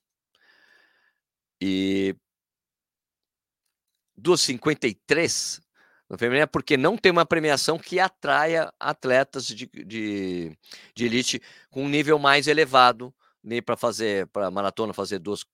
E 1.62 2.16
2 4.18 4.40
e 4.40 4.46
53 4.46 5.62
no 6.10 6.18
feminino 6.18 6.44
é 6.44 6.46
porque 6.46 6.78
não 6.78 6.98
tem 6.98 7.12
uma 7.12 7.26
premiação 7.26 7.80
que 7.80 8.00
atraia 8.00 8.72
atletas 8.80 9.48
de, 9.48 9.66
de, 9.66 10.58
de 10.94 11.06
elite 11.06 11.42
com 11.70 11.84
um 11.84 11.90
nível 11.90 12.20
mais 12.20 12.48
elevado, 12.48 13.14
nem 13.46 13.62
para 13.62 13.78
fazer, 13.78 14.28
para 14.28 14.52
maratona 14.52 14.94
fazer 14.94 15.20
duas 15.20 15.46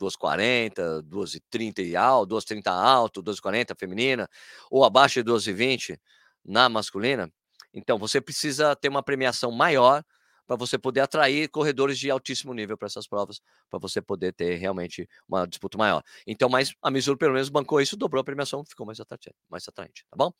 2,40, 0.00 1.02
2,30 1.02 1.80
e 1.84 1.94
alto, 1.94 2.34
2,30 2.34 2.68
alto, 2.72 3.22
2,40 3.22 3.78
feminina, 3.78 4.28
ou 4.70 4.84
abaixo 4.84 5.22
de 5.22 5.30
2,20 5.30 5.98
na 6.44 6.70
masculina. 6.70 7.30
Então, 7.74 7.98
você 7.98 8.20
precisa 8.20 8.74
ter 8.74 8.88
uma 8.88 9.02
premiação 9.02 9.52
maior 9.52 10.02
para 10.46 10.56
você 10.56 10.76
poder 10.76 11.00
atrair 11.00 11.48
corredores 11.48 11.96
de 11.96 12.10
altíssimo 12.10 12.52
nível 12.52 12.76
para 12.76 12.86
essas 12.86 13.06
provas, 13.06 13.40
para 13.68 13.78
você 13.78 14.02
poder 14.02 14.32
ter 14.32 14.56
realmente 14.56 15.08
uma 15.28 15.46
disputa 15.46 15.78
maior. 15.78 16.02
Então, 16.26 16.48
mas 16.48 16.74
a 16.82 16.90
Mizuno 16.90 17.16
pelo 17.16 17.34
menos 17.34 17.48
bancou 17.48 17.80
isso, 17.80 17.96
dobrou 17.96 18.20
a 18.20 18.24
premiação, 18.24 18.64
ficou 18.64 18.84
mais 18.84 18.98
atraente, 18.98 19.32
mais 19.48 19.68
atraente 19.68 20.04
tá 20.10 20.16
bom? 20.16 20.32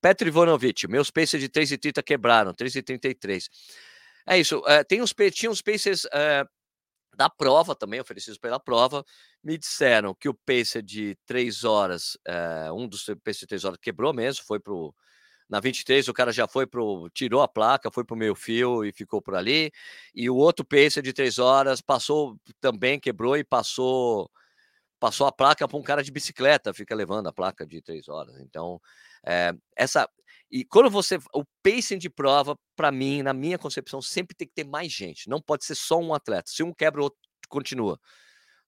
Petro 0.00 0.26
Ivanovic, 0.26 0.88
meus 0.88 1.10
pacers 1.10 1.40
de 1.42 1.48
3,30 1.48 2.02
quebraram, 2.02 2.52
3,33. 2.52 3.48
É 4.26 4.38
isso, 4.38 4.62
é, 4.66 4.82
tem 4.82 5.02
uns, 5.02 5.12
tinha 5.34 5.50
uns 5.50 5.60
pacers 5.60 6.06
é, 6.12 6.44
da 7.16 7.30
prova 7.30 7.74
também, 7.76 8.00
oferecidos 8.00 8.38
pela 8.38 8.60
prova, 8.60 9.04
me 9.44 9.58
disseram 9.58 10.14
que 10.14 10.28
o 10.28 10.34
pacer 10.34 10.82
de 10.82 11.16
3 11.26 11.64
horas, 11.64 12.18
eh, 12.26 12.72
um 12.72 12.88
dos 12.88 13.04
pacer 13.24 13.40
de 13.42 13.48
3 13.48 13.64
horas 13.64 13.78
quebrou 13.82 14.12
mesmo, 14.14 14.44
foi 14.46 14.60
pro 14.60 14.94
na 15.50 15.60
23 15.60 16.08
o 16.08 16.14
cara 16.14 16.32
já 16.32 16.48
foi 16.48 16.66
pro 16.66 17.08
tirou 17.14 17.42
a 17.42 17.48
placa, 17.48 17.90
foi 17.92 18.04
pro 18.04 18.16
meio 18.16 18.34
fio 18.36 18.84
e 18.84 18.92
ficou 18.92 19.22
por 19.22 19.34
ali, 19.36 19.72
e 20.14 20.30
o 20.30 20.36
outro 20.36 20.64
pacer 20.66 21.02
de 21.02 21.12
3 21.12 21.38
horas 21.40 21.80
passou 21.82 22.36
também, 22.60 23.00
quebrou 23.00 23.36
e 23.38 23.44
passou 23.44 24.30
passou 25.00 25.26
a 25.26 25.32
placa 25.32 25.68
para 25.68 25.76
um 25.78 25.82
cara 25.82 26.02
de 26.02 26.10
bicicleta, 26.12 26.72
fica 26.74 26.94
levando 26.94 27.28
a 27.28 27.32
placa 27.32 27.66
de 27.66 27.82
3 27.82 28.08
horas. 28.08 28.36
Então, 28.40 28.80
eh, 29.26 29.52
essa 29.76 30.08
e 30.50 30.64
quando 30.64 30.88
você 30.90 31.18
o 31.34 31.44
pacing 31.62 31.98
de 31.98 32.08
prova, 32.08 32.56
para 32.76 32.92
mim, 32.92 33.22
na 33.22 33.32
minha 33.32 33.58
concepção, 33.58 34.00
sempre 34.00 34.36
tem 34.36 34.46
que 34.46 34.54
ter 34.54 34.64
mais 34.64 34.92
gente, 34.92 35.28
não 35.28 35.40
pode 35.40 35.64
ser 35.64 35.74
só 35.74 35.98
um 35.98 36.14
atleta. 36.14 36.50
Se 36.50 36.62
um 36.62 36.72
quebra, 36.72 37.00
o 37.00 37.04
outro 37.04 37.18
continua, 37.48 37.98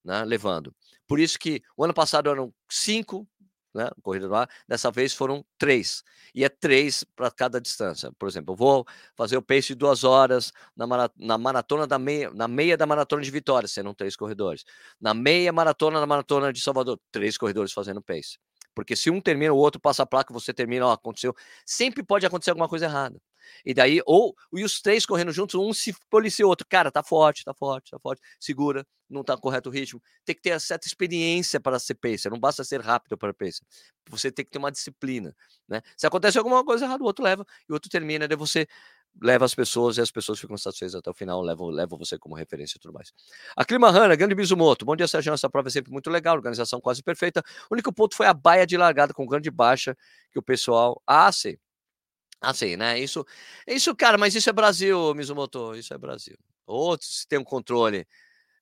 né, 0.03 0.23
levando. 0.25 0.75
Por 1.07 1.19
isso 1.19 1.39
que 1.39 1.61
o 1.77 1.83
ano 1.83 1.93
passado 1.93 2.29
eram 2.29 2.53
cinco, 2.69 3.27
né, 3.73 3.89
corrida 4.01 4.27
ar, 4.35 4.49
dessa 4.67 4.91
vez 4.91 5.13
foram 5.13 5.45
três. 5.57 6.03
E 6.35 6.43
é 6.43 6.49
três 6.49 7.03
para 7.15 7.31
cada 7.31 7.61
distância. 7.61 8.11
Por 8.19 8.27
exemplo, 8.27 8.53
eu 8.53 8.57
vou 8.57 8.85
fazer 9.15 9.37
o 9.37 9.41
pace 9.41 9.69
de 9.69 9.75
duas 9.75 10.03
horas 10.03 10.51
na, 10.75 10.87
mara, 10.87 11.11
na 11.17 11.37
maratona 11.37 11.87
da 11.87 11.99
meia, 11.99 12.31
na 12.33 12.47
meia 12.47 12.75
da 12.75 12.85
maratona 12.85 13.21
de 13.21 13.31
Vitória, 13.31 13.67
sendo 13.67 13.93
três 13.93 14.15
corredores. 14.15 14.65
Na 14.99 15.13
meia 15.13 15.53
maratona, 15.53 15.99
na 15.99 16.05
maratona 16.07 16.51
de 16.51 16.61
Salvador, 16.61 16.99
três 17.11 17.37
corredores 17.37 17.71
fazendo 17.71 18.01
pace. 18.01 18.39
Porque 18.77 18.95
se 18.95 19.09
um 19.09 19.19
termina, 19.19 19.51
o 19.51 19.57
outro 19.57 19.81
passa 19.81 20.03
a 20.03 20.05
placa, 20.05 20.31
você 20.31 20.53
termina, 20.53 20.85
ó, 20.85 20.91
aconteceu. 20.91 21.33
Sempre 21.65 22.03
pode 22.03 22.27
acontecer 22.27 22.51
alguma 22.51 22.69
coisa 22.69 22.85
errada. 22.85 23.19
E 23.65 23.73
daí, 23.73 23.99
ou 24.05 24.35
e 24.53 24.63
os 24.63 24.79
três 24.81 25.03
correndo 25.03 25.31
juntos, 25.31 25.55
um 25.59 25.73
se 25.73 25.95
policia 26.11 26.45
o 26.45 26.49
outro. 26.49 26.67
Cara, 26.69 26.91
tá 26.91 27.01
forte, 27.01 27.43
tá 27.43 27.55
forte, 27.55 27.89
tá 27.89 27.97
forte. 27.99 28.21
Segura, 28.39 28.85
não 29.09 29.23
tá 29.23 29.35
correto 29.35 29.69
o 29.69 29.71
ritmo. 29.71 29.99
Tem 30.23 30.35
que 30.35 30.41
ter 30.43 30.59
certa 30.61 30.85
experiência 30.85 31.59
para 31.59 31.79
ser 31.79 31.95
pacer. 31.95 32.29
Não 32.29 32.39
basta 32.39 32.63
ser 32.63 32.81
rápido 32.81 33.17
para 33.17 33.33
pacer. 33.33 33.63
Você 34.09 34.31
tem 34.31 34.45
que 34.45 34.51
ter 34.51 34.59
uma 34.59 34.71
disciplina, 34.71 35.35
né? 35.67 35.81
Se 35.97 36.05
acontece 36.05 36.37
alguma 36.37 36.63
coisa 36.63 36.85
errada, 36.85 37.03
o 37.03 37.07
outro 37.07 37.23
leva 37.25 37.43
e 37.67 37.71
o 37.71 37.75
outro 37.75 37.89
termina. 37.89 38.27
Daí 38.27 38.37
você 38.37 38.67
leva 39.21 39.45
as 39.45 39.55
pessoas 39.55 39.97
e 39.97 40.01
as 40.01 40.11
pessoas 40.11 40.39
ficam 40.39 40.57
satisfeitas 40.57 40.95
até 40.95 41.09
o 41.09 41.13
final, 41.13 41.41
levam, 41.41 41.67
levam 41.69 41.97
você 41.97 42.17
como 42.17 42.35
referência 42.35 42.77
e 42.77 42.79
tudo 42.79 42.93
mais. 42.93 43.11
A 43.55 43.65
Clima 43.65 43.89
Hanna, 43.89 44.15
grande 44.15 44.35
Bizumoto. 44.35 44.85
Bom 44.85 44.95
dia, 44.95 45.07
Sérgio. 45.07 45.33
Essa 45.33 45.49
prova 45.49 45.69
é 45.69 45.71
sempre 45.71 45.91
muito 45.91 46.09
legal, 46.09 46.35
organização 46.35 46.79
quase 46.79 47.01
perfeita. 47.03 47.43
O 47.69 47.73
único 47.73 47.91
ponto 47.93 48.15
foi 48.15 48.27
a 48.27 48.33
baia 48.33 48.65
de 48.65 48.77
largada 48.77 49.13
com 49.13 49.25
grande 49.25 49.49
baixa, 49.51 49.95
que 50.31 50.39
o 50.39 50.43
pessoal. 50.43 51.01
Ah, 51.05 51.31
sei. 51.31 51.59
Ah, 52.41 52.53
sei, 52.53 52.77
né? 52.77 52.99
Isso, 52.99 53.25
isso, 53.67 53.95
cara, 53.95 54.17
mas 54.17 54.35
isso 54.35 54.49
é 54.49 54.53
Brasil, 54.53 55.13
Mizumoto. 55.15 55.75
Isso 55.75 55.93
é 55.93 55.97
Brasil. 55.97 56.37
Ou 56.67 56.97
se 57.01 57.27
tem 57.27 57.39
um 57.39 57.43
controle 57.43 58.05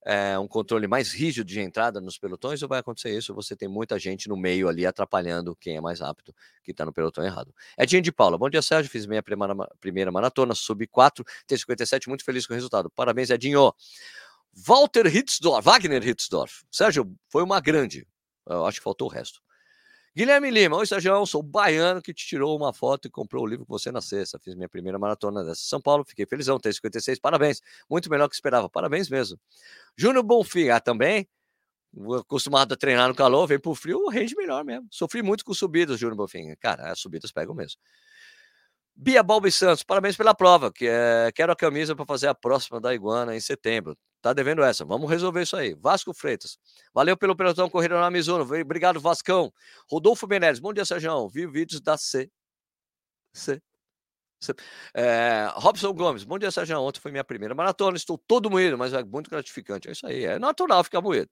é, 0.06 0.38
um 0.38 0.48
controle 0.48 0.88
mais 0.88 1.12
rígido 1.12 1.48
de 1.48 1.60
entrada 1.60 2.00
nos 2.00 2.18
pelotões, 2.18 2.62
ou 2.62 2.70
vai 2.70 2.80
acontecer 2.80 3.18
isso? 3.18 3.34
Você 3.34 3.56
tem 3.56 3.68
muita 3.68 3.98
gente 3.98 4.30
no 4.30 4.38
meio 4.38 4.70
ali 4.70 4.86
atrapalhando 4.86 5.56
quem 5.56 5.78
é 5.78 5.82
mais 5.82 6.00
rápido, 6.00 6.34
que 6.64 6.72
está 6.72 6.86
no 6.86 6.94
pelotão 6.94 7.26
errado. 7.26 7.54
Edinho 7.78 8.04
de 8.04 8.12
Paula, 8.12 8.38
bom 8.38 8.50
dia, 8.50 8.62
Sérgio. 8.62 8.92
Fiz 8.92 9.08
minha 9.08 9.24
primeira, 9.24 9.56
primeira 9.80 10.12
maratona, 10.12 10.54
sub 10.54 10.86
4, 10.86 11.26
T57, 11.48 12.08
muito 12.08 12.24
feliz 12.24 12.46
com 12.46 12.54
o 12.54 12.56
resultado. 12.56 12.90
Parabéns, 12.92 13.32
Edinho. 13.32 13.74
Walter 14.54 15.08
Hitzdorf, 15.08 15.66
Wagner 15.66 16.08
Hitzdorf. 16.08 16.64
Sérgio, 16.72 17.12
foi 17.28 17.44
uma 17.44 17.60
grande. 17.60 18.08
Eu 18.48 18.66
acho 18.66 18.80
que 18.80 18.84
faltou 18.84 19.08
o 19.10 19.12
resto. 19.12 19.42
Guilherme 20.18 20.50
Lima, 20.50 20.78
oi 20.78 20.88
Sérgio, 20.88 21.26
sou 21.26 21.44
baiano 21.44 22.02
que 22.02 22.14
te 22.14 22.26
tirou 22.26 22.56
uma 22.56 22.72
foto 22.72 23.06
e 23.06 23.12
comprou 23.12 23.44
o 23.44 23.46
livro 23.46 23.66
com 23.66 23.78
você 23.78 23.92
na 23.92 24.00
sexta. 24.00 24.40
Fiz 24.40 24.56
minha 24.56 24.70
primeira 24.70 24.98
maratona 24.98 25.44
dessa 25.44 25.64
São 25.64 25.82
Paulo, 25.82 26.06
fiquei 26.06 26.26
felizão, 26.26 26.58
tem 26.58 26.72
56, 26.72 27.20
parabéns. 27.20 27.62
Muito 27.90 28.10
melhor 28.10 28.30
que 28.30 28.36
esperava, 28.36 28.70
parabéns 28.70 29.10
mesmo. 29.10 29.38
Júnior 29.98 30.24
Bonfim, 30.24 30.70
ah, 30.70 30.80
também, 30.80 31.28
acostumado 32.18 32.74
a 32.74 32.78
treinar 32.78 33.10
no 33.10 33.16
calor, 33.16 33.46
vem 33.46 33.60
pro 33.60 33.76
frio, 33.76 34.08
rende 34.08 34.34
melhor 34.38 34.64
mesmo. 34.64 34.88
Sofri 34.90 35.22
muito 35.22 35.44
com 35.44 35.54
subidas, 35.54 36.00
Júnior 36.00 36.16
Bonfim. 36.16 36.56
Cara, 36.62 36.94
as 36.94 37.00
subidas 37.00 37.34
pegam 37.34 37.54
mesmo. 37.54 37.78
Bia 38.96 39.22
Balbi 39.22 39.52
Santos, 39.52 39.84
parabéns 39.84 40.16
pela 40.16 40.34
prova, 40.34 40.72
que 40.72 40.88
é, 40.88 41.30
quero 41.36 41.52
a 41.52 41.56
camisa 41.58 41.94
para 41.94 42.06
fazer 42.06 42.30
a 42.30 42.34
próxima 42.34 42.80
da 42.80 42.96
Iguana 42.96 43.36
em 43.36 43.42
setembro. 43.42 43.98
Tá 44.26 44.34
devendo 44.34 44.64
essa. 44.64 44.84
Vamos 44.84 45.08
resolver 45.08 45.44
isso 45.44 45.56
aí. 45.56 45.76
Vasco 45.76 46.12
Freitas. 46.12 46.58
Valeu 46.92 47.16
pelo 47.16 47.36
pelotão 47.36 47.70
corrida 47.70 48.00
na 48.00 48.10
Mizuno. 48.10 48.44
Obrigado, 48.60 49.00
Vascão. 49.00 49.54
Rodolfo 49.88 50.26
Meneres. 50.26 50.58
Bom 50.58 50.74
dia, 50.74 50.84
Sérgio. 50.84 51.30
Vi 51.30 51.46
vídeos 51.46 51.80
da 51.80 51.96
C. 51.96 52.32
C. 53.32 53.62
C. 54.40 54.52
É, 54.96 55.48
Robson 55.54 55.94
Gomes. 55.94 56.24
Bom 56.24 56.40
dia, 56.40 56.50
Sérgio. 56.50 56.82
Ontem 56.82 57.00
foi 57.00 57.12
minha 57.12 57.24
primeira 57.24 57.54
maratona. 57.54 57.98
Estou 57.98 58.18
todo 58.18 58.50
moído, 58.50 58.76
mas 58.80 58.94
é 58.94 59.04
muito 59.04 59.30
gratificante. 59.30 59.90
É 59.90 59.92
isso 59.92 60.08
aí. 60.08 60.26
É 60.26 60.40
natural 60.40 60.84
ficar 60.84 61.02
moído. 61.02 61.30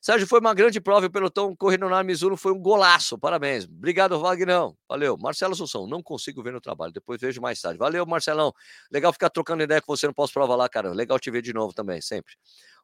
Sérgio, 0.00 0.26
foi 0.26 0.40
uma 0.40 0.54
grande 0.54 0.80
prova. 0.80 1.06
O 1.06 1.10
pelotão 1.10 1.54
correndo 1.56 1.88
na 1.88 2.02
Mizuno 2.02 2.36
foi 2.36 2.52
um 2.52 2.60
golaço. 2.60 3.18
Parabéns. 3.18 3.64
Obrigado, 3.64 4.18
Vagnão. 4.18 4.76
Valeu. 4.88 5.16
Marcelo 5.16 5.52
Assunção, 5.52 5.86
não 5.86 6.02
consigo 6.02 6.42
ver 6.42 6.52
no 6.52 6.60
trabalho. 6.60 6.92
Depois 6.92 7.20
vejo 7.20 7.40
mais 7.40 7.60
tarde. 7.60 7.78
Valeu, 7.78 8.06
Marcelão. 8.06 8.52
Legal 8.90 9.12
ficar 9.12 9.30
trocando 9.30 9.62
ideia 9.62 9.80
com 9.80 9.94
você 9.94 10.06
no 10.06 10.14
pós-prova 10.14 10.54
lá, 10.54 10.68
cara. 10.68 10.92
Legal 10.92 11.18
te 11.18 11.30
ver 11.30 11.42
de 11.42 11.52
novo 11.52 11.72
também, 11.72 12.00
sempre. 12.00 12.34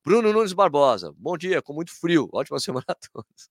Bruno 0.05 0.33
Nunes 0.33 0.53
Barbosa. 0.53 1.15
Bom 1.17 1.37
dia, 1.39 1.63
com 1.63 1.73
muito 1.73 1.93
frio. 1.93 2.29
Ótima 2.35 2.59
semana 2.59 2.87
a 2.89 2.95
todos. 2.95 3.51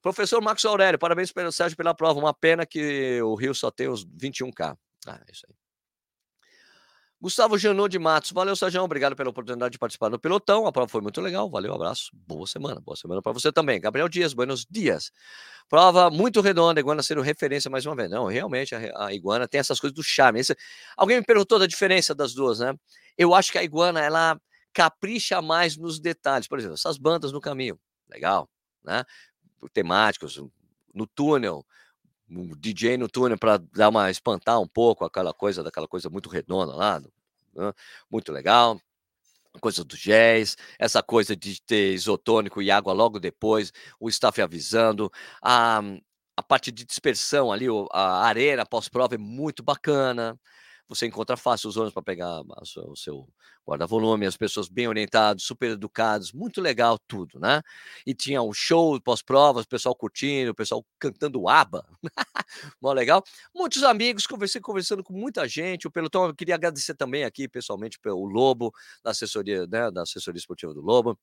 Professor 0.00 0.42
Marcos 0.42 0.64
Aurélio, 0.64 0.98
parabéns 0.98 1.30
pelo 1.30 1.52
Sérgio 1.52 1.76
pela 1.76 1.94
prova. 1.94 2.18
Uma 2.18 2.34
pena 2.34 2.66
que 2.66 3.22
o 3.22 3.36
Rio 3.36 3.54
só 3.54 3.70
tem 3.70 3.88
os 3.88 4.04
21K. 4.04 4.76
Ah, 5.06 5.20
é 5.28 5.32
isso 5.32 5.46
aí. 5.48 5.54
Gustavo 7.22 7.56
Janot 7.56 7.88
de 7.88 8.00
Matos, 8.00 8.32
valeu, 8.32 8.56
Sérgio, 8.56 8.82
obrigado 8.82 9.14
pela 9.14 9.30
oportunidade 9.30 9.70
de 9.70 9.78
participar 9.78 10.08
do 10.08 10.18
pelotão. 10.18 10.66
A 10.66 10.72
prova 10.72 10.88
foi 10.88 11.00
muito 11.00 11.20
legal, 11.20 11.48
valeu, 11.48 11.72
abraço, 11.72 12.10
boa 12.12 12.48
semana, 12.48 12.80
boa 12.80 12.96
semana 12.96 13.22
para 13.22 13.30
você 13.30 13.52
também. 13.52 13.80
Gabriel 13.80 14.08
Dias, 14.08 14.34
buenos 14.34 14.66
dias. 14.68 15.12
Prova 15.68 16.10
muito 16.10 16.40
redonda, 16.40 16.80
Iguana 16.80 17.00
sendo 17.00 17.20
referência 17.20 17.70
mais 17.70 17.86
uma 17.86 17.94
vez. 17.94 18.10
Não, 18.10 18.26
realmente 18.26 18.74
a, 18.74 19.06
a 19.06 19.14
Iguana 19.14 19.46
tem 19.46 19.60
essas 19.60 19.78
coisas 19.78 19.94
do 19.94 20.02
charme. 20.02 20.40
Esse, 20.40 20.56
alguém 20.96 21.18
me 21.18 21.24
perguntou 21.24 21.60
da 21.60 21.66
diferença 21.68 22.12
das 22.12 22.34
duas, 22.34 22.58
né? 22.58 22.74
Eu 23.16 23.32
acho 23.32 23.52
que 23.52 23.58
a 23.58 23.62
Iguana, 23.62 24.00
ela 24.00 24.36
capricha 24.72 25.40
mais 25.40 25.76
nos 25.76 26.00
detalhes. 26.00 26.48
Por 26.48 26.58
exemplo, 26.58 26.74
essas 26.74 26.98
bandas 26.98 27.30
no 27.30 27.40
caminho, 27.40 27.78
legal, 28.10 28.50
né? 28.82 29.04
Temáticos, 29.72 30.42
no 30.92 31.06
túnel, 31.06 31.64
um 32.28 32.56
DJ 32.56 32.96
no 32.96 33.08
túnel 33.08 33.38
para 33.38 33.58
dar 33.58 33.88
uma 33.88 34.10
espantar 34.10 34.60
um 34.60 34.68
pouco 34.68 35.04
aquela 35.04 35.32
coisa 35.32 35.62
daquela 35.62 35.88
coisa 35.88 36.08
muito 36.08 36.28
redonda 36.28 36.74
lá, 36.74 37.00
né? 37.00 37.72
muito 38.10 38.32
legal. 38.32 38.80
Coisa 39.60 39.84
do 39.84 39.96
jazz, 39.96 40.56
essa 40.78 41.02
coisa 41.02 41.36
de 41.36 41.60
ter 41.62 41.92
isotônico 41.92 42.62
e 42.62 42.70
água 42.70 42.94
logo 42.94 43.20
depois, 43.20 43.70
o 44.00 44.08
staff 44.08 44.40
avisando, 44.40 45.12
a, 45.42 45.82
a 46.34 46.42
parte 46.42 46.72
de 46.72 46.86
dispersão 46.86 47.52
ali, 47.52 47.66
a 47.92 48.24
areia 48.24 48.64
pós-prova 48.64 49.14
é 49.14 49.18
muito 49.18 49.62
bacana 49.62 50.38
você 50.88 51.06
encontra 51.06 51.36
fácil 51.36 51.68
os 51.68 51.76
ônibus 51.76 51.94
para 51.94 52.02
pegar 52.02 52.42
o 52.42 52.96
seu 52.96 53.28
guarda-volume, 53.66 54.26
as 54.26 54.36
pessoas 54.36 54.68
bem 54.68 54.88
orientadas, 54.88 55.42
super 55.44 55.70
educados, 55.70 56.32
muito 56.32 56.60
legal 56.60 56.98
tudo, 57.06 57.38
né? 57.38 57.62
E 58.06 58.14
tinha 58.14 58.42
um 58.42 58.52
show 58.52 59.00
pós-provas, 59.00 59.64
o 59.64 59.68
pessoal 59.68 59.94
curtindo, 59.94 60.50
o 60.50 60.54
pessoal 60.54 60.84
cantando 60.98 61.48
aba, 61.48 61.86
mó 62.80 62.92
legal. 62.92 63.22
Muitos 63.54 63.82
amigos, 63.82 64.26
conversei 64.26 64.60
conversando 64.60 65.02
com 65.04 65.12
muita 65.12 65.46
gente, 65.48 65.86
o 65.86 65.90
pelotão, 65.90 66.26
eu 66.26 66.34
queria 66.34 66.54
agradecer 66.56 66.94
também 66.94 67.24
aqui 67.24 67.48
pessoalmente 67.48 67.98
o 68.04 68.26
Lobo, 68.26 68.72
da 69.04 69.10
assessoria, 69.12 69.66
né, 69.66 69.90
da 69.90 70.02
assessoria 70.02 70.38
esportiva 70.38 70.74
do 70.74 70.80
Lobo, 70.80 71.18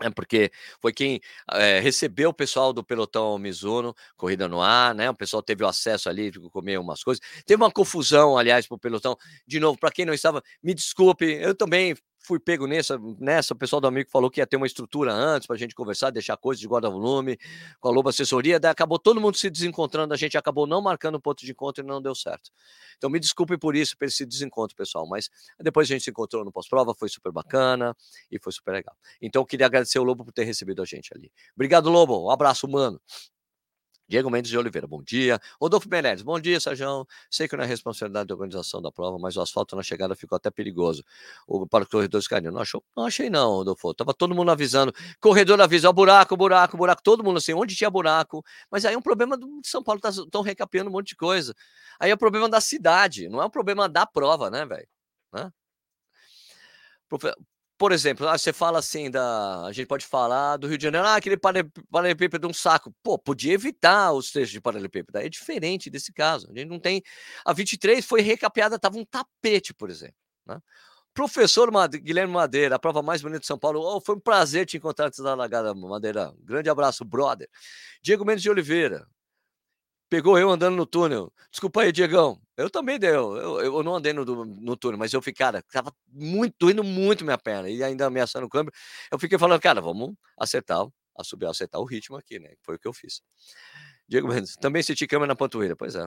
é 0.00 0.10
porque 0.10 0.50
foi 0.80 0.92
quem 0.92 1.20
é, 1.52 1.80
recebeu 1.80 2.30
o 2.30 2.34
pessoal 2.34 2.72
do 2.72 2.82
pelotão 2.82 3.38
Mizuno, 3.38 3.94
corrida 4.16 4.48
no 4.48 4.60
ar, 4.60 4.94
né? 4.94 5.10
O 5.10 5.14
pessoal 5.14 5.42
teve 5.42 5.62
o 5.64 5.66
acesso 5.68 6.08
ali, 6.08 6.32
comer 6.50 6.78
umas 6.78 7.02
coisas. 7.04 7.22
Teve 7.46 7.62
uma 7.62 7.70
confusão, 7.70 8.36
aliás, 8.38 8.66
para 8.66 8.74
o 8.76 8.78
pelotão. 8.78 9.16
De 9.46 9.60
novo, 9.60 9.78
para 9.78 9.90
quem 9.92 10.04
não 10.04 10.14
estava, 10.14 10.42
me 10.62 10.74
desculpe, 10.74 11.24
eu 11.24 11.54
também 11.54 11.94
fui 12.22 12.38
pego 12.38 12.66
nessa, 12.66 12.98
nessa. 13.18 13.52
O 13.52 13.56
pessoal 13.56 13.80
do 13.80 13.86
amigo 13.86 14.08
falou 14.10 14.30
que 14.30 14.40
ia 14.40 14.46
ter 14.46 14.56
uma 14.56 14.66
estrutura 14.66 15.12
antes 15.12 15.46
para 15.46 15.56
a 15.56 15.58
gente 15.58 15.74
conversar, 15.74 16.10
deixar 16.10 16.36
coisas 16.36 16.60
de 16.60 16.66
guarda-volume, 16.68 17.38
com 17.80 17.88
a 17.88 17.90
Lobo 17.90 18.08
Assessoria. 18.08 18.58
Daí 18.58 18.70
acabou 18.70 18.98
todo 18.98 19.20
mundo 19.20 19.36
se 19.36 19.50
desencontrando, 19.50 20.14
a 20.14 20.16
gente 20.16 20.38
acabou 20.38 20.66
não 20.66 20.80
marcando 20.80 21.16
um 21.16 21.20
ponto 21.20 21.44
de 21.44 21.50
encontro 21.50 21.84
e 21.84 21.86
não 21.86 22.00
deu 22.00 22.14
certo. 22.14 22.50
Então 22.96 23.10
me 23.10 23.18
desculpe 23.18 23.58
por 23.58 23.74
isso, 23.74 23.96
por 23.98 24.06
esse 24.06 24.24
desencontro, 24.24 24.76
pessoal. 24.76 25.06
Mas 25.06 25.28
depois 25.60 25.88
a 25.88 25.92
gente 25.92 26.04
se 26.04 26.10
encontrou 26.10 26.44
no 26.44 26.52
pós-prova, 26.52 26.94
foi 26.94 27.08
super 27.08 27.32
bacana 27.32 27.96
e 28.30 28.38
foi 28.38 28.52
super 28.52 28.72
legal. 28.72 28.96
Então 29.20 29.44
queria 29.44 29.66
agradecer 29.66 29.98
o 29.98 30.04
Lobo 30.04 30.24
por 30.24 30.32
ter 30.32 30.44
recebido 30.44 30.80
a 30.80 30.84
gente 30.84 31.12
ali. 31.14 31.30
Obrigado, 31.54 31.90
Lobo. 31.90 32.26
Um 32.26 32.30
abraço, 32.30 32.68
mano. 32.68 33.00
Diego 34.12 34.28
Mendes 34.28 34.50
de 34.50 34.58
Oliveira, 34.58 34.86
bom 34.86 35.02
dia. 35.02 35.40
Rodolfo 35.58 35.88
Menezes, 35.88 36.22
bom 36.22 36.38
dia, 36.38 36.60
Sérgio. 36.60 37.06
Sei 37.30 37.48
que 37.48 37.56
não 37.56 37.64
é 37.64 37.66
responsabilidade 37.66 38.26
da 38.26 38.34
organização 38.34 38.82
da 38.82 38.92
prova, 38.92 39.18
mas 39.18 39.38
o 39.38 39.40
asfalto 39.40 39.74
na 39.74 39.82
chegada 39.82 40.14
ficou 40.14 40.36
até 40.36 40.50
perigoso. 40.50 41.02
O, 41.46 41.66
para 41.66 41.84
os 41.84 41.88
corredores 41.88 42.28
caíram. 42.28 42.52
Não 42.52 42.60
achou? 42.60 42.84
Não 42.94 43.06
achei, 43.06 43.30
não, 43.30 43.48
Rodolfo. 43.48 43.94
Tava 43.94 44.12
todo 44.12 44.34
mundo 44.34 44.50
avisando. 44.50 44.92
Corredor 45.18 45.58
avisa, 45.62 45.88
ó, 45.88 45.92
buraco, 45.94 46.36
buraco, 46.36 46.76
buraco. 46.76 47.02
Todo 47.02 47.24
mundo 47.24 47.38
assim, 47.38 47.54
onde 47.54 47.74
tinha 47.74 47.88
buraco. 47.88 48.44
Mas 48.70 48.84
aí 48.84 48.92
é 48.92 48.98
um 48.98 49.00
problema 49.00 49.34
do 49.34 49.48
São 49.64 49.82
Paulo, 49.82 49.98
estão 50.04 50.26
tá, 50.28 50.42
recapeando 50.42 50.90
um 50.90 50.92
monte 50.92 51.08
de 51.08 51.16
coisa. 51.16 51.54
Aí 51.98 52.10
é 52.10 52.14
o 52.14 52.18
problema 52.18 52.50
da 52.50 52.60
cidade, 52.60 53.30
não 53.30 53.40
é 53.40 53.46
um 53.46 53.50
problema 53.50 53.88
da 53.88 54.04
prova, 54.04 54.50
né, 54.50 54.66
velho? 54.66 54.88
Né? 55.32 55.50
Por 57.82 57.90
exemplo, 57.90 58.28
ah, 58.28 58.38
você 58.38 58.52
fala 58.52 58.78
assim 58.78 59.10
da. 59.10 59.66
A 59.66 59.72
gente 59.72 59.88
pode 59.88 60.06
falar 60.06 60.56
do 60.56 60.68
Rio 60.68 60.78
de 60.78 60.84
Janeiro, 60.84 61.04
ah, 61.04 61.16
aquele 61.16 61.36
paralelepípedo 61.36 62.46
de 62.46 62.48
um 62.48 62.54
saco. 62.54 62.94
Pô, 63.02 63.18
podia 63.18 63.54
evitar 63.54 64.12
os 64.12 64.30
trechos 64.30 64.52
de 64.52 64.60
paralelepípedo. 64.60 65.18
É 65.18 65.28
diferente 65.28 65.90
desse 65.90 66.12
caso. 66.12 66.48
A 66.52 66.56
gente 66.56 66.68
não 66.68 66.78
tem. 66.78 67.02
A 67.44 67.52
23 67.52 68.06
foi 68.06 68.20
recapeada, 68.20 68.78
tava 68.78 68.96
um 68.98 69.04
tapete, 69.04 69.74
por 69.74 69.90
exemplo. 69.90 70.14
né? 70.46 70.60
Professor 71.12 71.68
Guilherme 71.88 72.32
Madeira, 72.32 72.76
a 72.76 72.78
prova 72.78 73.02
mais 73.02 73.20
bonita 73.20 73.40
de 73.40 73.46
São 73.48 73.58
Paulo. 73.58 73.80
Oh, 73.80 74.00
foi 74.00 74.14
um 74.14 74.20
prazer 74.20 74.64
te 74.64 74.76
encontrar 74.76 75.06
antes 75.08 75.18
da 75.18 75.34
largada, 75.34 75.74
Madeira. 75.74 76.32
Grande 76.38 76.70
abraço, 76.70 77.04
brother. 77.04 77.48
Diego 78.00 78.24
Mendes 78.24 78.44
de 78.44 78.50
Oliveira. 78.50 79.08
Pegou 80.12 80.38
eu 80.38 80.50
andando 80.50 80.76
no 80.76 80.84
túnel. 80.84 81.32
Desculpa 81.50 81.80
aí, 81.80 81.90
Diegão. 81.90 82.38
Eu 82.54 82.68
também 82.68 82.98
deu. 82.98 83.34
Eu, 83.34 83.60
eu 83.62 83.82
não 83.82 83.94
andei 83.94 84.12
no, 84.12 84.26
no 84.44 84.76
túnel, 84.76 84.98
mas 84.98 85.10
eu 85.10 85.22
fiquei, 85.22 85.46
cara, 85.46 85.62
tava 85.72 85.90
muito, 86.06 86.54
doendo 86.60 86.84
muito 86.84 87.24
minha 87.24 87.38
perna. 87.38 87.70
E 87.70 87.82
ainda 87.82 88.04
ameaçando 88.04 88.44
o 88.44 88.48
câmbio. 88.50 88.70
Eu 89.10 89.18
fiquei 89.18 89.38
falando, 89.38 89.58
cara, 89.58 89.80
vamos 89.80 90.12
acertar, 90.38 90.86
a 91.16 91.24
subir, 91.24 91.46
acertar 91.46 91.80
o 91.80 91.86
ritmo 91.86 92.18
aqui, 92.18 92.38
né? 92.38 92.52
Foi 92.60 92.76
o 92.76 92.78
que 92.78 92.86
eu 92.86 92.92
fiz. 92.92 93.22
Diego 94.06 94.28
Mendes, 94.28 94.54
também 94.54 94.82
senti 94.82 95.06
câmera 95.06 95.28
na 95.28 95.34
panturrilha, 95.34 95.74
pois 95.74 95.94
é. 95.94 96.06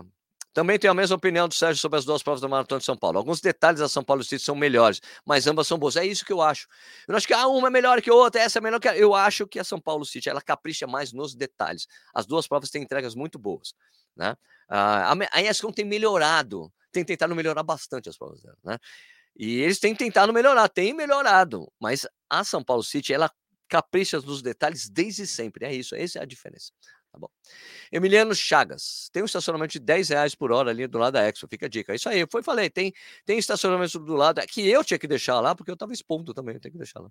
Também 0.56 0.80
tenho 0.80 0.92
a 0.92 0.96
mesma 0.96 1.18
opinião 1.18 1.50
do 1.50 1.54
Sérgio 1.54 1.82
sobre 1.82 2.00
as 2.00 2.06
duas 2.06 2.24
provas 2.24 2.40
da 2.40 2.48
Maratona 2.48 2.80
de 2.80 2.86
São 2.86 2.96
Paulo. 2.96 3.18
Alguns 3.18 3.42
detalhes 3.42 3.82
da 3.82 3.90
São 3.90 4.02
Paulo 4.02 4.24
City 4.24 4.42
são 4.42 4.56
melhores, 4.56 5.02
mas 5.26 5.46
ambas 5.48 5.68
são 5.68 5.78
boas. 5.78 5.98
É 5.98 6.06
isso 6.06 6.24
que 6.24 6.32
eu 6.32 6.42
acho. 6.42 6.66
Eu 7.06 7.12
não 7.12 7.18
acho 7.18 7.28
que 7.28 7.34
ah, 7.34 7.46
uma 7.46 7.68
é 7.68 7.70
melhor 7.70 8.02
que 8.02 8.10
a 8.10 8.14
outra, 8.14 8.40
essa 8.40 8.60
é 8.60 8.62
melhor 8.62 8.80
que 8.80 8.88
a... 8.88 8.96
Eu 8.96 9.14
acho 9.14 9.46
que 9.46 9.60
a 9.60 9.66
São 9.66 9.82
Paulo 9.82 10.06
City, 10.06 10.30
ela 10.30 10.42
capricha 10.42 10.88
mais 10.88 11.12
nos 11.12 11.36
detalhes. 11.36 11.90
As 12.14 12.26
duas 12.26 12.48
provas 12.48 12.70
têm 12.70 12.82
entregas 12.82 13.16
muito 13.16 13.38
boas, 13.38 13.74
né? 14.16 14.34
Ah, 14.70 15.14
a, 15.34 15.42
ESCOM 15.42 15.74
tem 15.74 15.84
melhorado, 15.84 16.72
tem 16.90 17.04
tentado 17.04 17.36
melhorar 17.36 17.62
bastante 17.62 18.08
as 18.08 18.18
provas 18.18 18.42
dela, 18.42 18.58
né? 18.64 18.78
E 19.36 19.60
eles 19.60 19.78
têm 19.78 19.94
tentado 19.94 20.32
melhorar, 20.32 20.70
têm 20.70 20.94
melhorado, 20.94 21.70
mas 21.78 22.08
a 22.30 22.46
São 22.46 22.64
Paulo 22.64 22.82
City, 22.82 23.14
ela 23.14 23.30
capricha 23.68 24.22
nos 24.22 24.42
detalhes 24.42 24.88
desde 24.90 25.28
sempre. 25.28 25.66
É 25.66 25.74
isso, 25.74 25.96
essa 25.96 26.20
é 26.20 26.22
a 26.22 26.26
diferença. 26.26 26.72
Tá 27.16 27.20
bom. 27.20 27.30
Emiliano 27.92 28.36
Chagas, 28.36 29.10
tem 29.14 29.24
um 29.24 29.26
estacionamento 29.26 29.72
de 29.72 29.80
10 29.80 30.10
reais 30.10 30.36
por 30.36 30.52
hora 30.52 30.70
ali 30.70 30.86
do 30.86 30.98
lado 30.98 31.14
da 31.14 31.24
Expo, 31.24 31.48
fica 31.48 31.66
a 31.66 31.70
dica. 31.70 31.94
É 31.94 31.96
Isso 31.96 32.10
aí, 32.10 32.26
foi 32.30 32.44
falei, 32.44 32.70
tem, 32.70 32.94
tem 33.26 33.38
estacionamento 33.38 33.98
do 34.00 34.16
lado, 34.16 34.42
é 34.42 34.46
que 34.46 34.68
eu 34.68 34.84
tinha 34.84 35.00
que 35.00 35.08
deixar 35.08 35.40
lá, 35.40 35.56
porque 35.56 35.72
eu 35.72 35.78
tava 35.78 35.94
expondo 35.94 36.34
também, 36.34 36.56
eu 36.56 36.60
tenho 36.62 36.74
que 36.74 36.78
deixar 36.78 37.00
lá. 37.00 37.10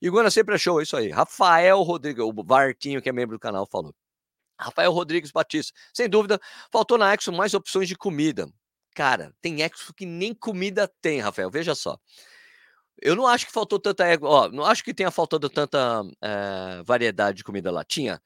Iguana 0.00 0.30
sempre 0.30 0.54
achou, 0.54 0.80
é 0.80 0.84
isso 0.84 0.96
aí. 0.96 1.10
Rafael 1.10 1.82
Rodrigues, 1.82 2.24
o 2.24 2.32
Vartinho, 2.42 3.02
que 3.02 3.10
é 3.10 3.12
membro 3.12 3.36
do 3.36 3.40
canal, 3.40 3.66
falou. 3.66 3.94
Rafael 4.58 4.90
Rodrigues 4.90 5.30
Batista, 5.30 5.74
sem 5.92 6.08
dúvida, 6.08 6.40
faltou 6.72 6.96
na 6.96 7.12
Expo 7.12 7.30
mais 7.32 7.52
opções 7.52 7.86
de 7.86 7.94
comida. 7.94 8.48
Cara, 8.94 9.34
tem 9.42 9.60
Expo 9.60 9.92
que 9.92 10.06
nem 10.06 10.32
comida 10.34 10.90
tem, 11.02 11.20
Rafael, 11.20 11.50
veja 11.50 11.74
só. 11.74 11.98
Eu 13.02 13.14
não 13.14 13.26
acho 13.26 13.46
que 13.46 13.52
faltou 13.52 13.78
tanta, 13.78 14.04
ó, 14.22 14.48
não 14.48 14.64
acho 14.64 14.82
que 14.82 14.94
tenha 14.94 15.10
faltado 15.10 15.50
tanta 15.50 16.02
eh, 16.22 16.82
variedade 16.86 17.38
de 17.38 17.44
comida 17.44 17.70
lá. 17.70 17.84
Tinha 17.84 18.20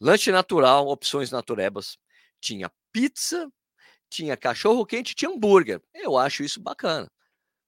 lanche 0.00 0.30
natural, 0.32 0.86
opções 0.88 1.30
naturebas, 1.30 1.98
tinha 2.40 2.70
pizza, 2.92 3.50
tinha 4.10 4.36
cachorro 4.36 4.86
quente, 4.86 5.14
tinha 5.14 5.30
hambúrguer. 5.30 5.82
Eu 5.94 6.16
acho 6.16 6.42
isso 6.42 6.60
bacana, 6.60 7.10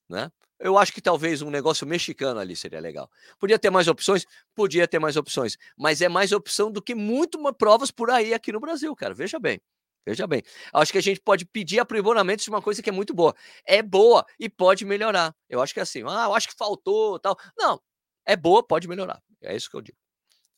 né? 0.08 0.30
Eu 0.58 0.76
acho 0.76 0.92
que 0.92 1.00
talvez 1.00 1.40
um 1.42 1.50
negócio 1.50 1.86
mexicano 1.86 2.38
ali 2.38 2.54
seria 2.54 2.80
legal. 2.80 3.10
Podia 3.38 3.58
ter 3.58 3.70
mais 3.70 3.88
opções? 3.88 4.26
Podia 4.54 4.86
ter 4.86 4.98
mais 4.98 5.16
opções, 5.16 5.56
mas 5.76 6.02
é 6.02 6.08
mais 6.08 6.32
opção 6.32 6.70
do 6.70 6.82
que 6.82 6.94
muito 6.94 7.38
provas 7.54 7.90
por 7.90 8.10
aí 8.10 8.34
aqui 8.34 8.52
no 8.52 8.60
Brasil, 8.60 8.94
cara. 8.94 9.14
Veja 9.14 9.38
bem. 9.38 9.58
Veja 10.06 10.26
bem. 10.26 10.42
Acho 10.72 10.92
que 10.92 10.98
a 10.98 11.02
gente 11.02 11.20
pode 11.20 11.46
pedir 11.46 11.78
aprimoramento 11.78 12.42
de 12.42 12.50
uma 12.50 12.62
coisa 12.62 12.82
que 12.82 12.90
é 12.90 12.92
muito 12.92 13.14
boa. 13.14 13.34
É 13.64 13.82
boa 13.82 14.24
e 14.38 14.48
pode 14.48 14.84
melhorar. 14.84 15.34
Eu 15.48 15.62
acho 15.62 15.72
que 15.72 15.80
é 15.80 15.82
assim, 15.82 16.02
ah, 16.06 16.24
eu 16.26 16.34
acho 16.34 16.48
que 16.48 16.54
faltou, 16.56 17.18
tal. 17.18 17.36
Não, 17.56 17.80
é 18.26 18.36
boa, 18.36 18.62
pode 18.66 18.88
melhorar. 18.88 19.22
É 19.42 19.56
isso 19.56 19.70
que 19.70 19.76
eu 19.76 19.82
digo. 19.82 19.98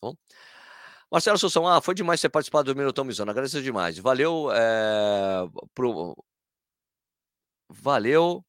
tá 0.00 0.08
Bom? 0.08 0.14
Marcelo 1.12 1.38
Soução, 1.38 1.68
ah, 1.68 1.80
foi 1.82 1.94
demais 1.94 2.20
você 2.20 2.28
participar 2.28 2.62
do 2.62 2.74
Minutão 2.74 3.04
Mizona, 3.04 3.32
agradeço 3.32 3.62
demais. 3.62 3.98
Valeu, 3.98 4.50
é, 4.52 5.46
pro, 5.74 6.14
valeu 7.84 8.44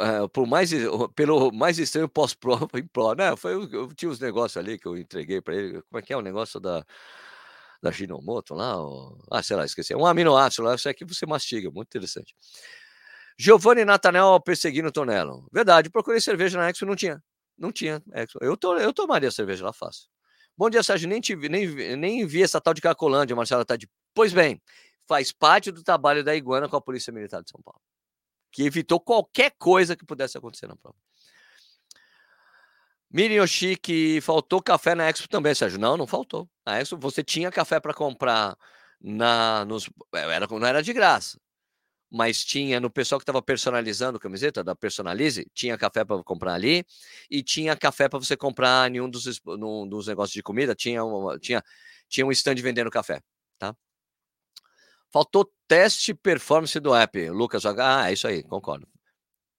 eh, 0.00 0.28
por 0.32 0.46
mais, 0.46 0.70
pelo 1.14 1.52
mais 1.52 1.78
estranho 1.78 2.08
pós-prova 2.08 2.68
em 2.78 2.86
pró, 2.86 3.14
né? 3.14 3.36
Foi, 3.36 3.54
eu 3.72 3.88
tinha 3.94 4.10
uns 4.10 4.18
negócios 4.20 4.56
ali 4.56 4.78
que 4.78 4.86
eu 4.86 4.96
entreguei 4.96 5.40
para 5.40 5.54
ele. 5.54 5.82
Como 5.82 5.98
é 5.98 6.02
que 6.02 6.12
é 6.12 6.16
o 6.16 6.20
negócio 6.22 6.60
da, 6.60 6.84
da 7.82 7.90
Ginomoto 7.90 8.54
lá? 8.54 8.76
o- 8.82 9.18
ah, 9.30 9.42
sei 9.42 9.56
lá, 9.56 9.64
esqueci. 9.64 9.92
É 9.92 9.96
um 9.96 10.06
aminoácido 10.06 10.64
lá, 10.64 10.74
isso 10.74 10.88
aqui 10.88 11.04
você 11.04 11.26
mastiga, 11.26 11.70
muito 11.70 11.88
interessante. 11.88 12.34
Giovanni 13.38 13.84
Natanel 13.84 14.40
perseguindo 14.40 14.88
o 14.88 14.92
Tonelo. 14.92 15.46
Verdade, 15.52 15.90
procurei 15.90 16.20
cerveja 16.20 16.58
na 16.58 16.68
Expo, 16.70 16.86
não 16.86 16.96
tinha. 16.96 17.22
Não 17.58 17.72
tinha 17.72 18.02
Expo. 18.14 18.38
Eu, 18.42 18.56
to, 18.56 18.74
eu 18.78 18.92
tomaria 18.92 19.30
cerveja 19.30 19.64
lá 19.64 19.72
fácil. 19.72 20.08
Bom 20.56 20.70
dia, 20.70 20.82
Sérgio. 20.82 21.08
Nem, 21.08 21.20
vi, 21.20 21.48
nem, 21.48 21.96
nem 21.96 22.26
vi 22.26 22.42
essa 22.42 22.60
tal 22.60 22.74
de 22.74 22.80
Cacolândia, 22.80 23.34
Marcela 23.34 23.64
de. 23.76 23.88
Pois 24.14 24.32
bem, 24.32 24.60
faz 25.06 25.32
parte 25.32 25.70
do 25.70 25.82
trabalho 25.82 26.22
da 26.22 26.34
Iguana 26.34 26.68
com 26.68 26.76
a 26.76 26.80
Polícia 26.80 27.12
Militar 27.12 27.42
de 27.42 27.50
São 27.50 27.60
Paulo 27.62 27.80
que 28.54 28.62
evitou 28.62 29.00
qualquer 29.00 29.50
coisa 29.58 29.96
que 29.96 30.06
pudesse 30.06 30.38
acontecer 30.38 30.68
na 30.68 30.76
prova. 30.76 30.96
Miriam 33.10 33.42
Yoshiki, 33.42 34.20
faltou 34.20 34.62
café 34.62 34.94
na 34.94 35.08
Expo 35.08 35.28
também, 35.28 35.52
Sérgio. 35.56 35.78
Não, 35.78 35.96
não 35.96 36.06
faltou. 36.06 36.48
Na 36.64 36.80
Expo 36.80 36.96
você 36.96 37.24
tinha 37.24 37.50
café 37.50 37.80
para 37.80 37.92
comprar 37.92 38.56
na, 39.00 39.64
nos, 39.64 39.90
era, 40.12 40.46
não 40.46 40.66
era 40.66 40.80
de 40.84 40.92
graça, 40.92 41.40
mas 42.14 42.44
tinha 42.44 42.80
no 42.80 42.90
pessoal 42.90 43.18
que 43.18 43.24
estava 43.24 43.42
personalizando 43.42 44.20
camiseta 44.20 44.62
da 44.64 44.74
Personalize, 44.76 45.46
tinha 45.54 45.76
café 45.78 46.04
para 46.04 46.22
comprar 46.24 46.54
ali 46.54 46.84
e 47.30 47.42
tinha 47.42 47.76
café 47.76 48.08
para 48.08 48.18
você 48.20 48.36
comprar 48.36 48.90
em 48.94 49.00
um 49.00 49.10
dos, 49.10 49.40
num 49.44 49.86
dos 49.88 50.06
negócios 50.06 50.34
de 50.34 50.42
comida, 50.42 50.74
tinha, 50.74 51.04
uma- 51.04 51.38
tinha, 51.38 51.62
tinha 52.08 52.26
um 52.26 52.32
stand 52.32 52.56
vendendo 52.56 52.90
café, 52.90 53.20
tá? 53.58 53.74
Faltou 55.12 55.50
teste 55.68 56.12
performance 56.14 56.78
do 56.80 56.94
app, 56.94 57.30
Lucas. 57.30 57.64
Ah, 57.66 58.10
é 58.10 58.12
isso 58.12 58.26
aí, 58.26 58.42
concordo. 58.42 58.86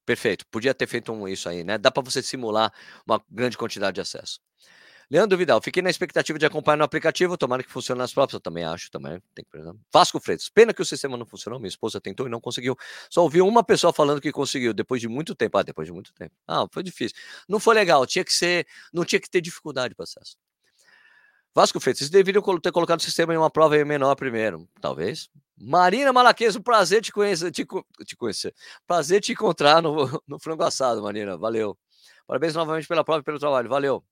Perfeito. 0.05 0.45
Podia 0.51 0.73
ter 0.73 0.87
feito 0.87 1.11
um 1.13 1.27
isso 1.27 1.49
aí, 1.49 1.63
né? 1.63 1.77
Dá 1.77 1.91
para 1.91 2.03
você 2.03 2.23
simular 2.23 2.73
uma 3.07 3.23
grande 3.29 3.57
quantidade 3.57 3.95
de 3.95 4.01
acesso. 4.01 4.39
Leandro 5.09 5.37
Vidal, 5.37 5.61
fiquei 5.61 5.83
na 5.83 5.89
expectativa 5.89 6.37
de 6.39 6.45
acompanhar 6.45 6.77
no 6.77 6.83
aplicativo, 6.83 7.37
tomara 7.37 7.63
que 7.63 7.71
funcione 7.71 7.99
nas 7.99 8.13
próprias, 8.13 8.35
eu 8.35 8.39
também 8.39 8.63
acho, 8.63 8.89
também 8.89 9.21
tem 9.33 9.45
que. 9.45 9.57
Vasco 9.93 10.19
Freitas, 10.19 10.49
pena 10.49 10.73
que 10.73 10.81
o 10.81 10.85
sistema 10.85 11.15
não 11.15 11.25
funcionou, 11.25 11.59
minha 11.59 11.69
esposa 11.69 12.01
tentou 12.01 12.25
e 12.25 12.29
não 12.29 12.41
conseguiu. 12.41 12.75
Só 13.09 13.21
ouvi 13.21 13.41
uma 13.41 13.63
pessoa 13.63 13.93
falando 13.93 14.19
que 14.19 14.31
conseguiu, 14.31 14.73
depois 14.73 14.99
de 15.01 15.07
muito 15.07 15.35
tempo. 15.35 15.57
Ah, 15.57 15.63
depois 15.63 15.87
de 15.87 15.93
muito 15.93 16.13
tempo. 16.13 16.33
Ah, 16.47 16.65
foi 16.71 16.83
difícil. 16.83 17.15
Não 17.47 17.59
foi 17.59 17.75
legal, 17.75 18.05
tinha 18.05 18.23
que 18.25 18.33
ser, 18.33 18.67
não 18.91 19.05
tinha 19.05 19.19
que 19.19 19.29
ter 19.29 19.41
dificuldade 19.41 19.93
para 19.93 20.03
acesso. 20.03 20.37
Vasco 21.53 21.79
Freitas, 21.79 21.99
vocês 21.99 22.09
deveriam 22.09 22.43
ter 22.59 22.71
colocado 22.71 22.99
o 22.99 23.03
sistema 23.03 23.33
em 23.33 23.37
uma 23.37 23.49
prova 23.49 23.83
menor 23.85 24.15
primeiro, 24.15 24.67
talvez. 24.81 25.29
Marina 25.57 26.11
Malaquesa, 26.11 26.59
um 26.59 26.61
prazer 26.61 27.01
te 27.01 27.13
conhecer, 27.13 27.49
te, 27.51 27.65
te 28.05 28.15
conhecer. 28.17 28.53
Prazer 28.85 29.21
te 29.21 29.31
encontrar 29.31 29.81
no, 29.81 30.21
no 30.27 30.37
frango 30.37 30.63
assado, 30.63 31.01
Marina. 31.01 31.37
Valeu. 31.37 31.77
Parabéns 32.27 32.55
novamente 32.55 32.87
pela 32.87 33.03
prova 33.05 33.21
e 33.21 33.23
pelo 33.23 33.39
trabalho. 33.39 33.69
Valeu. 33.69 34.03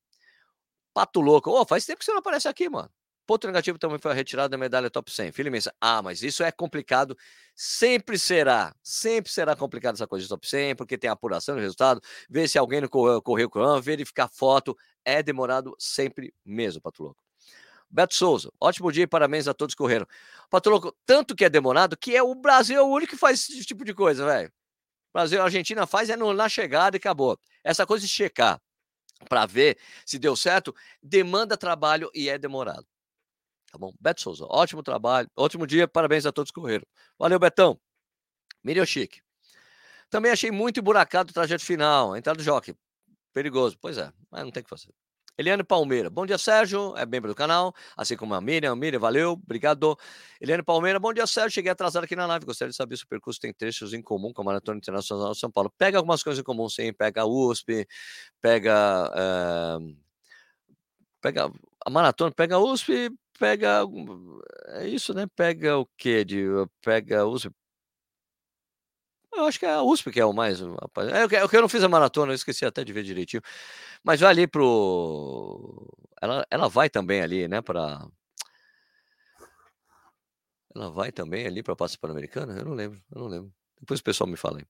Pato 0.93 1.21
louco. 1.21 1.49
Ô, 1.51 1.65
faz 1.65 1.85
tempo 1.85 1.99
que 1.99 2.05
você 2.05 2.11
não 2.11 2.19
aparece 2.19 2.47
aqui, 2.47 2.69
mano. 2.69 2.89
Ponto 3.25 3.47
negativo 3.47 3.79
também 3.79 3.97
foi 3.99 4.11
a 4.11 4.13
retirada 4.13 4.49
da 4.49 4.57
medalha 4.57 4.89
top 4.89 5.09
100. 5.09 5.31
Filho. 5.31 5.51
Ah, 5.79 6.01
mas 6.01 6.21
isso 6.21 6.43
é 6.43 6.51
complicado. 6.51 7.17
Sempre 7.55 8.19
será. 8.19 8.75
Sempre 8.83 9.31
será 9.31 9.55
complicado 9.55 9.95
essa 9.95 10.05
coisa 10.07 10.23
de 10.23 10.29
top 10.29 10.47
100, 10.47 10.75
porque 10.75 10.97
tem 10.97 11.09
apuração 11.09 11.55
do 11.55 11.61
resultado, 11.61 12.01
ver 12.29 12.49
se 12.49 12.57
alguém 12.57 12.81
não 12.81 12.87
correu, 12.89 13.21
correu 13.21 13.49
com 13.49 13.81
verificar 13.81 14.27
foto. 14.29 14.75
É 15.05 15.23
demorado 15.23 15.73
sempre 15.79 16.33
mesmo, 16.45 16.81
Pato 16.81 17.03
louco. 17.03 17.23
Beto 17.89 18.15
Souza, 18.15 18.51
ótimo 18.59 18.91
dia 18.91 19.03
e 19.03 19.07
parabéns 19.07 19.47
a 19.47 19.53
todos 19.53 19.75
que 19.75 19.77
correram. 19.77 20.07
Pato 20.49 20.69
louco, 20.69 20.95
tanto 21.05 21.35
que 21.35 21.45
é 21.45 21.49
demorado 21.49 21.95
que 21.95 22.15
é 22.15 22.23
o 22.23 22.33
Brasil 22.35 22.77
é 22.77 22.81
o 22.81 22.87
único 22.87 23.11
que 23.13 23.17
faz 23.17 23.41
esse 23.49 23.63
tipo 23.65 23.85
de 23.85 23.93
coisa, 23.93 24.25
velho. 24.25 24.51
Brasil, 25.13 25.41
a 25.41 25.45
Argentina 25.45 25.87
faz 25.87 26.09
é 26.09 26.17
no- 26.17 26.33
na 26.33 26.49
chegada 26.49 26.97
e 26.97 26.99
acabou. 26.99 27.39
Essa 27.63 27.85
coisa 27.85 28.05
de 28.05 28.11
checar 28.11 28.59
para 29.23 29.45
ver 29.45 29.77
se 30.05 30.19
deu 30.19 30.35
certo 30.35 30.75
demanda 31.01 31.57
trabalho 31.57 32.09
e 32.13 32.29
é 32.29 32.37
demorado. 32.37 32.85
Tá 33.71 33.77
bom? 33.77 33.93
Beto 33.99 34.21
Souza, 34.21 34.45
ótimo 34.47 34.83
trabalho, 34.83 35.29
ótimo 35.35 35.65
dia, 35.65 35.87
parabéns 35.87 36.25
a 36.25 36.31
todos 36.31 36.51
que 36.51 36.59
correram. 36.59 36.85
Valeu, 37.17 37.39
Betão. 37.39 37.79
Miriam 38.63 38.85
Chique. 38.85 39.21
Também 40.09 40.31
achei 40.31 40.51
muito 40.51 40.79
emburacado 40.79 41.31
o 41.31 41.33
trajeto 41.33 41.65
final, 41.65 42.13
a 42.13 42.19
entrada 42.19 42.37
do 42.37 42.43
jockey. 42.43 42.75
Perigoso. 43.33 43.77
Pois 43.81 43.97
é, 43.97 44.11
mas 44.29 44.43
não 44.43 44.51
tem 44.51 44.61
o 44.61 44.63
que 44.63 44.69
fazer. 44.69 44.93
Eliane 45.37 45.63
Palmeira. 45.63 46.09
Bom 46.09 46.25
dia, 46.25 46.37
Sérgio. 46.37 46.95
É 46.95 47.05
membro 47.05 47.31
do 47.31 47.35
canal, 47.35 47.73
assim 47.97 48.15
como 48.15 48.33
a 48.35 48.41
Miriam. 48.41 48.75
Miriam, 48.75 48.99
valeu, 48.99 49.31
obrigado. 49.31 49.97
Eliane 50.39 50.63
Palmeira. 50.63 50.99
Bom 50.99 51.13
dia, 51.13 51.25
Sérgio. 51.25 51.51
Cheguei 51.51 51.71
atrasado 51.71 52.03
aqui 52.03 52.15
na 52.15 52.25
live. 52.27 52.45
Gostaria 52.45 52.69
de 52.69 52.75
saber 52.75 52.97
se 52.97 53.03
o 53.03 53.07
percurso 53.07 53.39
tem 53.39 53.53
trechos 53.53 53.93
em 53.93 54.01
comum 54.01 54.31
com 54.31 54.41
a 54.41 54.45
Maratona 54.45 54.77
Internacional 54.77 55.31
de 55.31 55.39
São 55.39 55.51
Paulo. 55.51 55.73
Pega 55.77 55.97
algumas 55.97 56.21
coisas 56.21 56.39
em 56.39 56.43
comum, 56.43 56.69
sim. 56.69 56.93
Pega 56.93 57.21
a 57.23 57.25
USP, 57.25 57.87
pega. 58.41 59.11
eh, 59.15 59.95
pega 61.21 61.51
a 61.85 61.89
maratona, 61.89 62.31
pega 62.31 62.55
a 62.55 62.59
USP, 62.59 63.09
pega. 63.39 63.83
É 64.75 64.87
isso, 64.87 65.13
né? 65.13 65.25
Pega 65.35 65.77
o 65.77 65.87
quê? 65.97 66.23
De, 66.23 66.45
pega 66.81 67.21
a 67.21 67.25
USP. 67.25 67.51
Eu 69.35 69.45
acho 69.45 69.59
que 69.59 69.65
é 69.65 69.73
a 69.73 69.81
USP 69.83 70.11
que 70.11 70.19
é 70.19 70.25
o 70.25 70.33
mais. 70.33 70.61
É 70.61 71.25
o 71.25 71.29
que 71.29 71.35
é 71.35 71.43
o 71.43 71.49
que 71.49 71.57
eu 71.57 71.61
não 71.61 71.69
fiz 71.69 71.83
a 71.83 71.89
maratona, 71.89 72.31
eu 72.31 72.35
esqueci 72.35 72.65
até 72.65 72.83
de 72.83 72.93
ver 72.93 73.03
direitinho. 73.03 73.41
Mas 74.03 74.19
vai 74.21 74.29
ali 74.31 74.47
pro. 74.47 75.87
Ela, 76.21 76.45
ela 76.51 76.69
vai 76.69 76.89
também 76.89 77.21
ali, 77.21 77.47
né? 77.47 77.61
Para. 77.61 78.07
Ela 80.75 80.89
vai 80.91 81.11
também 81.11 81.45
ali 81.45 81.61
para 81.61 81.73
a 81.73 81.75
Passa 81.75 81.97
Pan-Americana? 81.99 82.57
Eu 82.57 82.65
não 82.65 82.73
lembro, 82.73 82.99
eu 83.13 83.21
não 83.21 83.27
lembro. 83.27 83.53
Depois 83.79 83.99
o 83.99 84.03
pessoal 84.03 84.29
me 84.29 84.37
fala 84.37 84.59
aí. 84.59 84.65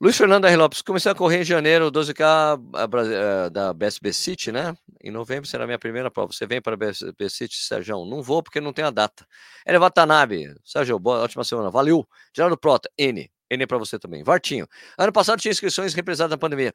Luiz 0.00 0.16
Fernando 0.16 0.46
R. 0.46 0.56
Lopes, 0.56 0.82
comecei 0.82 1.12
a 1.12 1.14
correr 1.14 1.42
em 1.42 1.44
janeiro, 1.44 1.88
12K 1.90 2.58
a 2.74 2.86
Bra- 2.88 3.04
eh, 3.06 3.50
da 3.50 3.72
BSB 3.72 4.12
City, 4.12 4.50
né? 4.50 4.76
Em 5.00 5.12
novembro 5.12 5.48
será 5.48 5.62
a 5.62 5.66
minha 5.66 5.78
primeira 5.78 6.10
prova. 6.10 6.32
Você 6.32 6.44
vem 6.44 6.60
para 6.60 6.74
a 6.74 6.76
BSB 6.76 7.30
City, 7.30 7.54
Sérgio? 7.56 8.04
Não 8.04 8.20
vou 8.20 8.42
porque 8.42 8.60
não 8.60 8.72
tem 8.72 8.84
a 8.84 8.90
data. 8.90 9.24
Ele 9.64 9.78
Watanabe, 9.78 10.56
Sérgio, 10.64 10.98
boa, 10.98 11.20
ótima 11.22 11.44
semana. 11.44 11.70
Valeu. 11.70 12.04
Geraldo 12.34 12.58
Prota, 12.58 12.90
N. 12.98 13.30
N 13.52 13.66
para 13.66 13.78
você 13.78 13.98
também. 13.98 14.22
Vartinho. 14.22 14.66
Ano 14.98 15.12
passado 15.12 15.40
tinha 15.40 15.52
inscrições 15.52 15.94
represadas 15.94 16.30
na 16.30 16.38
pandemia. 16.38 16.72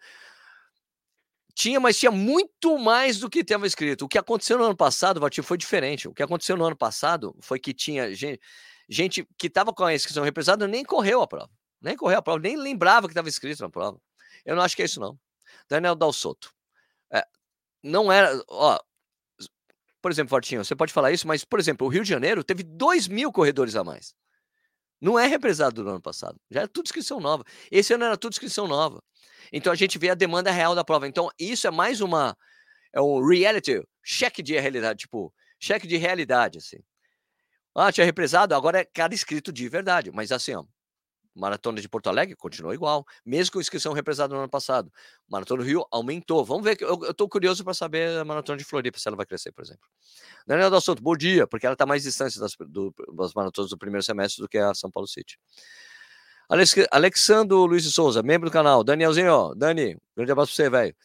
Tinha, 1.55 1.80
mas 1.80 1.97
tinha 1.97 2.11
muito 2.11 2.78
mais 2.78 3.19
do 3.19 3.30
que 3.30 3.39
estava 3.39 3.65
escrito. 3.65 4.05
O 4.05 4.07
que 4.07 4.17
aconteceu 4.17 4.57
no 4.57 4.65
ano 4.65 4.78
passado, 4.78 5.19
Vartinho, 5.19 5.43
foi 5.43 5.57
diferente. 5.57 6.07
O 6.07 6.13
que 6.13 6.21
aconteceu 6.21 6.55
no 6.55 6.65
ano 6.65 6.75
passado 6.75 7.36
foi 7.41 7.59
que 7.59 7.73
tinha 7.73 8.13
gente, 8.13 8.39
gente 8.88 9.28
que 9.38 9.47
estava 9.47 9.73
com 9.73 9.84
a 9.84 9.93
inscrição 9.93 10.23
represada 10.23 10.67
nem 10.67 10.86
correu 10.86 11.21
a 11.21 11.28
prova. 11.28 11.49
Nem 11.82 11.95
correu 11.95 12.19
a 12.19 12.21
prova, 12.21 12.39
nem 12.39 12.55
lembrava 12.55 13.07
que 13.07 13.11
estava 13.11 13.30
escrito 13.30 13.61
na 13.61 13.69
prova. 13.69 13.99
Eu 14.45 14.55
não 14.55 14.63
acho 14.63 14.75
que 14.75 14.84
é 14.84 14.86
isso, 14.86 14.99
não. 14.99 15.17
Daniel 15.67 15.95
Dal 15.95 16.13
Soto. 16.13 16.53
É, 17.11 17.23
não 17.84 18.11
era. 18.11 18.39
Ó, 18.49 18.80
por 20.01 20.11
exemplo, 20.11 20.30
Fortinho, 20.30 20.63
você 20.63 20.75
pode 20.75 20.93
falar 20.93 21.11
isso, 21.11 21.28
mas, 21.28 21.43
por 21.43 21.59
exemplo, 21.59 21.88
o 21.88 21.89
Rio 21.89 22.03
de 22.03 22.09
Janeiro 22.09 22.43
teve 22.43 22.63
2 22.63 23.07
mil 23.07 23.32
corredores 23.32 23.75
a 23.75 23.84
mais. 23.84 24.15
Não 24.99 25.17
é 25.17 25.27
represado 25.27 25.83
do 25.83 25.89
ano 25.89 26.01
passado. 26.01 26.39
Já 26.49 26.61
é 26.61 26.67
tudo 26.67 26.85
inscrição 26.85 27.19
nova. 27.19 27.43
Esse 27.71 27.93
ano 27.93 28.05
era 28.05 28.17
tudo 28.17 28.33
inscrição 28.33 28.67
nova. 28.67 29.01
Então 29.51 29.71
a 29.71 29.75
gente 29.75 29.97
vê 29.97 30.09
a 30.09 30.15
demanda 30.15 30.51
real 30.51 30.75
da 30.75 30.83
prova. 30.83 31.07
Então, 31.07 31.29
isso 31.39 31.67
é 31.67 31.71
mais 31.71 32.01
uma. 32.01 32.35
É 32.93 33.01
um 33.01 33.25
reality, 33.25 33.81
cheque 34.03 34.41
de 34.41 34.59
realidade, 34.59 35.01
tipo, 35.01 35.33
cheque 35.59 35.87
de 35.87 35.97
realidade, 35.97 36.57
assim. 36.57 36.77
Ah, 37.75 37.91
tinha 37.91 38.05
represado, 38.05 38.55
agora 38.55 38.79
é 38.79 38.85
cada 38.85 39.13
inscrito 39.13 39.51
de 39.51 39.69
verdade. 39.69 40.11
Mas 40.11 40.31
assim, 40.31 40.55
ó, 40.55 40.63
Maratona 41.38 41.79
de 41.79 41.88
Porto 41.88 42.07
Alegre 42.07 42.35
continuou 42.35 42.73
igual, 42.73 43.05
mesmo 43.25 43.53
com 43.53 43.61
inscrição 43.61 43.93
represada 43.93 44.33
no 44.33 44.39
ano 44.39 44.49
passado. 44.49 44.91
Maratona 45.27 45.61
do 45.61 45.67
Rio 45.67 45.85
aumentou. 45.91 46.43
Vamos 46.43 46.63
ver, 46.63 46.77
eu, 46.81 47.13
tô 47.13 47.29
curioso 47.29 47.63
para 47.63 47.73
saber 47.73 48.17
a 48.17 48.25
Maratona 48.25 48.57
de 48.57 48.63
Floripa, 48.63 48.97
se 48.99 49.07
ela 49.07 49.15
vai 49.15 49.25
crescer, 49.25 49.51
por 49.51 49.63
exemplo. 49.63 49.88
Daniel 50.45 50.69
do 50.69 50.75
Assunto, 50.75 51.01
bom 51.01 51.15
dia, 51.15 51.45
porque 51.45 51.65
ela 51.65 51.73
está 51.73 51.85
mais 51.85 52.03
distante 52.03 52.39
das, 52.39 52.55
do, 52.59 52.93
das 53.15 53.33
maratonas 53.33 53.69
do 53.69 53.77
primeiro 53.77 54.03
semestre 54.03 54.41
do 54.41 54.49
que 54.49 54.57
a 54.57 54.73
São 54.73 54.89
Paulo 54.89 55.07
City. 55.07 55.38
Alex, 56.49 56.75
Alexandro 56.91 57.65
Luiz 57.65 57.83
de 57.83 57.91
Souza, 57.91 58.23
membro 58.23 58.49
do 58.49 58.53
canal. 58.53 58.83
Danielzinho, 58.83 59.53
Dani, 59.55 59.97
grande 60.15 60.31
abraço 60.31 60.55
para 60.55 60.63
você, 60.63 60.69
velho. 60.69 60.95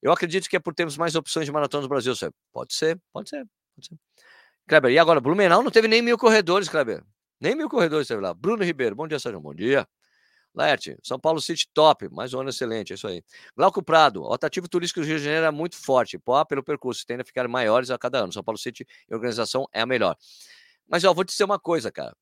Eu 0.00 0.12
acredito 0.12 0.48
que 0.48 0.56
é 0.56 0.60
por 0.60 0.74
termos 0.74 0.96
mais 0.96 1.14
opções 1.14 1.46
de 1.46 1.52
maratona 1.52 1.82
no 1.82 1.88
Brasil. 1.88 2.12
Pode 2.52 2.74
ser, 2.74 3.00
pode 3.12 3.30
ser, 3.30 3.46
pode 3.74 3.88
ser. 3.88 3.96
Kleber, 4.66 4.92
e 4.92 4.98
agora? 4.98 5.20
Blumenau 5.20 5.62
não 5.62 5.70
teve 5.70 5.88
nem 5.88 6.00
mil 6.00 6.16
corredores, 6.16 6.68
Kleber. 6.68 7.02
Nem 7.44 7.54
mil 7.54 7.68
corredores 7.68 8.08
teve 8.08 8.22
lá. 8.22 8.32
Bruno 8.32 8.64
Ribeiro, 8.64 8.96
bom 8.96 9.06
dia, 9.06 9.18
Sérgio. 9.18 9.38
Bom 9.38 9.54
dia. 9.54 9.86
Laerte, 10.54 10.96
São 11.02 11.20
Paulo 11.20 11.42
City 11.42 11.68
top, 11.74 12.08
mais 12.08 12.32
um 12.32 12.40
ano 12.40 12.48
excelente, 12.48 12.94
é 12.94 12.94
isso 12.94 13.06
aí. 13.06 13.22
Glauco 13.54 13.82
Prado, 13.82 14.22
o 14.22 14.32
atrativo 14.32 14.66
turístico 14.66 15.00
do 15.00 15.06
Rio 15.06 15.18
de 15.18 15.24
Janeiro 15.24 15.44
é 15.44 15.50
muito 15.50 15.76
forte, 15.76 16.18
pô, 16.18 16.42
pelo 16.46 16.64
percurso, 16.64 17.04
tende 17.04 17.20
a 17.20 17.24
ficar 17.24 17.46
maiores 17.46 17.90
a 17.90 17.98
cada 17.98 18.20
ano. 18.20 18.32
São 18.32 18.42
Paulo 18.42 18.56
City 18.56 18.86
e 19.10 19.14
organização 19.14 19.68
é 19.74 19.82
a 19.82 19.86
melhor. 19.86 20.16
Mas 20.88 21.04
ó, 21.04 21.12
vou 21.12 21.22
te 21.22 21.32
dizer 21.32 21.44
uma 21.44 21.58
coisa, 21.58 21.92
cara. 21.92 22.16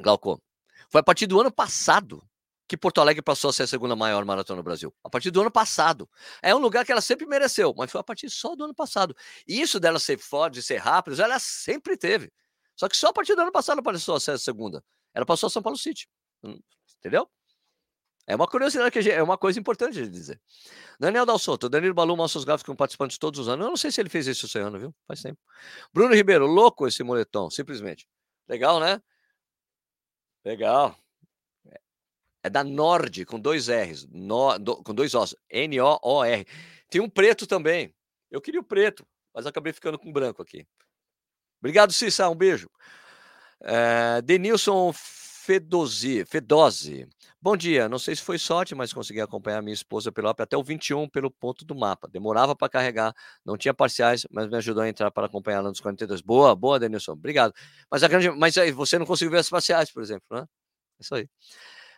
Glauco, 0.00 0.42
foi 0.90 1.02
a 1.02 1.04
partir 1.04 1.28
do 1.28 1.40
ano 1.40 1.52
passado 1.52 2.20
que 2.66 2.76
Porto 2.76 3.00
Alegre 3.00 3.22
passou 3.22 3.50
a 3.50 3.52
ser 3.52 3.62
a 3.62 3.68
segunda 3.68 3.94
maior 3.94 4.24
maratona 4.24 4.56
no 4.56 4.64
Brasil. 4.64 4.92
A 5.04 5.08
partir 5.08 5.30
do 5.30 5.40
ano 5.40 5.52
passado. 5.52 6.10
É 6.42 6.52
um 6.52 6.58
lugar 6.58 6.84
que 6.84 6.90
ela 6.90 7.00
sempre 7.00 7.26
mereceu, 7.26 7.72
mas 7.78 7.92
foi 7.92 8.00
a 8.00 8.04
partir 8.04 8.28
só 8.28 8.56
do 8.56 8.64
ano 8.64 8.74
passado. 8.74 9.14
E 9.46 9.60
isso 9.60 9.78
dela 9.78 10.00
ser 10.00 10.18
forte, 10.18 10.60
ser 10.62 10.78
rápida, 10.78 11.22
ela 11.22 11.38
sempre 11.38 11.96
teve. 11.96 12.32
Só 12.78 12.88
que 12.88 12.96
só 12.96 13.08
a 13.08 13.12
partir 13.12 13.34
do 13.34 13.42
ano 13.42 13.50
passado 13.52 13.82
passou 13.82 14.14
a 14.16 14.20
segunda. 14.38 14.84
Ela 15.12 15.26
passou 15.26 15.48
a 15.48 15.50
São 15.50 15.60
Paulo 15.62 15.76
City. 15.76 16.08
Hum, 16.44 16.58
Entendeu? 16.98 17.28
É 18.26 18.36
uma 18.36 18.46
curiosidade 18.46 18.90
que 18.90 19.10
é 19.10 19.22
uma 19.22 19.38
coisa 19.38 19.58
importante 19.58 19.94
de 19.94 20.08
dizer. 20.08 20.40
Daniel 21.00 21.24
Dal 21.24 21.38
Soto, 21.38 21.68
Danilo 21.68 21.94
Balu 21.94 22.14
mostra 22.16 22.38
os 22.38 22.44
gráficos 22.44 22.70
com 22.70 22.76
participantes 22.76 23.16
todos 23.16 23.40
os 23.40 23.48
anos. 23.48 23.64
Eu 23.64 23.70
não 23.70 23.76
sei 23.76 23.90
se 23.90 24.00
ele 24.00 24.10
fez 24.10 24.26
isso 24.26 24.44
esse 24.46 24.58
ano, 24.58 24.78
viu? 24.78 24.94
Faz 25.06 25.22
tempo. 25.22 25.40
Bruno 25.92 26.14
Ribeiro, 26.14 26.46
louco 26.46 26.86
esse 26.86 27.02
moletom, 27.02 27.48
simplesmente. 27.50 28.06
Legal, 28.46 28.78
né? 28.80 29.00
Legal. 30.44 30.94
É- 31.66 31.80
É 32.44 32.50
da 32.50 32.62
Nord, 32.62 33.24
com 33.24 33.40
dois 33.40 33.68
R's, 33.68 34.06
no- 34.10 34.58
do- 34.58 34.82
com 34.82 34.94
dois 34.94 35.14
Os, 35.14 35.34
N-O-O-R. 35.50 36.46
Tem 36.90 37.00
um 37.00 37.08
preto 37.10 37.46
também. 37.46 37.94
Eu 38.30 38.40
queria 38.42 38.60
o 38.60 38.64
preto, 38.64 39.06
mas 39.34 39.46
acabei 39.46 39.72
ficando 39.72 39.98
com 39.98 40.12
branco 40.12 40.42
aqui. 40.42 40.66
Obrigado, 41.60 41.92
Cissa, 41.92 42.28
um 42.28 42.34
beijo. 42.34 42.68
É, 43.62 44.22
Denilson 44.22 44.92
Fedosi, 44.92 46.24
Fedose. 46.26 47.08
Bom 47.40 47.56
dia, 47.56 47.88
não 47.88 47.98
sei 47.98 48.16
se 48.16 48.22
foi 48.22 48.36
sorte, 48.36 48.74
mas 48.74 48.92
consegui 48.92 49.20
acompanhar 49.20 49.62
minha 49.62 49.72
esposa 49.72 50.10
pelo 50.10 50.28
app 50.28 50.42
até 50.42 50.56
o 50.56 50.62
21 50.62 51.08
pelo 51.08 51.30
ponto 51.30 51.64
do 51.64 51.74
mapa. 51.74 52.08
Demorava 52.08 52.54
para 52.54 52.68
carregar, 52.68 53.14
não 53.44 53.56
tinha 53.56 53.72
parciais, 53.72 54.26
mas 54.30 54.48
me 54.48 54.56
ajudou 54.56 54.82
a 54.82 54.88
entrar 54.88 55.10
para 55.10 55.26
acompanhar 55.26 55.60
lá 55.60 55.68
nos 55.68 55.80
42. 55.80 56.20
Boa, 56.20 56.54
boa, 56.54 56.78
Denilson, 56.80 57.12
obrigado. 57.12 57.54
Mas, 57.90 58.02
a 58.02 58.08
grande, 58.08 58.30
mas 58.30 58.58
aí 58.58 58.72
você 58.72 58.98
não 58.98 59.06
conseguiu 59.06 59.30
ver 59.30 59.38
as 59.38 59.48
parciais, 59.48 59.90
por 59.90 60.02
exemplo, 60.02 60.26
né? 60.30 60.46
Isso 61.00 61.14
aí. 61.14 61.28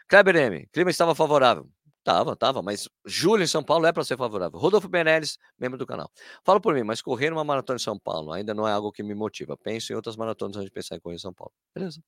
Kleber 0.08 0.36
M, 0.36 0.68
clima 0.72 0.90
estava 0.90 1.14
favorável. 1.14 1.68
Tava, 2.02 2.34
tava, 2.34 2.62
mas 2.62 2.88
julho 3.04 3.42
em 3.42 3.46
São 3.46 3.62
Paulo 3.62 3.86
é 3.86 3.92
para 3.92 4.02
ser 4.04 4.16
favorável. 4.16 4.58
Rodolfo 4.58 4.88
Benelis, 4.88 5.38
membro 5.58 5.78
do 5.78 5.86
canal. 5.86 6.10
Fala 6.44 6.60
por 6.60 6.74
mim, 6.74 6.82
mas 6.82 7.02
correr 7.02 7.32
uma 7.32 7.44
maratona 7.44 7.76
em 7.76 7.82
São 7.82 7.98
Paulo 7.98 8.32
ainda 8.32 8.54
não 8.54 8.66
é 8.66 8.72
algo 8.72 8.90
que 8.90 9.02
me 9.02 9.14
motiva. 9.14 9.56
Penso 9.56 9.92
em 9.92 9.96
outras 9.96 10.16
maratonas 10.16 10.56
antes 10.56 10.66
de 10.66 10.72
pensar 10.72 10.96
em 10.96 11.00
correr 11.00 11.16
em 11.16 11.18
São 11.18 11.32
Paulo. 11.32 11.52
Beleza. 11.74 12.02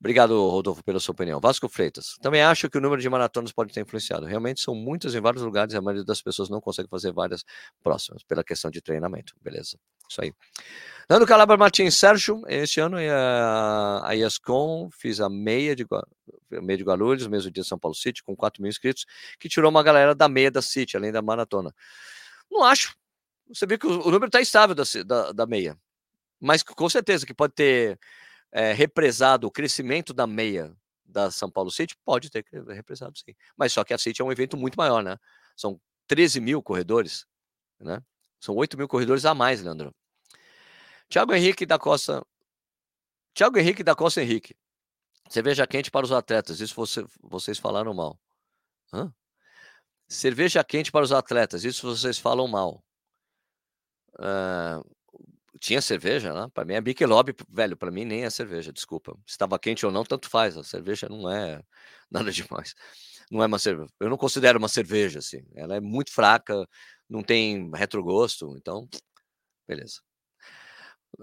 Obrigado, 0.00 0.48
Rodolfo, 0.48 0.84
pela 0.84 1.00
sua 1.00 1.12
opinião. 1.12 1.40
Vasco 1.40 1.68
Freitas. 1.68 2.16
Também 2.22 2.40
acho 2.42 2.70
que 2.70 2.78
o 2.78 2.80
número 2.80 3.02
de 3.02 3.08
maratonas 3.08 3.50
pode 3.50 3.72
ter 3.72 3.80
influenciado. 3.80 4.26
Realmente 4.26 4.60
são 4.60 4.74
muitas 4.74 5.14
em 5.14 5.20
vários 5.20 5.42
lugares 5.42 5.74
e 5.74 5.76
a 5.76 5.82
maioria 5.82 6.04
das 6.04 6.22
pessoas 6.22 6.48
não 6.48 6.60
consegue 6.60 6.88
fazer 6.88 7.12
várias 7.12 7.42
próximas, 7.82 8.22
pela 8.22 8.44
questão 8.44 8.70
de 8.70 8.80
treinamento. 8.80 9.34
Beleza. 9.42 9.76
Isso 10.08 10.22
aí. 10.22 10.32
Nando 11.08 11.26
Calabra 11.26 11.56
Martins, 11.56 11.94
Sérgio, 11.96 12.42
este 12.48 12.80
ano 12.80 12.98
a, 12.98 14.08
a 14.08 14.12
IASCOM 14.14 14.90
fiz 14.90 15.20
a 15.20 15.28
meia 15.28 15.74
de, 15.74 15.86
meia 16.50 16.76
de 16.76 16.84
Guarulhos, 16.84 17.26
mesmo 17.26 17.50
dia 17.50 17.62
de 17.62 17.68
São 17.68 17.78
Paulo 17.78 17.94
City, 17.94 18.22
com 18.22 18.36
4 18.36 18.62
mil 18.62 18.68
inscritos, 18.68 19.06
que 19.40 19.48
tirou 19.48 19.70
uma 19.70 19.82
galera 19.82 20.14
da 20.14 20.28
meia 20.28 20.50
da 20.50 20.60
City, 20.60 20.96
além 20.96 21.10
da 21.10 21.22
maratona. 21.22 21.74
Não 22.50 22.62
acho. 22.62 22.94
Você 23.48 23.66
vê 23.66 23.78
que 23.78 23.86
o, 23.86 23.90
o 23.90 24.10
número 24.10 24.26
está 24.26 24.40
estável 24.40 24.74
da, 24.74 24.84
da, 25.06 25.32
da 25.32 25.46
meia. 25.46 25.78
Mas 26.40 26.62
com 26.62 26.88
certeza 26.88 27.26
que 27.26 27.34
pode 27.34 27.54
ter 27.54 27.98
é, 28.52 28.72
represado 28.72 29.46
o 29.46 29.50
crescimento 29.50 30.12
da 30.12 30.26
meia 30.26 30.76
da 31.04 31.30
São 31.30 31.50
Paulo 31.50 31.70
City, 31.70 31.96
pode 32.04 32.30
ter 32.30 32.44
represado 32.68 33.18
sim. 33.18 33.34
Mas 33.56 33.72
só 33.72 33.82
que 33.82 33.94
a 33.94 33.98
City 33.98 34.20
é 34.20 34.24
um 34.24 34.32
evento 34.32 34.56
muito 34.56 34.76
maior, 34.76 35.02
né? 35.02 35.16
São 35.56 35.80
13 36.06 36.40
mil 36.40 36.62
corredores, 36.62 37.26
né? 37.80 38.02
São 38.40 38.54
8 38.54 38.76
mil 38.76 38.86
corredores 38.86 39.24
a 39.24 39.34
mais, 39.34 39.62
Leandro. 39.62 39.94
Tiago 41.08 41.34
Henrique 41.34 41.64
da 41.66 41.78
Costa. 41.78 42.24
Tiago 43.34 43.58
Henrique 43.58 43.82
da 43.82 43.94
Costa 43.94 44.22
Henrique. 44.22 44.54
Cerveja 45.28 45.66
quente 45.66 45.90
para 45.90 46.04
os 46.04 46.12
atletas. 46.12 46.60
Isso 46.60 46.74
você- 46.74 47.04
vocês 47.22 47.58
falaram 47.58 47.94
mal. 47.94 48.18
Hã? 48.92 49.12
Cerveja 50.08 50.64
quente 50.64 50.90
para 50.90 51.04
os 51.04 51.12
atletas. 51.12 51.64
Isso 51.64 51.86
vocês 51.86 52.18
falam 52.18 52.48
mal. 52.48 52.82
Ah, 54.18 54.82
tinha 55.60 55.80
cerveja, 55.82 56.32
né? 56.32 56.48
Para 56.54 56.64
mim 56.64 56.74
é 56.74 56.80
Michelob, 56.80 57.34
velho. 57.48 57.76
Para 57.76 57.90
mim 57.90 58.04
nem 58.04 58.24
é 58.24 58.30
cerveja. 58.30 58.72
Desculpa. 58.72 59.16
Estava 59.26 59.58
quente 59.58 59.84
ou 59.86 59.92
não, 59.92 60.04
tanto 60.04 60.28
faz. 60.28 60.56
A 60.56 60.64
cerveja 60.64 61.08
não 61.08 61.30
é 61.30 61.62
nada 62.10 62.32
demais. 62.32 62.74
Não 63.30 63.42
é 63.42 63.46
uma 63.46 63.58
cerveja. 63.58 63.90
Eu 64.00 64.08
não 64.10 64.16
considero 64.16 64.58
uma 64.58 64.68
cerveja 64.68 65.18
assim. 65.20 65.42
Ela 65.54 65.76
é 65.76 65.80
muito 65.80 66.12
fraca, 66.12 66.66
não 67.08 67.22
tem 67.22 67.70
retrogosto. 67.74 68.56
Então, 68.56 68.88
beleza. 69.68 70.00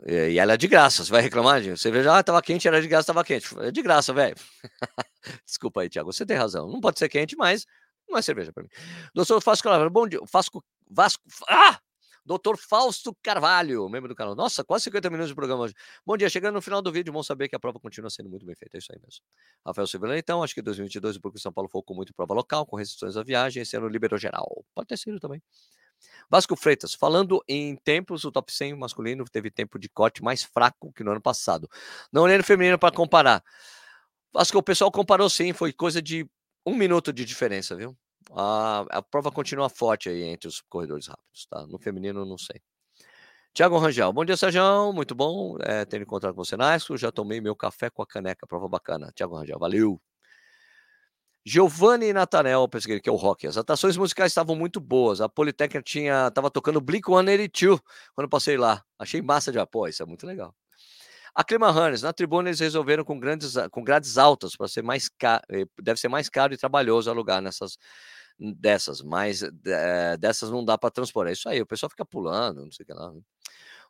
E 0.08 0.38
ela 0.38 0.54
é 0.54 0.58
de 0.58 0.68
graça, 0.68 1.06
você 1.06 1.12
vai 1.12 1.22
reclamar 1.22 1.62
de 1.62 1.78
cerveja? 1.78 2.18
Ah, 2.18 2.24
tava 2.24 2.42
quente, 2.42 2.68
era 2.68 2.82
de 2.82 2.88
graça, 2.88 3.08
tava 3.08 3.24
quente. 3.24 3.48
É 3.60 3.72
de 3.72 3.82
graça, 3.82 4.14
velho. 4.14 4.36
Desculpa 5.46 5.82
aí, 5.82 5.90
Thiago, 5.90 6.12
você 6.12 6.26
tem 6.26 6.36
razão. 6.36 6.70
Não 6.70 6.82
pode 6.82 7.00
ser 7.00 7.08
quente, 7.08 7.36
mas 7.38 7.66
não 8.08 8.18
é 8.18 8.22
cerveja 8.22 8.52
para 8.52 8.64
mim. 8.64 8.70
Doutor 9.14 9.42
Vasco 9.42 9.68
Carvalho, 9.68 9.90
bom 9.90 10.08
dia. 10.08 10.20
Vasco, 10.32 10.64
Vasco, 10.90 11.24
ah! 11.50 11.80
Doutor 12.26 12.58
Fausto 12.58 13.16
Carvalho, 13.22 13.88
membro 13.88 14.10
do 14.10 14.16
canal. 14.16 14.34
Nossa, 14.34 14.64
quase 14.64 14.86
50 14.86 15.12
minutos 15.12 15.30
de 15.30 15.36
programa 15.36 15.62
hoje. 15.62 15.76
Bom 16.04 16.18
dia, 16.18 16.28
chegando 16.28 16.56
no 16.56 16.62
final 16.62 16.82
do 16.82 16.92
vídeo, 16.92 17.14
bom 17.14 17.22
saber 17.22 17.48
que 17.48 17.56
a 17.56 17.60
prova 17.60 17.80
continua 17.80 18.10
sendo 18.10 18.28
muito 18.28 18.44
bem 18.44 18.56
feita. 18.56 18.78
É 18.78 18.80
isso 18.80 18.92
aí 18.92 19.00
mesmo. 19.00 19.22
Rafael 19.64 19.86
Silveira, 19.86 20.18
então, 20.18 20.42
acho 20.42 20.56
que 20.56 20.62
2022 20.62 21.18
o 21.18 21.32
de 21.32 21.40
São 21.40 21.54
Paulo 21.54 21.70
focou 21.70 21.96
muito 21.96 22.16
prova 22.16 22.34
local, 22.34 22.66
com 22.66 22.76
restrições 22.76 23.16
à 23.16 23.22
viagem, 23.22 23.62
esse 23.62 23.78
ano 23.78 23.88
liberou 23.88 24.18
geral. 24.18 24.66
Pode 24.74 24.88
ter 24.88 24.98
sido 24.98 25.20
também. 25.20 25.40
Vasco 26.30 26.56
Freitas, 26.56 26.94
falando 26.94 27.44
em 27.48 27.76
tempos, 27.76 28.24
o 28.24 28.32
top 28.32 28.52
100 28.52 28.76
masculino 28.76 29.26
teve 29.26 29.52
tempo 29.52 29.78
de 29.80 29.88
corte 29.90 30.24
mais 30.24 30.44
fraco 30.44 30.92
que 30.94 31.04
no 31.04 31.12
ano 31.12 31.22
passado. 31.22 31.70
Não 32.12 32.24
olhando 32.24 32.44
feminino 32.44 32.80
para 32.80 32.94
comparar. 32.94 33.44
Acho 34.36 34.52
que 34.52 34.58
o 34.58 34.64
pessoal 34.64 34.92
comparou 34.92 35.30
sim, 35.30 35.54
foi 35.54 35.72
coisa 35.72 36.02
de 36.02 36.30
um 36.66 36.76
minuto 36.76 37.14
de 37.14 37.24
diferença, 37.24 37.76
viu? 37.76 37.96
A, 38.32 38.86
a 38.90 39.02
prova 39.02 39.32
continua 39.32 39.70
forte 39.70 40.10
aí 40.10 40.24
entre 40.24 40.48
os 40.48 40.62
corredores 40.62 41.08
rápidos, 41.08 41.46
tá? 41.50 41.66
No 41.68 41.78
feminino, 41.78 42.26
não 42.26 42.38
sei. 42.38 42.62
Tiago 43.54 43.78
Rangel, 43.78 44.12
bom 44.12 44.26
dia, 44.26 44.36
Sérgio. 44.36 44.92
Muito 44.92 45.16
bom 45.16 45.58
é, 45.62 45.86
ter 45.86 46.02
encontrado 46.02 46.36
você 46.36 46.58
na 46.58 46.76
Expo. 46.76 46.98
Já 46.98 47.12
tomei 47.12 47.40
meu 47.40 47.56
café 47.56 47.90
com 47.90 48.02
a 48.02 48.06
caneca, 48.06 48.46
prova 48.46 48.68
bacana. 48.68 49.14
Tiago 49.16 49.38
Rangel, 49.38 49.58
valeu. 49.58 50.02
Giovanni 51.46 52.12
Natanel, 52.12 52.68
pesquisa 52.68 53.00
que 53.00 53.08
é 53.08 53.12
o 53.12 53.16
rock. 53.16 53.46
As 53.46 53.56
atuações 53.56 53.96
musicais 53.98 54.32
estavam 54.32 54.56
muito 54.56 54.80
boas. 54.80 55.22
A 55.22 55.30
Politécnica 55.30 55.84
tinha 55.84 56.28
estava 56.28 56.50
tocando 56.50 56.82
Blink 56.82 57.08
182 57.08 57.80
quando 58.16 58.30
passei 58.30 58.58
lá. 58.58 58.84
Achei 58.98 59.22
massa 59.22 59.52
de 59.52 59.60
apoio, 59.60 59.92
isso 59.92 60.02
é 60.02 60.06
muito 60.06 60.26
legal. 60.26 60.56
A 61.36 61.44
Clima 61.44 61.70
Hannes, 61.70 62.02
na 62.02 62.14
tribuna 62.14 62.50
eles 62.50 62.60
resolveram 62.62 63.04
com 63.04 63.20
grandes 63.20 63.56
com 63.72 63.84
grades 63.84 64.18
altas 64.18 64.56
para 64.56 64.68
ser 64.70 64.82
mais 64.82 65.10
caro, 65.10 65.44
eh, 65.52 65.66
deve 65.82 66.00
ser 66.00 66.08
mais 66.08 66.30
caro 66.30 66.54
e 66.54 66.58
trabalhoso 66.58 67.10
alugar 67.12 67.42
nessas 67.42 67.78
dessas, 68.40 69.02
mas 69.02 69.44
é, 69.66 70.18
dessas 70.18 70.50
não 70.52 70.64
dá 70.66 70.78
para 70.78 70.92
transportar. 70.92 71.32
É 71.32 71.34
isso 71.34 71.50
aí, 71.50 71.62
o 71.62 71.66
pessoal 71.66 71.90
fica 71.90 72.06
pulando, 72.06 72.64
não 72.66 72.72
sei 72.72 72.84
o 72.84 72.88
que 72.88 72.94
lá. 72.94 73.12
Né? 73.12 73.22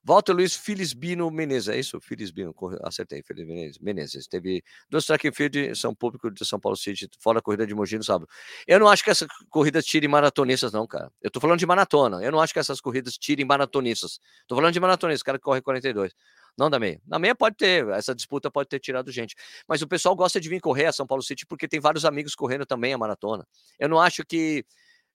Walter 0.07 0.33
Luiz 0.33 0.55
Filisbino 0.55 1.31
Menezes, 1.31 1.67
é 1.67 1.79
isso? 1.79 1.99
Filisbino, 1.99 2.53
acertei, 2.83 3.23
Filisbino 3.23 3.71
Menezes. 3.81 4.27
Teve 4.27 4.63
dois 4.87 5.03
track 5.03 5.27
and 5.27 5.31
field, 5.31 5.75
são 5.75 5.95
público 5.95 6.29
de 6.29 6.45
São 6.45 6.59
Paulo 6.59 6.77
City, 6.77 7.09
fora 7.19 7.39
a 7.39 7.41
corrida 7.41 7.65
de 7.65 7.73
Mogi 7.73 7.97
no 7.97 8.03
sábado. 8.03 8.29
Eu 8.67 8.79
não 8.79 8.87
acho 8.87 9.03
que 9.03 9.09
essa 9.09 9.25
corrida 9.49 9.81
tire 9.81 10.07
maratonistas, 10.07 10.71
não, 10.71 10.85
cara. 10.85 11.11
Eu 11.23 11.31
tô 11.31 11.39
falando 11.39 11.57
de 11.57 11.65
maratona. 11.65 12.23
Eu 12.23 12.31
não 12.31 12.39
acho 12.39 12.53
que 12.53 12.59
essas 12.59 12.79
corridas 12.79 13.17
tirem 13.17 13.43
maratonistas. 13.43 14.19
Tô 14.47 14.55
falando 14.55 14.73
de 14.73 14.79
maratonistas, 14.79 15.23
cara 15.23 15.39
que 15.39 15.43
corre 15.43 15.59
42. 15.59 16.13
Não 16.55 16.69
da 16.69 16.79
meia. 16.79 17.01
Na 17.07 17.17
meia 17.17 17.33
pode 17.33 17.55
ter, 17.55 17.87
essa 17.89 18.13
disputa 18.13 18.51
pode 18.51 18.69
ter 18.69 18.79
tirado 18.79 19.11
gente. 19.11 19.35
Mas 19.67 19.81
o 19.81 19.87
pessoal 19.87 20.15
gosta 20.15 20.39
de 20.39 20.47
vir 20.47 20.61
correr 20.61 20.85
a 20.85 20.93
São 20.93 21.07
Paulo 21.07 21.23
City 21.23 21.47
porque 21.47 21.67
tem 21.67 21.79
vários 21.79 22.05
amigos 22.05 22.35
correndo 22.35 22.65
também 22.65 22.93
a 22.93 22.97
maratona. 22.97 23.45
Eu 23.79 23.89
não 23.89 23.99
acho 23.99 24.23
que 24.23 24.63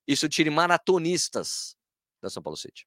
isso 0.04 0.28
tire 0.28 0.50
maratonistas 0.50 1.76
da 2.20 2.28
São 2.28 2.42
Paulo 2.42 2.56
City. 2.56 2.86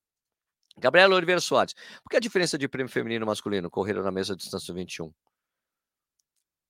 Gabriela 0.78 1.16
Oliveira 1.16 1.42
Soares. 1.42 1.74
Por 2.04 2.10
que 2.10 2.18
a 2.18 2.20
diferença 2.20 2.58
de 2.58 2.68
prêmio 2.68 2.92
feminino 2.92 3.26
e 3.26 3.28
masculino 3.28 3.70
correram 3.70 4.04
na 4.04 4.12
mesma 4.12 4.36
distância 4.36 4.74
21? 4.74 5.12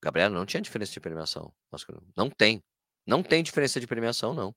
Gabriela, 0.01 0.34
não 0.34 0.45
tinha 0.45 0.62
diferença 0.62 0.91
de 0.91 0.99
premiação 0.99 1.54
masculino. 1.72 2.06
Não 2.16 2.30
tem. 2.30 2.62
Não 3.06 3.24
tem 3.24 3.41
diferença 3.43 3.80
de 3.80 3.88
premiação, 3.88 4.34
não. 4.34 4.54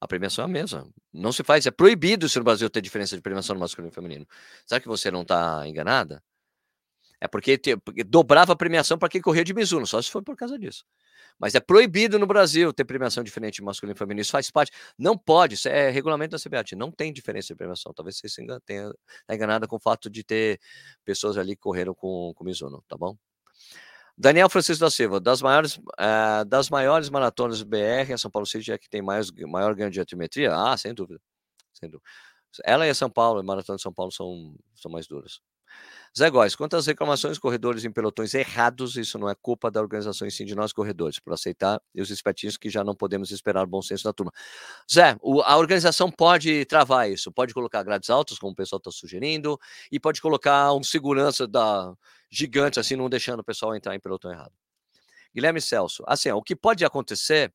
A 0.00 0.08
premiação 0.08 0.42
é 0.42 0.46
a 0.46 0.48
mesma. 0.48 0.88
Não 1.12 1.32
se 1.32 1.42
faz. 1.42 1.66
É 1.66 1.70
proibido 1.70 2.28
se 2.28 2.38
no 2.38 2.44
Brasil 2.44 2.68
ter 2.70 2.80
diferença 2.80 3.16
de 3.16 3.22
premiação 3.22 3.54
no 3.54 3.60
masculino 3.60 3.92
e 3.92 3.94
feminino. 3.94 4.26
Será 4.66 4.80
que 4.80 4.88
você 4.88 5.10
não 5.10 5.22
está 5.22 5.66
enganada? 5.66 6.22
É 7.20 7.28
porque, 7.28 7.58
te, 7.58 7.76
porque 7.76 8.02
dobrava 8.02 8.54
a 8.54 8.56
premiação 8.56 8.96
para 8.98 9.08
quem 9.08 9.20
corria 9.20 9.44
de 9.44 9.52
Mizuno, 9.52 9.86
só 9.86 10.00
se 10.00 10.10
for 10.10 10.22
por 10.22 10.34
causa 10.36 10.58
disso. 10.58 10.84
Mas 11.38 11.54
é 11.54 11.60
proibido 11.60 12.18
no 12.18 12.26
Brasil 12.26 12.72
ter 12.72 12.84
premiação 12.84 13.22
diferente 13.22 13.56
de 13.56 13.62
masculino 13.62 13.94
e 13.94 13.98
feminino. 13.98 14.22
Isso 14.22 14.30
faz 14.30 14.50
parte. 14.50 14.72
Não 14.98 15.16
pode, 15.16 15.54
isso 15.54 15.68
é 15.68 15.90
regulamento 15.90 16.36
da 16.36 16.42
CBAT. 16.42 16.74
Não 16.76 16.90
tem 16.90 17.12
diferença 17.12 17.48
de 17.48 17.54
premiação. 17.56 17.92
Talvez 17.94 18.16
você 18.18 18.28
se 18.28 18.42
engane, 18.42 18.60
tenha 18.64 18.90
tá 19.26 19.34
enganada 19.34 19.66
com 19.66 19.76
o 19.76 19.80
fato 19.80 20.10
de 20.10 20.24
ter 20.24 20.60
pessoas 21.04 21.36
ali 21.38 21.54
que 21.56 21.62
correram 21.62 21.94
com, 21.94 22.32
com 22.34 22.44
Mizuno, 22.44 22.82
tá 22.88 22.96
bom? 22.96 23.16
Daniel 24.16 24.50
Francisco 24.50 24.84
da 24.84 24.90
Silva, 24.90 25.18
das 25.18 25.40
maiores, 25.40 25.76
uh, 25.78 26.44
das 26.46 26.68
maiores 26.68 27.08
maratonas 27.08 27.62
BR, 27.62 28.12
a 28.12 28.18
São 28.18 28.30
Paulo 28.30 28.46
City 28.46 28.70
é 28.70 28.76
que 28.78 28.88
tem 28.88 29.00
mais, 29.00 29.30
maior 29.48 29.74
ganho 29.74 29.90
de 29.90 29.98
altimetria? 29.98 30.54
Ah, 30.54 30.76
sem 30.76 30.92
dúvida. 30.92 31.20
Sem 31.72 31.88
dúvida. 31.88 32.06
Ela 32.64 32.86
e 32.86 32.90
a 32.90 32.94
São 32.94 33.08
Paulo, 33.08 33.40
a 33.40 33.42
Maratona 33.42 33.76
de 33.76 33.82
São 33.82 33.92
Paulo 33.92 34.12
são, 34.12 34.54
são 34.74 34.90
mais 34.90 35.06
duras. 35.06 35.40
Zé 36.16 36.28
Góes, 36.28 36.56
quantas 36.56 36.86
reclamações 36.86 37.38
corredores 37.38 37.84
em 37.84 37.92
pelotões 37.92 38.34
errados, 38.34 38.96
isso 38.96 39.16
não 39.16 39.28
é 39.30 39.34
culpa 39.34 39.70
da 39.70 39.80
organização 39.80 40.26
em 40.26 40.30
si 40.30 40.44
de 40.44 40.56
nós 40.56 40.72
corredores, 40.72 41.20
por 41.20 41.32
aceitar 41.32 41.80
e 41.94 42.02
os 42.02 42.10
espertinhos 42.10 42.56
que 42.56 42.68
já 42.68 42.82
não 42.82 42.96
podemos 42.96 43.30
esperar 43.30 43.64
bom 43.64 43.80
senso 43.80 44.04
da 44.04 44.12
turma. 44.12 44.32
Zé, 44.92 45.16
o, 45.22 45.40
a 45.40 45.56
organização 45.56 46.10
pode 46.10 46.64
travar 46.64 47.08
isso, 47.08 47.30
pode 47.30 47.54
colocar 47.54 47.84
grades 47.84 48.10
altas, 48.10 48.38
como 48.38 48.52
o 48.52 48.56
pessoal 48.56 48.78
está 48.78 48.90
sugerindo, 48.90 49.58
e 49.90 50.00
pode 50.00 50.20
colocar 50.20 50.72
um 50.72 50.82
segurança 50.82 51.46
da 51.46 51.94
gigante, 52.28 52.80
assim, 52.80 52.96
não 52.96 53.08
deixando 53.08 53.40
o 53.40 53.44
pessoal 53.44 53.74
entrar 53.76 53.94
em 53.94 54.00
pelotão 54.00 54.32
errado. 54.32 54.52
Guilherme 55.32 55.60
Celso, 55.60 56.02
assim, 56.08 56.32
o 56.32 56.42
que 56.42 56.56
pode 56.56 56.84
acontecer 56.84 57.52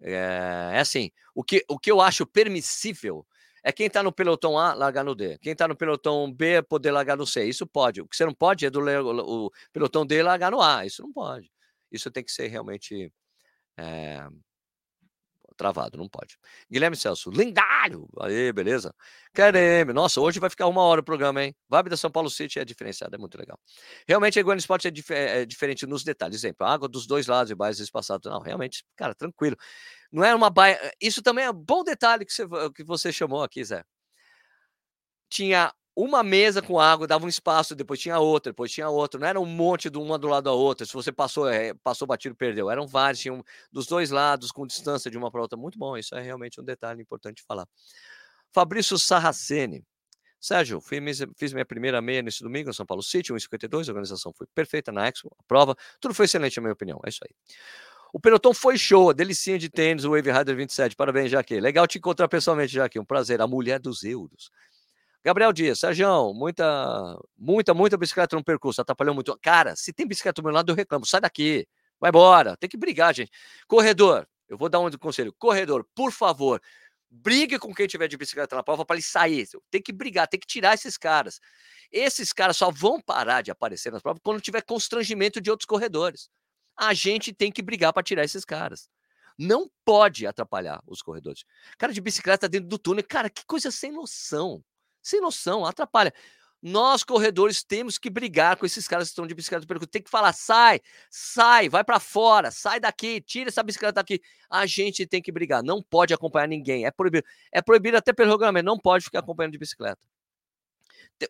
é, 0.00 0.70
é 0.74 0.80
assim, 0.80 1.10
o 1.34 1.44
que, 1.44 1.64
o 1.68 1.78
que 1.78 1.90
eu 1.90 2.00
acho 2.00 2.26
permissível 2.26 3.26
é 3.62 3.72
quem 3.72 3.86
está 3.86 4.02
no 4.02 4.12
pelotão 4.12 4.58
A 4.58 4.74
largar 4.74 5.04
no 5.04 5.14
D. 5.14 5.38
Quem 5.38 5.52
está 5.52 5.68
no 5.68 5.76
pelotão 5.76 6.32
B 6.32 6.62
poder 6.62 6.90
largar 6.90 7.16
no 7.16 7.26
C. 7.26 7.44
Isso 7.44 7.66
pode. 7.66 8.00
O 8.00 8.06
que 8.06 8.16
você 8.16 8.24
não 8.24 8.34
pode 8.34 8.66
é 8.66 8.70
do 8.70 8.80
o 8.80 9.50
pelotão 9.72 10.06
D 10.06 10.22
largar 10.22 10.50
no 10.50 10.60
A. 10.60 10.86
Isso 10.86 11.02
não 11.02 11.12
pode. 11.12 11.50
Isso 11.90 12.10
tem 12.10 12.24
que 12.24 12.32
ser 12.32 12.48
realmente 12.48 13.12
é, 13.76 14.26
travado, 15.60 15.98
não 15.98 16.08
pode. 16.08 16.38
Guilherme 16.70 16.96
Celso, 16.96 17.28
lendário! 17.30 18.08
Aí, 18.18 18.50
beleza? 18.50 18.94
Caramba, 19.34 19.92
nossa, 19.92 20.18
hoje 20.18 20.40
vai 20.40 20.48
ficar 20.48 20.66
uma 20.66 20.82
hora 20.82 21.02
o 21.02 21.04
programa, 21.04 21.44
hein? 21.44 21.54
Vibe 21.68 21.90
da 21.90 21.98
São 21.98 22.10
Paulo 22.10 22.30
City 22.30 22.58
é 22.58 22.64
diferenciado, 22.64 23.14
é 23.14 23.18
muito 23.18 23.36
legal. 23.36 23.60
Realmente 24.08 24.38
a 24.38 24.40
Iguana 24.40 24.58
Sport 24.58 24.86
é, 24.86 24.90
dif 24.90 25.12
é, 25.12 25.44
diferente 25.44 25.86
nos 25.86 26.02
detalhes. 26.02 26.36
Exemplo, 26.36 26.66
água 26.66 26.88
dos 26.88 27.06
dois 27.06 27.26
lados 27.26 27.50
e 27.50 27.54
bairros 27.54 27.78
espaçados. 27.78 28.30
Não, 28.30 28.40
realmente, 28.40 28.82
cara, 28.96 29.14
tranquilo. 29.14 29.56
Não 30.10 30.24
é 30.24 30.34
uma 30.34 30.48
baia. 30.48 30.78
Isso 30.98 31.22
também 31.22 31.44
é 31.44 31.50
um 31.50 31.54
bom 31.54 31.84
detalhe 31.84 32.24
que 32.24 32.32
você, 32.32 32.46
que 32.74 32.82
você 32.82 33.12
chamou 33.12 33.42
aqui, 33.42 33.62
Zé. 33.62 33.84
Tinha 35.28 35.72
uma 35.94 36.22
mesa 36.22 36.62
com 36.62 36.78
água, 36.78 37.06
dava 37.06 37.24
um 37.24 37.28
espaço, 37.28 37.74
depois 37.74 38.00
tinha 38.00 38.18
outra, 38.18 38.52
depois 38.52 38.70
tinha 38.70 38.88
outra. 38.88 39.20
Não 39.20 39.26
era 39.26 39.40
um 39.40 39.46
monte 39.46 39.90
de 39.90 39.98
uma 39.98 40.18
do 40.18 40.28
lado 40.28 40.44
da 40.44 40.52
outra. 40.52 40.86
Se 40.86 40.92
você 40.92 41.12
passou, 41.12 41.48
é, 41.48 41.74
passou 41.74 42.06
batido, 42.06 42.34
perdeu. 42.34 42.70
Eram 42.70 42.86
vários, 42.86 43.20
tinham 43.20 43.44
dos 43.72 43.86
dois 43.86 44.10
lados, 44.10 44.52
com 44.52 44.66
distância 44.66 45.10
de 45.10 45.18
uma 45.18 45.30
para 45.30 45.42
outra. 45.42 45.58
Muito 45.58 45.78
bom, 45.78 45.96
isso 45.96 46.14
é 46.14 46.20
realmente 46.20 46.60
um 46.60 46.64
detalhe 46.64 47.02
importante 47.02 47.38
de 47.38 47.42
falar. 47.42 47.66
Fabrício 48.52 48.98
Sarracene. 48.98 49.84
Sérgio, 50.40 50.80
fiz, 50.80 51.52
minha 51.52 51.66
primeira 51.66 52.00
meia 52.00 52.22
nesse 52.22 52.42
domingo 52.42 52.68
no 52.68 52.74
São 52.74 52.86
Paulo 52.86 53.02
City, 53.02 53.30
1,52. 53.30 53.88
A 53.88 53.90
organização 53.90 54.32
foi 54.32 54.46
perfeita 54.54 54.90
na 54.90 55.06
Expo, 55.06 55.30
a 55.38 55.42
prova. 55.46 55.76
Tudo 56.00 56.14
foi 56.14 56.24
excelente, 56.24 56.56
na 56.56 56.62
minha 56.62 56.72
opinião. 56.72 56.98
É 57.04 57.10
isso 57.10 57.20
aí. 57.22 57.34
O 58.12 58.18
pelotão 58.18 58.54
foi 58.54 58.78
show, 58.78 59.10
a 59.10 59.12
delicinha 59.12 59.58
de 59.58 59.68
tênis, 59.68 60.04
o 60.04 60.10
Wave 60.10 60.32
Rider 60.32 60.56
27. 60.56 60.96
Parabéns, 60.96 61.30
Jaque. 61.30 61.60
Legal 61.60 61.86
te 61.86 61.98
encontrar 61.98 62.26
pessoalmente, 62.26 62.72
Jaque. 62.72 62.98
Um 62.98 63.04
prazer. 63.04 63.40
A 63.42 63.46
mulher 63.46 63.78
dos 63.78 64.02
euros. 64.02 64.50
Gabriel 65.24 65.52
Dias, 65.52 65.80
Sérgio, 65.80 66.32
muita, 66.34 67.18
muita, 67.36 67.74
muita 67.74 67.96
bicicleta 67.96 68.36
no 68.36 68.44
percurso, 68.44 68.80
atrapalhou 68.80 69.14
muito. 69.14 69.38
Cara, 69.42 69.76
se 69.76 69.92
tem 69.92 70.06
bicicleta 70.06 70.40
do 70.40 70.44
meu 70.44 70.54
lado, 70.54 70.72
eu 70.72 70.76
reclamo. 70.76 71.04
Sai 71.06 71.20
daqui, 71.20 71.66
vai 72.00 72.10
embora. 72.10 72.56
Tem 72.56 72.68
que 72.68 72.76
brigar, 72.76 73.14
gente. 73.14 73.30
Corredor, 73.66 74.26
eu 74.48 74.56
vou 74.56 74.68
dar 74.68 74.80
um 74.80 74.90
conselho. 74.92 75.34
Corredor, 75.38 75.86
por 75.94 76.12
favor, 76.12 76.60
brigue 77.10 77.58
com 77.58 77.74
quem 77.74 77.86
tiver 77.86 78.08
de 78.08 78.16
bicicleta 78.16 78.56
na 78.56 78.62
prova 78.62 78.84
para 78.84 78.96
ele 78.96 79.02
sair. 79.02 79.46
Tem 79.70 79.82
que 79.82 79.92
brigar, 79.92 80.26
tem 80.26 80.40
que 80.40 80.46
tirar 80.46 80.74
esses 80.74 80.96
caras. 80.96 81.40
Esses 81.92 82.32
caras 82.32 82.56
só 82.56 82.70
vão 82.70 83.00
parar 83.00 83.42
de 83.42 83.50
aparecer 83.50 83.92
nas 83.92 84.02
provas 84.02 84.20
quando 84.24 84.40
tiver 84.40 84.62
constrangimento 84.62 85.40
de 85.40 85.50
outros 85.50 85.66
corredores 85.66 86.30
a 86.80 86.94
gente 86.94 87.32
tem 87.32 87.52
que 87.52 87.60
brigar 87.60 87.92
para 87.92 88.02
tirar 88.02 88.24
esses 88.24 88.42
caras. 88.42 88.88
Não 89.38 89.70
pode 89.84 90.26
atrapalhar 90.26 90.82
os 90.86 91.02
corredores. 91.02 91.44
Cara 91.76 91.92
de 91.92 92.00
bicicleta 92.00 92.48
dentro 92.48 92.68
do 92.68 92.78
túnel, 92.78 93.04
cara, 93.06 93.28
que 93.28 93.44
coisa 93.44 93.70
sem 93.70 93.92
noção. 93.92 94.64
Sem 95.02 95.20
noção, 95.20 95.64
atrapalha. 95.64 96.12
Nós, 96.62 97.02
corredores, 97.02 97.62
temos 97.62 97.96
que 97.96 98.10
brigar 98.10 98.56
com 98.56 98.66
esses 98.66 98.86
caras 98.86 99.08
que 99.08 99.12
estão 99.12 99.26
de 99.26 99.34
bicicleta 99.34 99.64
do 99.64 99.86
Tem 99.86 100.02
que 100.02 100.10
falar: 100.10 100.32
sai, 100.34 100.80
sai, 101.10 101.68
vai 101.70 101.82
para 101.82 101.98
fora, 101.98 102.50
sai 102.50 102.78
daqui, 102.78 103.20
tira 103.20 103.48
essa 103.48 103.62
bicicleta 103.62 103.94
daqui. 103.94 104.20
A 104.50 104.66
gente 104.66 105.06
tem 105.06 105.22
que 105.22 105.32
brigar. 105.32 105.62
Não 105.62 105.82
pode 105.82 106.12
acompanhar 106.12 106.46
ninguém. 106.48 106.84
É 106.84 106.90
proibido. 106.90 107.26
É 107.50 107.62
proibido 107.62 107.96
até 107.96 108.12
pelo 108.12 108.30
regulamento. 108.30 108.66
Não 108.66 108.78
pode 108.78 109.04
ficar 109.04 109.20
acompanhando 109.20 109.52
de 109.52 109.58
bicicleta 109.58 110.00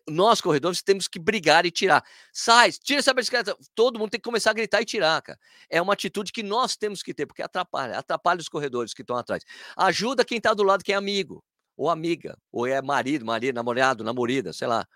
nós 0.07 0.39
corredores 0.41 0.81
temos 0.81 1.07
que 1.07 1.19
brigar 1.19 1.65
e 1.65 1.71
tirar. 1.71 2.03
Sai, 2.31 2.71
tira 2.71 2.99
essa 2.99 3.13
bicicleta. 3.13 3.55
Todo 3.75 3.99
mundo 3.99 4.11
tem 4.11 4.19
que 4.19 4.23
começar 4.23 4.51
a 4.51 4.53
gritar 4.53 4.81
e 4.81 4.85
tirar, 4.85 5.21
cara. 5.21 5.39
É 5.69 5.81
uma 5.81 5.93
atitude 5.93 6.31
que 6.31 6.43
nós 6.43 6.75
temos 6.75 7.03
que 7.03 7.13
ter, 7.13 7.25
porque 7.25 7.41
atrapalha, 7.41 7.97
atrapalha 7.97 8.39
os 8.39 8.49
corredores 8.49 8.93
que 8.93 9.01
estão 9.01 9.17
atrás. 9.17 9.43
Ajuda 9.75 10.23
quem 10.23 10.37
está 10.37 10.53
do 10.53 10.63
lado, 10.63 10.83
quem 10.83 10.93
é 10.93 10.97
amigo, 10.97 11.43
ou 11.75 11.89
amiga, 11.89 12.37
ou 12.51 12.67
é 12.67 12.81
marido, 12.81 13.25
marido, 13.25 13.55
namorado, 13.55 14.03
namorada, 14.03 14.53
sei 14.53 14.67
lá. 14.67 14.87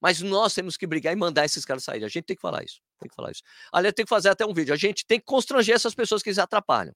Mas 0.00 0.20
nós 0.20 0.52
temos 0.52 0.76
que 0.76 0.86
brigar 0.86 1.12
e 1.12 1.16
mandar 1.16 1.44
esses 1.44 1.64
caras 1.64 1.84
sair. 1.84 2.04
A 2.04 2.08
gente 2.08 2.24
tem 2.24 2.36
que 2.36 2.42
falar 2.42 2.62
isso. 2.62 2.80
Tem 2.98 3.08
que 3.08 3.14
falar 3.14 3.30
isso. 3.30 3.42
Aliás, 3.72 3.94
tem 3.94 4.04
que 4.04 4.10
fazer 4.10 4.28
até 4.28 4.44
um 4.44 4.52
vídeo. 4.52 4.74
A 4.74 4.76
gente 4.76 5.06
tem 5.06 5.18
que 5.18 5.24
constranger 5.24 5.74
essas 5.74 5.94
pessoas 5.94 6.22
que 6.22 6.28
eles 6.28 6.38
atrapalham. 6.38 6.94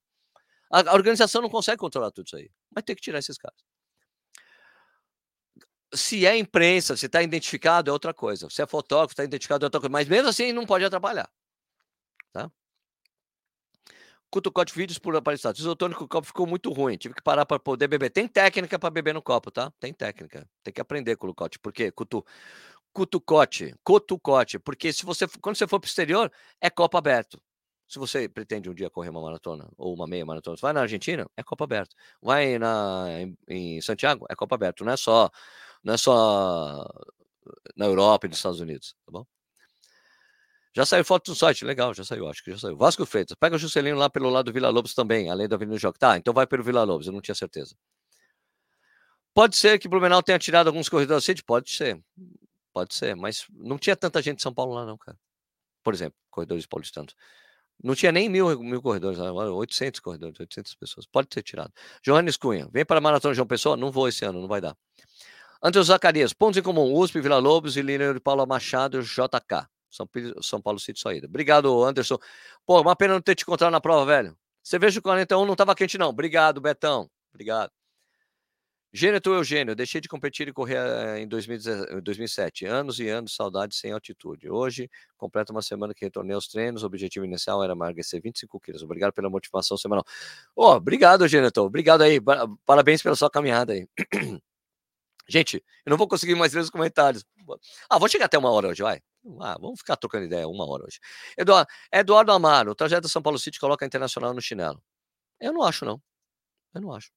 A 0.70 0.92
organização 0.92 1.40
não 1.40 1.48
consegue 1.48 1.78
controlar 1.78 2.10
tudo 2.10 2.26
isso 2.26 2.36
aí. 2.36 2.50
Mas 2.74 2.84
tem 2.84 2.94
que 2.94 3.00
tirar 3.00 3.18
esses 3.18 3.38
caras. 3.38 3.58
Se 5.94 6.26
é 6.26 6.36
imprensa, 6.36 6.96
se 6.98 7.06
está 7.06 7.22
identificado, 7.22 7.88
é 7.88 7.92
outra 7.92 8.12
coisa. 8.12 8.50
Se 8.50 8.60
é 8.60 8.66
fotógrafo, 8.66 9.12
está 9.12 9.24
identificado, 9.24 9.64
é 9.64 9.66
outra 9.66 9.80
coisa. 9.80 9.90
Mas 9.90 10.06
mesmo 10.06 10.28
assim, 10.28 10.52
não 10.52 10.66
pode 10.66 10.84
atrapalhar. 10.84 11.30
Cutucote 14.30 14.74
vídeos 14.74 14.98
por 14.98 15.16
aparelhado. 15.16 15.58
Isotônico, 15.58 16.04
o 16.04 16.08
copo 16.08 16.26
ficou 16.26 16.46
muito 16.46 16.70
ruim. 16.72 16.96
Tive 16.96 17.14
que 17.14 17.22
parar 17.22 17.46
para 17.46 17.58
poder 17.58 17.88
beber. 17.88 18.10
Tem 18.10 18.28
técnica 18.28 18.78
para 18.78 18.90
beber 18.90 19.14
no 19.14 19.22
copo, 19.22 19.50
tá? 19.50 19.72
Tem 19.80 19.92
técnica. 19.92 20.46
Tem 20.62 20.72
que 20.72 20.80
aprender 20.80 21.16
com 21.16 21.28
o 21.28 21.34
cote. 21.34 21.58
Por 21.58 21.72
quê? 21.72 21.90
Cutu... 21.90 22.24
Cutucote. 22.92 23.74
Cutucote. 23.82 24.58
Porque 24.58 24.92
se 24.92 25.04
você, 25.04 25.26
quando 25.40 25.56
você 25.56 25.66
for 25.66 25.80
para 25.80 25.86
o 25.86 25.88
exterior, 25.88 26.30
é 26.60 26.68
copo 26.68 26.96
aberto. 26.98 27.40
Se 27.88 27.98
você 27.98 28.28
pretende 28.28 28.68
um 28.68 28.74
dia 28.74 28.90
correr 28.90 29.08
uma 29.08 29.22
maratona 29.22 29.66
ou 29.78 29.94
uma 29.94 30.06
meia 30.06 30.24
maratona, 30.26 30.58
vai 30.60 30.74
na 30.74 30.82
Argentina, 30.82 31.26
é 31.34 31.42
Copa 31.42 31.64
Aberto. 31.64 31.96
Vai 32.20 32.58
na, 32.58 33.06
em, 33.18 33.38
em 33.48 33.80
Santiago, 33.80 34.26
é 34.28 34.34
Copa 34.36 34.56
Aberto. 34.56 34.84
Não 34.84 34.92
é 34.92 34.96
só, 34.96 35.30
não 35.82 35.94
é 35.94 35.96
só 35.96 36.86
na 37.76 37.86
Europa 37.86 38.26
e 38.26 38.28
nos 38.28 38.38
Estados 38.38 38.60
Unidos, 38.60 38.94
tá 39.06 39.12
bom? 39.12 39.26
Já 40.78 40.86
saiu 40.86 41.04
foto 41.04 41.32
do 41.32 41.34
site, 41.34 41.64
legal, 41.64 41.92
já 41.92 42.04
saiu, 42.04 42.28
acho 42.28 42.40
que 42.40 42.52
já 42.52 42.56
saiu. 42.56 42.76
Vasco 42.76 43.04
Freitas, 43.04 43.36
pega 43.36 43.56
o 43.56 43.58
Juscelino 43.58 43.98
lá 43.98 44.08
pelo 44.08 44.30
lado 44.30 44.44
do 44.44 44.52
Vila 44.52 44.68
Lobos 44.68 44.94
também, 44.94 45.28
além 45.28 45.48
da 45.48 45.56
Avenida 45.56 45.76
Jogo. 45.76 45.98
Tá, 45.98 46.16
então 46.16 46.32
vai 46.32 46.46
pelo 46.46 46.62
Vila 46.62 46.84
Lobos, 46.84 47.08
eu 47.08 47.12
não 47.12 47.20
tinha 47.20 47.34
certeza. 47.34 47.74
Pode 49.34 49.56
ser 49.56 49.80
que 49.80 49.88
Blumenau 49.88 50.22
tenha 50.22 50.38
tirado 50.38 50.68
alguns 50.68 50.88
corredores 50.88 51.28
assim, 51.28 51.42
pode 51.44 51.68
ser, 51.68 52.00
pode 52.72 52.94
ser, 52.94 53.16
mas 53.16 53.44
não 53.50 53.76
tinha 53.76 53.96
tanta 53.96 54.22
gente 54.22 54.36
de 54.36 54.42
São 54.44 54.54
Paulo 54.54 54.72
lá 54.72 54.86
não, 54.86 54.96
cara. 54.96 55.18
Por 55.82 55.92
exemplo, 55.92 56.16
corredores 56.30 56.64
paulistanos. 56.64 57.12
Não 57.82 57.96
tinha 57.96 58.12
nem 58.12 58.28
mil, 58.28 58.60
mil 58.60 58.80
corredores, 58.80 59.18
800 59.18 59.98
corredores, 59.98 60.38
800 60.38 60.76
pessoas. 60.76 61.06
Pode 61.06 61.26
ter 61.26 61.42
tirado. 61.42 61.72
Johannes 62.04 62.36
Cunha, 62.36 62.68
vem 62.72 62.84
para 62.84 62.98
a 62.98 63.00
Maratona 63.00 63.34
João 63.34 63.48
Pessoa? 63.48 63.76
Não 63.76 63.90
vou 63.90 64.06
esse 64.06 64.24
ano, 64.24 64.40
não 64.40 64.46
vai 64.46 64.60
dar. 64.60 64.76
André 65.60 65.82
Zacarias, 65.82 66.32
pontos 66.32 66.56
em 66.56 66.62
comum, 66.62 66.94
USP, 66.94 67.20
Vila 67.20 67.38
Lobos 67.38 67.76
e 67.76 67.82
Lino 67.82 68.14
de 68.14 68.20
Paula 68.20 68.46
Machado, 68.46 69.02
JK. 69.02 69.66
São, 69.90 70.08
São 70.42 70.60
Paulo 70.60 70.78
City 70.78 71.00
Saída. 71.00 71.26
Obrigado, 71.26 71.82
Anderson. 71.84 72.18
Pô, 72.66 72.80
uma 72.80 72.96
pena 72.96 73.14
não 73.14 73.20
ter 73.20 73.34
te 73.34 73.42
encontrado 73.42 73.72
na 73.72 73.80
prova, 73.80 74.04
velho. 74.06 74.36
Você 74.62 74.78
veja 74.78 74.98
o 75.00 75.02
41 75.02 75.44
não 75.46 75.52
estava 75.52 75.74
quente, 75.74 75.96
não. 75.96 76.10
Obrigado, 76.10 76.60
Betão. 76.60 77.10
Obrigado. 77.32 77.72
Gêneto 78.90 79.30
Eugênio, 79.30 79.76
deixei 79.76 80.00
de 80.00 80.08
competir 80.08 80.48
e 80.48 80.52
correr 80.52 80.78
eh, 80.78 81.20
em 81.20 81.28
2007. 81.28 82.64
Anos 82.64 82.98
e 82.98 83.08
anos, 83.08 83.34
saudade 83.34 83.76
sem 83.76 83.92
altitude. 83.92 84.50
Hoje, 84.50 84.90
completa 85.16 85.52
uma 85.52 85.60
semana 85.60 85.92
que 85.92 86.04
retornei 86.04 86.34
aos 86.34 86.48
treinos. 86.48 86.82
O 86.82 86.86
objetivo 86.86 87.26
inicial 87.26 87.62
era 87.62 87.74
emagrecer 87.74 88.20
25 88.22 88.58
quilos. 88.58 88.82
Obrigado 88.82 89.12
pela 89.12 89.28
motivação 89.28 89.76
semanal. 89.76 90.04
Oh, 90.56 90.72
obrigado, 90.72 91.28
Gêneto. 91.28 91.60
Obrigado 91.60 92.00
aí. 92.02 92.18
Parabéns 92.64 93.02
pela 93.02 93.14
sua 93.14 93.30
caminhada 93.30 93.74
aí. 93.74 93.86
Gente, 95.28 95.62
eu 95.84 95.90
não 95.90 95.98
vou 95.98 96.08
conseguir 96.08 96.34
mais 96.34 96.54
ler 96.54 96.60
os 96.60 96.70
comentários. 96.70 97.24
Ah, 97.90 97.98
vou 97.98 98.08
chegar 98.08 98.24
até 98.24 98.38
uma 98.38 98.50
hora 98.50 98.68
hoje, 98.68 98.82
vai. 98.82 99.02
Ah, 99.40 99.56
vamos 99.60 99.80
ficar 99.80 99.96
trocando 99.96 100.24
ideia 100.26 100.48
uma 100.48 100.68
hora 100.68 100.84
hoje. 100.84 100.98
Eduardo, 101.36 101.70
Eduardo 101.92 102.32
Amaro, 102.32 102.72
o 102.72 102.74
trajeto 102.74 103.08
São 103.08 103.22
Paulo 103.22 103.38
City 103.38 103.58
coloca 103.58 103.84
a 103.84 103.86
Internacional 103.86 104.34
no 104.34 104.40
chinelo. 104.40 104.82
Eu 105.40 105.52
não 105.52 105.62
acho, 105.62 105.84
não. 105.84 106.00
Eu 106.74 106.80
não 106.82 106.92
acho. 106.94 107.10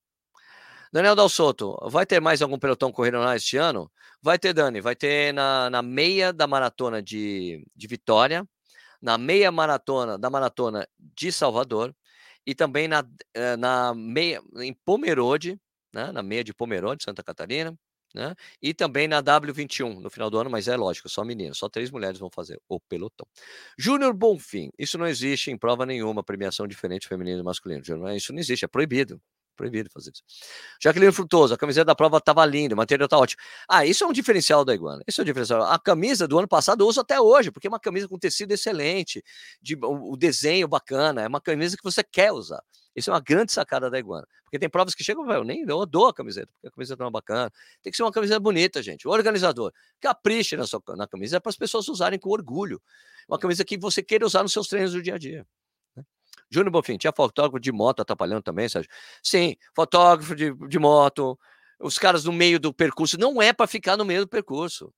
Daniel 0.94 1.16
Dal 1.16 1.30
Soto, 1.30 1.78
vai 1.90 2.06
ter 2.06 2.20
mais 2.20 2.42
algum 2.42 2.60
pelotão 2.60 2.92
correndo 2.92 3.20
lá 3.20 3.36
este 3.36 3.56
ano? 3.58 3.90
Vai 4.22 4.38
ter, 4.38 4.54
Dani. 4.54 4.82
Vai 4.82 4.96
ter 4.96 5.34
na, 5.34 5.70
na 5.70 5.82
meia 5.82 6.34
da 6.34 6.46
maratona 6.48 7.02
de, 7.02 7.66
de 7.76 7.88
Vitória, 7.88 8.46
na 9.02 9.18
meia 9.18 9.52
maratona 9.52 10.18
da 10.18 10.30
maratona 10.30 10.88
de 11.00 11.32
Salvador 11.32 11.96
e 12.46 12.54
também 12.56 12.88
na, 12.88 13.04
eh, 13.34 13.58
na 13.58 13.94
meia 13.96 14.42
em 14.58 14.74
Pomerode, 14.86 15.60
né, 15.94 16.12
na 16.12 16.24
meia 16.24 16.44
de 16.44 16.54
Pomerode, 16.54 17.04
Santa 17.04 17.24
Catarina, 17.24 17.78
né? 18.14 18.36
E 18.62 18.74
também 18.74 19.08
na 19.08 19.22
W21 19.22 20.00
no 20.00 20.10
final 20.10 20.30
do 20.30 20.38
ano, 20.38 20.50
mas 20.50 20.68
é 20.68 20.76
lógico, 20.76 21.10
só 21.10 21.24
meninos, 21.24 21.58
só 21.58 21.70
três 21.70 21.92
mulheres 21.92 22.20
vão 22.20 22.30
fazer 22.30 22.60
o 22.68 22.80
pelotão. 22.80 23.28
Júnior 23.78 24.14
Bonfim, 24.14 24.70
isso 24.78 24.98
não 24.98 25.08
existe 25.08 25.52
em 25.52 25.58
prova 25.58 25.86
nenhuma, 25.86 26.24
premiação 26.24 26.68
diferente 26.68 27.08
feminino 27.08 27.40
e 27.42 27.44
masculino. 27.44 27.82
Isso 28.16 28.34
não 28.34 28.40
existe, 28.40 28.66
é 28.66 28.68
proibido. 28.68 29.22
Proibido 29.56 29.90
fazer 29.92 30.12
isso. 30.12 30.24
Jaqueline 30.82 31.12
Frutoso, 31.12 31.54
a 31.54 31.58
camiseta 31.58 31.86
da 31.86 31.96
prova 31.96 32.18
estava 32.18 32.44
linda, 32.46 32.74
o 32.74 32.78
material 32.78 33.06
está 33.06 33.18
ótimo. 33.18 33.42
Ah, 33.70 33.86
isso 33.86 34.04
é 34.04 34.08
um 34.08 34.14
diferencial 34.14 34.66
da 34.66 34.74
Iguana. 34.74 35.04
Isso 35.08 35.22
é 35.22 35.24
um 35.24 35.26
diferencial. 35.26 35.64
A 35.64 35.78
camisa 35.78 36.28
do 36.28 36.40
ano 36.40 36.48
passado 36.48 36.84
eu 36.84 36.88
uso 36.88 37.00
até 37.02 37.20
hoje, 37.20 37.52
porque 37.52 37.68
é 37.68 37.70
uma 37.70 37.80
camisa 37.80 38.08
com 38.08 38.18
tecido 38.18 38.52
excelente, 38.54 39.22
de, 39.62 39.76
o, 39.76 40.14
o 40.14 40.18
desenho 40.18 40.68
bacana, 40.68 41.22
é 41.22 41.28
uma 41.28 41.42
camisa 41.42 41.78
que 41.78 41.84
você 41.84 42.04
quer 42.04 42.32
usar. 42.32 42.64
Isso 42.96 43.10
é 43.10 43.14
uma 43.14 43.20
grande 43.20 43.52
sacada 43.52 43.90
da 43.90 43.98
Iguana. 43.98 44.28
Porque 44.44 44.60
tem 44.60 44.70
provas 44.70 44.94
que 44.94 45.04
chegam, 45.04 45.30
eu 45.32 45.44
nem 45.44 45.64
eu 45.68 45.86
dou 45.86 46.08
a 46.08 46.14
camiseta, 46.14 46.52
porque 46.54 46.68
a 46.68 46.72
camiseta 46.72 47.02
não 47.02 47.08
é 47.08 47.12
bacana. 47.12 47.52
Tem 47.82 47.90
que 47.90 47.96
ser 47.96 48.04
uma 48.04 48.12
camiseta 48.12 48.40
bonita, 48.40 48.84
gente. 48.84 49.08
O 49.08 49.12
organizador, 49.12 49.72
capriche 50.00 50.58
na, 50.58 50.68
sua, 50.68 50.82
na 50.98 51.08
camisa, 51.08 51.38
é 51.38 51.40
para 51.40 51.50
as 51.50 51.56
pessoas 51.56 51.88
usarem 51.88 52.20
com 52.20 52.30
orgulho. 52.30 52.82
Uma 53.28 53.40
camisa 53.40 53.64
que 53.64 53.78
você 53.78 54.04
queira 54.04 54.26
usar 54.26 54.44
nos 54.44 54.52
seus 54.52 54.68
treinos 54.68 54.92
do 54.92 55.02
dia 55.02 55.16
a 55.16 55.18
dia. 55.18 55.48
Júnior 56.50 56.72
Bonfim, 56.72 56.98
tinha 56.98 57.14
fotógrafo 57.16 57.62
de 57.62 57.72
moto 57.72 58.02
atrapalhando 58.02 58.42
também, 58.42 58.68
Sérgio? 58.68 58.92
Sim, 59.24 59.56
fotógrafo 59.74 60.36
de, 60.36 60.54
de 60.68 60.80
moto, 60.80 61.40
os 61.80 61.98
caras 61.98 62.26
no 62.26 62.34
meio 62.34 62.60
do 62.60 62.74
percurso. 62.74 63.18
Não 63.18 63.42
é 63.42 63.54
para 63.54 63.68
ficar 63.68 63.96
no 63.96 64.04
meio 64.04 64.22
do 64.22 64.28
percurso. 64.28 64.94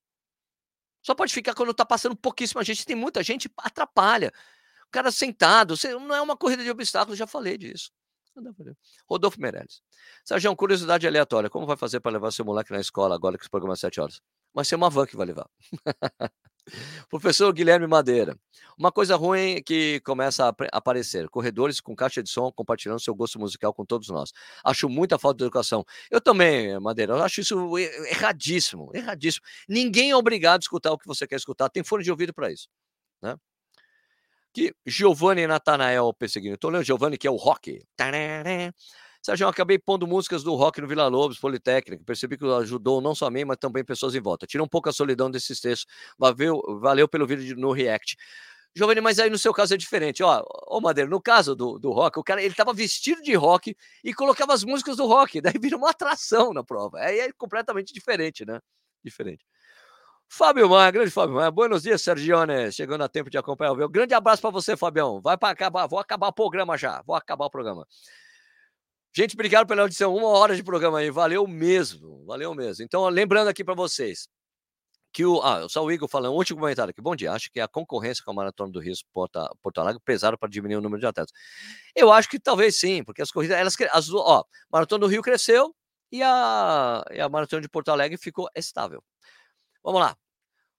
Só 1.04 1.14
pode 1.14 1.34
ficar 1.34 1.54
quando 1.54 1.72
está 1.72 1.86
passando 1.86 2.16
pouquíssima 2.16 2.64
gente. 2.64 2.86
Tem 2.86 2.96
muita 2.96 3.22
gente, 3.22 3.52
atrapalha. 3.58 4.32
Cara 4.94 5.12
sentado, 5.12 5.74
não 6.00 6.16
é 6.16 6.22
uma 6.22 6.38
corrida 6.38 6.64
de 6.64 6.70
obstáculos, 6.70 7.18
já 7.18 7.26
falei 7.26 7.58
disso. 7.58 7.90
Rodolfo 9.10 9.42
Meirelles. 9.42 9.82
Sérgio, 10.24 10.56
curiosidade 10.56 11.08
aleatória. 11.08 11.50
Como 11.50 11.66
vai 11.66 11.76
fazer 11.76 12.00
para 12.00 12.12
levar 12.12 12.30
seu 12.30 12.46
moleque 12.46 12.72
na 12.72 12.80
escola 12.80 13.16
agora 13.16 13.36
que 13.36 13.44
os 13.44 13.50
programas 13.50 13.80
é 13.80 13.88
7 13.88 14.00
horas? 14.00 14.22
Vai 14.54 14.64
ser 14.64 14.76
uma 14.76 14.92
van 14.92 15.08
que 15.08 15.18
vai 15.18 15.26
levar. 15.26 15.50
Professor 17.10 17.52
Guilherme 17.52 17.88
Madeira. 17.88 18.38
Uma 18.78 18.92
coisa 18.92 19.16
ruim 19.16 19.64
que 19.64 20.00
começa 20.02 20.46
a 20.46 20.56
aparecer: 20.72 21.28
corredores 21.28 21.82
com 21.82 21.96
caixa 21.96 22.22
de 22.22 22.30
som 22.30 22.52
compartilhando 22.52 23.00
seu 23.00 23.16
gosto 23.16 23.40
musical 23.40 23.74
com 23.74 23.84
todos 23.84 24.10
nós. 24.10 24.32
Acho 24.64 24.88
muita 24.88 25.18
falta 25.18 25.40
de 25.40 25.46
educação. 25.46 25.84
Eu 26.12 26.22
também, 26.22 26.80
Madeira, 26.80 27.14
eu 27.14 27.24
acho 27.24 27.42
isso 27.42 27.78
erradíssimo, 27.80 28.92
erradíssimo. 28.94 29.44
Ninguém 29.68 30.12
é 30.12 30.16
obrigado 30.16 30.62
a 30.62 30.64
escutar 30.64 30.92
o 30.92 31.00
que 31.00 31.08
você 31.08 31.26
quer 31.26 31.38
escutar. 31.38 31.68
Tem 31.70 31.84
fone 31.84 32.04
de 32.04 32.12
ouvido 32.12 32.32
para 32.32 32.52
isso. 32.52 32.70
Né? 33.20 33.36
Que 34.54 34.74
Giovanni 34.86 35.48
Natanael 35.48 36.14
perseguindo. 36.14 36.56
Estou 36.56 36.70
lendo 36.70 36.84
Giovanni, 36.84 37.18
que 37.18 37.28
é 37.28 37.32
o 37.32 37.36
rock. 37.36 37.84
Sérgio, 39.26 39.48
acabei 39.48 39.80
pondo 39.80 40.06
músicas 40.06 40.44
do 40.44 40.54
rock 40.54 40.82
no 40.82 40.88
Vila 40.88 41.08
Lobos, 41.08 41.40
Politécnico. 41.40 42.04
Percebi 42.04 42.38
que 42.38 42.46
ajudou 42.46 43.02
não 43.02 43.16
só 43.16 43.28
a 43.28 43.32
mim, 43.32 43.46
mas 43.46 43.58
também 43.58 43.84
pessoas 43.84 44.14
em 44.16 44.20
volta. 44.20 44.46
Tira 44.46 44.62
um 44.62 44.68
pouco 44.68 44.90
a 44.90 44.94
solidão 44.94 45.32
desses 45.32 45.62
textos. 45.62 45.92
Valeu, 46.20 46.62
valeu 46.82 47.08
pelo 47.08 47.26
vídeo 47.26 47.56
no 47.56 47.72
React. 47.72 48.18
Giovanni, 48.76 49.02
mas 49.02 49.20
aí 49.20 49.30
no 49.30 49.38
seu 49.38 49.54
caso 49.54 49.74
é 49.74 49.78
diferente. 49.78 50.22
Ó, 50.24 50.44
ô 50.68 50.82
Madeira, 50.82 51.10
no 51.10 51.22
caso 51.22 51.56
do, 51.56 51.80
do 51.80 51.92
rock, 51.92 52.20
o 52.20 52.24
cara 52.24 52.44
ele 52.44 52.54
tava 52.54 52.74
vestido 52.74 53.22
de 53.22 53.34
rock 53.34 53.76
e 54.04 54.14
colocava 54.14 54.54
as 54.54 54.64
músicas 54.64 54.98
do 54.98 55.06
rock. 55.06 55.40
Daí 55.42 55.54
vira 55.60 55.78
uma 55.78 55.92
atração 55.92 56.52
na 56.54 56.64
prova. 56.64 57.00
Aí 57.00 57.20
é 57.20 57.32
completamente 57.32 57.94
diferente, 57.94 58.46
né? 58.46 58.60
Diferente. 59.04 59.46
Fábio 60.36 60.68
Maia, 60.68 60.90
grande 60.90 61.12
Fábio 61.12 61.36
Maia. 61.36 61.52
Buenos 61.52 61.84
dias, 61.84 62.02
Sergione. 62.02 62.72
Chegando 62.72 63.04
a 63.04 63.08
tempo 63.08 63.30
de 63.30 63.38
acompanhar 63.38 63.72
o 63.72 63.76
meu. 63.76 63.88
Grande 63.88 64.16
abraço 64.16 64.42
para 64.42 64.50
você, 64.50 64.76
Fabião. 64.76 65.22
Vai 65.22 65.38
para 65.38 65.50
acabar, 65.50 65.86
vou 65.86 66.00
acabar 66.00 66.28
o 66.30 66.34
programa 66.34 66.76
já. 66.76 67.04
Vou 67.04 67.16
acabar 67.16 67.46
o 67.46 67.52
programa. 67.52 67.88
Gente, 69.16 69.36
obrigado 69.36 69.68
pela 69.68 69.84
audição. 69.84 70.16
Uma 70.16 70.30
hora 70.30 70.56
de 70.56 70.64
programa 70.64 70.98
aí. 70.98 71.12
Valeu 71.12 71.46
mesmo. 71.46 72.26
Valeu 72.26 72.52
mesmo. 72.56 72.84
Então, 72.84 73.08
lembrando 73.10 73.48
aqui 73.48 73.64
para 73.64 73.76
vocês 73.76 74.28
que 75.12 75.24
o. 75.24 75.40
Ah, 75.44 75.70
só 75.70 75.84
o 75.84 75.92
Igor 75.92 76.10
falando, 76.10 76.34
um 76.34 76.38
último 76.38 76.60
comentário 76.60 76.90
aqui. 76.90 77.00
Bom 77.00 77.16
dia. 77.16 77.32
Acho 77.32 77.52
que 77.52 77.60
a 77.60 77.68
concorrência 77.68 78.24
com 78.26 78.32
a 78.32 78.34
Maratona 78.34 78.72
do 78.72 78.80
Rio 78.80 78.96
Porto, 79.14 79.40
Porto 79.62 79.82
Alegre 79.82 80.02
pesaram 80.04 80.36
para 80.36 80.50
diminuir 80.50 80.78
o 80.78 80.82
número 80.82 81.00
de 81.00 81.06
atletas. 81.06 81.32
Eu 81.96 82.12
acho 82.12 82.28
que 82.28 82.40
talvez 82.40 82.80
sim, 82.80 83.04
porque 83.04 83.22
as 83.22 83.30
corridas, 83.30 83.56
elas. 83.56 83.76
As, 83.92 84.10
ó, 84.12 84.44
Maratona 84.72 85.02
do 85.02 85.08
Rio 85.08 85.22
cresceu 85.22 85.76
e 86.12 86.24
a, 86.24 87.06
e 87.12 87.22
a 87.22 87.30
Maratona 87.30 87.62
de 87.62 87.70
Porto 87.70 87.90
Alegre 87.90 88.18
ficou 88.18 88.50
estável. 88.56 89.04
Vamos 89.84 90.02
lá. 90.02 90.18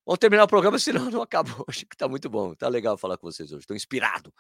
Vamos 0.07 0.19
terminar 0.19 0.45
o 0.45 0.49
programa, 0.49 0.79
senão 0.79 1.11
não 1.11 1.23
acabou. 1.23 1.65
Acho 1.69 1.87
que 1.87 1.97
tá 1.97 2.09
muito 2.09 2.29
bom. 2.29 2.55
Tá 2.55 2.69
legal 2.69 2.97
falar 2.97 3.17
com 3.17 3.31
vocês 3.31 3.51
hoje. 3.51 3.61
Estou 3.61 3.77
inspirado. 3.77 4.33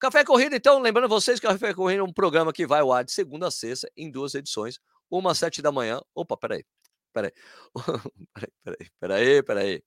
Café 0.00 0.24
Corrida, 0.24 0.56
então, 0.56 0.80
lembrando 0.80 1.08
vocês 1.08 1.38
que 1.40 1.46
o 1.46 1.50
Café 1.50 1.72
Corrida 1.72 2.00
é 2.00 2.04
um 2.04 2.12
programa 2.12 2.52
que 2.52 2.66
vai 2.66 2.80
ao 2.80 2.92
ar 2.92 3.04
de 3.04 3.12
segunda 3.12 3.48
a 3.48 3.50
sexta, 3.50 3.90
em 3.96 4.10
duas 4.10 4.34
edições, 4.34 4.78
uma 5.10 5.30
às 5.30 5.38
sete 5.38 5.62
da 5.62 5.72
manhã. 5.72 6.00
Opa, 6.14 6.36
peraí, 6.36 6.64
peraí, 7.12 7.32
peraí, 8.34 8.50
peraí, 8.64 8.90
peraí, 9.00 9.42
peraí. 9.42 9.82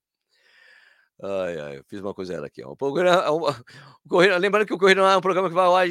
Ai, 1.20 1.58
ai, 1.58 1.78
eu 1.78 1.84
fiz 1.88 2.00
uma 2.00 2.14
coisa 2.14 2.46
aqui. 2.46 2.62
Ó. 2.62 2.70
O 2.70 2.76
programa, 2.76 3.22
é 3.22 3.28
o, 3.30 4.08
Correio, 4.08 4.38
lembrando 4.38 4.66
que 4.66 4.72
o 4.72 4.78
Correio 4.78 5.00
é 5.00 5.16
um 5.16 5.20
programa 5.20 5.48
que 5.48 5.54
vai 5.54 5.66
ao 5.66 5.74
ar 5.74 5.88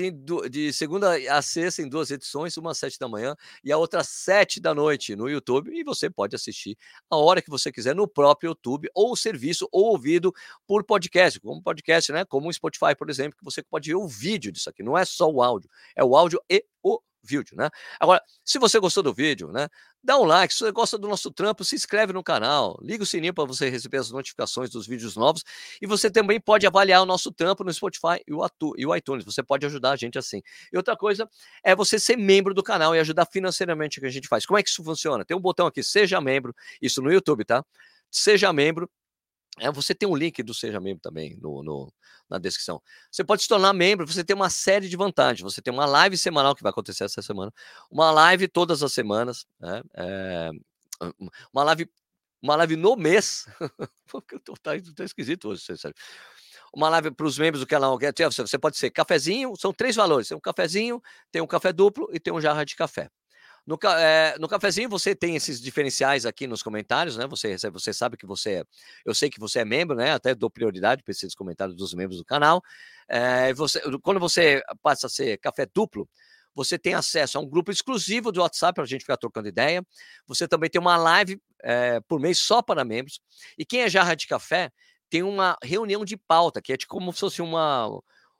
de 0.50 0.72
segunda 0.72 1.18
a 1.30 1.42
sexta 1.42 1.82
em 1.82 1.90
duas 1.90 2.10
edições, 2.10 2.56
uma 2.56 2.72
às 2.72 2.78
sete 2.78 2.98
da 2.98 3.10
manhã 3.10 3.36
e 3.62 3.70
a 3.70 3.78
outra 3.78 4.00
às 4.00 4.08
sete 4.08 4.62
da 4.62 4.74
noite 4.74 5.18
no 5.18 5.30
YouTube. 5.30 5.70
E 5.78 5.84
você 5.84 6.10
pode 6.10 6.34
assistir 6.34 6.78
a 7.10 7.18
hora 7.18 7.42
que 7.42 7.50
você 7.50 7.74
quiser 7.74 7.94
no 7.94 8.08
próprio 8.08 8.50
YouTube, 8.50 8.90
ou 8.96 9.12
o 9.12 9.18
serviço, 9.18 9.68
ou 9.70 9.88
ouvido 9.88 10.34
por 10.66 10.86
podcast, 10.86 11.42
como 11.42 11.62
podcast, 11.62 12.10
né? 12.14 12.24
Como 12.24 12.48
o 12.48 12.54
Spotify, 12.54 12.96
por 12.98 13.10
exemplo, 13.10 13.38
que 13.38 13.44
você 13.44 13.62
pode 13.62 13.90
ver 13.90 13.96
o 13.96 14.08
vídeo 14.08 14.50
disso 14.50 14.70
aqui. 14.70 14.82
Não 14.82 14.98
é 14.98 15.04
só 15.04 15.30
o 15.30 15.44
áudio, 15.44 15.70
é 15.94 16.06
o 16.06 16.16
áudio 16.16 16.42
e 16.50 16.64
o 16.82 17.02
vídeo, 17.28 17.56
né? 17.58 17.70
Agora, 18.00 18.22
se 18.44 18.58
você 18.58 18.80
gostou 18.80 19.04
do 19.04 19.14
vídeo, 19.14 19.52
né? 19.52 19.68
Dá 20.04 20.18
um 20.18 20.24
like, 20.24 20.54
se 20.54 20.60
você 20.62 20.72
gosta 20.72 20.98
do 20.98 21.08
nosso 21.08 21.30
trampo, 21.32 21.64
se 21.64 21.76
inscreve 21.76 22.14
no 22.14 22.24
canal, 22.24 22.80
liga 22.82 23.04
o 23.04 23.06
sininho 23.06 23.34
para 23.34 23.44
você 23.46 23.70
receber 23.70 23.98
as 23.98 24.10
notificações 24.10 24.70
dos 24.70 24.88
vídeos 24.88 25.18
novos 25.18 25.44
e 25.82 25.88
você 25.88 26.10
também 26.10 26.40
pode 26.40 26.66
avaliar 26.66 27.02
o 27.02 27.06
nosso 27.06 27.32
trampo 27.32 27.64
no 27.64 27.74
Spotify 27.74 28.22
e 28.26 28.34
o, 28.34 28.96
iTunes, 28.96 29.26
você 29.26 29.44
pode 29.44 29.66
ajudar 29.66 29.92
a 29.92 29.96
gente 29.96 30.18
assim. 30.18 30.42
E 30.72 30.78
outra 30.78 30.96
coisa 30.96 31.28
é 31.64 31.76
você 31.76 32.00
ser 32.00 32.16
membro 32.16 32.54
do 32.54 32.64
canal 32.64 32.96
e 32.96 33.00
ajudar 33.00 33.26
financeiramente 33.26 33.98
o 33.98 34.02
que 34.02 34.08
a 34.08 34.12
gente 34.12 34.28
faz. 34.28 34.46
Como 34.46 34.58
é 34.58 34.64
que 34.64 34.70
isso 34.70 34.84
funciona? 34.84 35.26
Tem 35.26 35.36
um 35.36 35.42
botão 35.42 35.68
aqui, 35.68 35.84
seja 35.84 36.22
membro, 36.22 36.56
isso 36.82 37.02
no 37.02 37.12
YouTube, 37.12 37.44
tá? 37.44 37.66
Seja 38.10 38.54
membro, 38.54 38.90
É, 39.60 39.72
você 39.72 39.96
tem 39.96 40.08
um 40.08 40.16
link 40.16 40.44
do 40.44 40.54
Seja 40.54 40.80
Membro 40.80 41.02
também 41.02 41.36
no, 41.42 41.64
no- 41.64 41.94
na 42.30 42.38
descrição. 42.38 42.82
Você 43.12 43.24
pode 43.24 43.42
se 43.44 43.48
tornar 43.48 43.74
membro, 43.74 44.06
você 44.06 44.24
tem 44.24 44.36
uma 44.36 44.50
série 44.50 44.88
de 44.90 44.98
vantagens. 44.98 45.42
Você 45.42 45.62
tem 45.62 45.74
uma 45.74 45.86
live 45.86 46.18
semanal 46.18 46.56
que 46.56 46.62
vai 46.64 46.70
acontecer 46.72 47.06
essa 47.06 47.22
semana, 47.22 47.52
uma 47.90 48.12
live 48.12 48.48
todas 48.48 48.84
as 48.84 48.94
semanas, 48.94 49.46
né? 49.60 49.82
É, 49.96 50.50
um- 51.20 51.30
uma 51.54 51.64
live, 51.64 51.90
uma 52.42 52.56
live 52.58 52.76
no 52.76 52.96
mês. 52.96 53.46
Tá, 54.64 54.72
tá 54.96 55.04
esquisito 55.04 55.50
hoje, 55.50 55.64
sério. 55.78 55.96
Uma 56.74 56.90
live 56.90 57.12
para 57.12 57.26
os 57.26 57.38
membros 57.38 57.62
do 57.62 57.68
canal. 57.68 57.98
é- 58.02 58.30
você 58.30 58.58
pode 58.60 58.78
ser 58.78 58.92
cafezinho, 58.92 59.54
são 59.58 59.74
três 59.74 59.96
valores: 59.96 60.28
tem 60.28 60.38
um 60.38 60.42
cafezinho, 60.42 61.02
tem 61.32 61.42
um 61.42 61.48
café 61.48 61.74
duplo 61.74 62.10
e 62.14 62.20
tem 62.20 62.34
um 62.34 62.42
jarra 62.42 62.66
de 62.66 62.76
café. 62.76 63.10
No, 63.68 63.78
eh, 64.00 64.36
no 64.40 64.48
cafezinho 64.48 64.88
você 64.88 65.14
tem 65.14 65.36
esses 65.36 65.60
diferenciais 65.62 66.26
aqui 66.26 66.48
nos 66.48 66.64
comentários, 66.64 67.18
né? 67.18 67.28
Você 67.28 67.58
você 67.70 67.92
sabe 67.94 68.16
que 68.16 68.26
você 68.26 68.62
é, 68.62 68.64
eu 69.06 69.14
sei 69.14 69.30
que 69.30 69.40
você 69.42 69.60
é 69.60 69.66
membro, 69.66 69.94
né? 69.94 70.14
Até 70.14 70.34
dou 70.34 70.50
prioridade 70.50 71.04
para 71.04 71.12
esses 71.12 71.36
comentários 71.36 71.76
dos 71.76 71.94
membros 71.94 72.18
do 72.18 72.24
canal. 72.24 72.62
Eh, 73.10 73.54
você, 73.54 73.82
quando 74.02 74.22
você 74.22 74.64
passa 74.82 75.08
a 75.08 75.10
ser 75.10 75.38
café 75.40 75.66
duplo, 75.66 76.08
você 76.56 76.80
tem 76.80 76.94
acesso 76.94 77.38
a 77.38 77.42
um 77.42 77.46
grupo 77.46 77.70
exclusivo 77.70 78.32
do 78.32 78.40
WhatsApp 78.42 78.76
para 78.76 78.84
a 78.86 78.88
gente 78.88 79.02
ficar 79.02 79.18
trocando 79.18 79.50
ideia. 79.50 79.86
Você 80.28 80.48
também 80.48 80.70
tem 80.70 80.80
uma 80.80 80.96
live 80.96 81.38
eh, 81.62 82.00
por 82.08 82.22
mês 82.22 82.40
só 82.40 82.62
para 82.62 82.86
membros. 82.86 83.20
E 83.58 83.66
quem 83.66 83.82
é 83.82 83.90
jarra 83.90 84.16
de 84.16 84.28
café 84.28 84.72
tem 85.10 85.24
uma 85.24 85.58
reunião 85.62 86.06
de 86.06 86.16
pauta, 86.16 86.62
que 86.62 86.72
é 86.72 86.78
tipo 86.78 86.94
como 86.94 87.12
se 87.12 87.20
fosse 87.20 87.42
uma, 87.42 87.90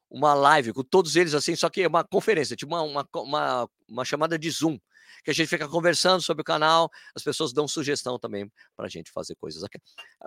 uma 0.10 0.34
live 0.34 0.74
com 0.74 0.84
todos 0.84 1.16
eles, 1.18 1.34
assim, 1.34 1.56
só 1.56 1.70
que 1.70 1.82
é 1.82 1.88
uma 1.88 2.04
conferência, 2.04 2.56
tipo 2.56 2.74
uma, 2.74 2.82
uma, 2.82 3.08
uma, 3.16 3.70
uma 3.90 4.06
chamada 4.06 4.38
de 4.40 4.50
Zoom, 4.50 4.78
que 5.24 5.32
a 5.32 5.34
gente 5.34 5.48
fica 5.48 5.68
conversando 5.68 6.22
sobre 6.22 6.42
o 6.42 6.44
canal, 6.44 6.90
as 7.16 7.24
pessoas 7.24 7.54
dão 7.54 7.68
sugestão 7.68 8.20
também 8.20 8.52
para 8.76 8.86
a 8.86 8.90
gente 8.90 9.12
fazer 9.12 9.36
coisas 9.36 9.64
aqui. 9.64 9.80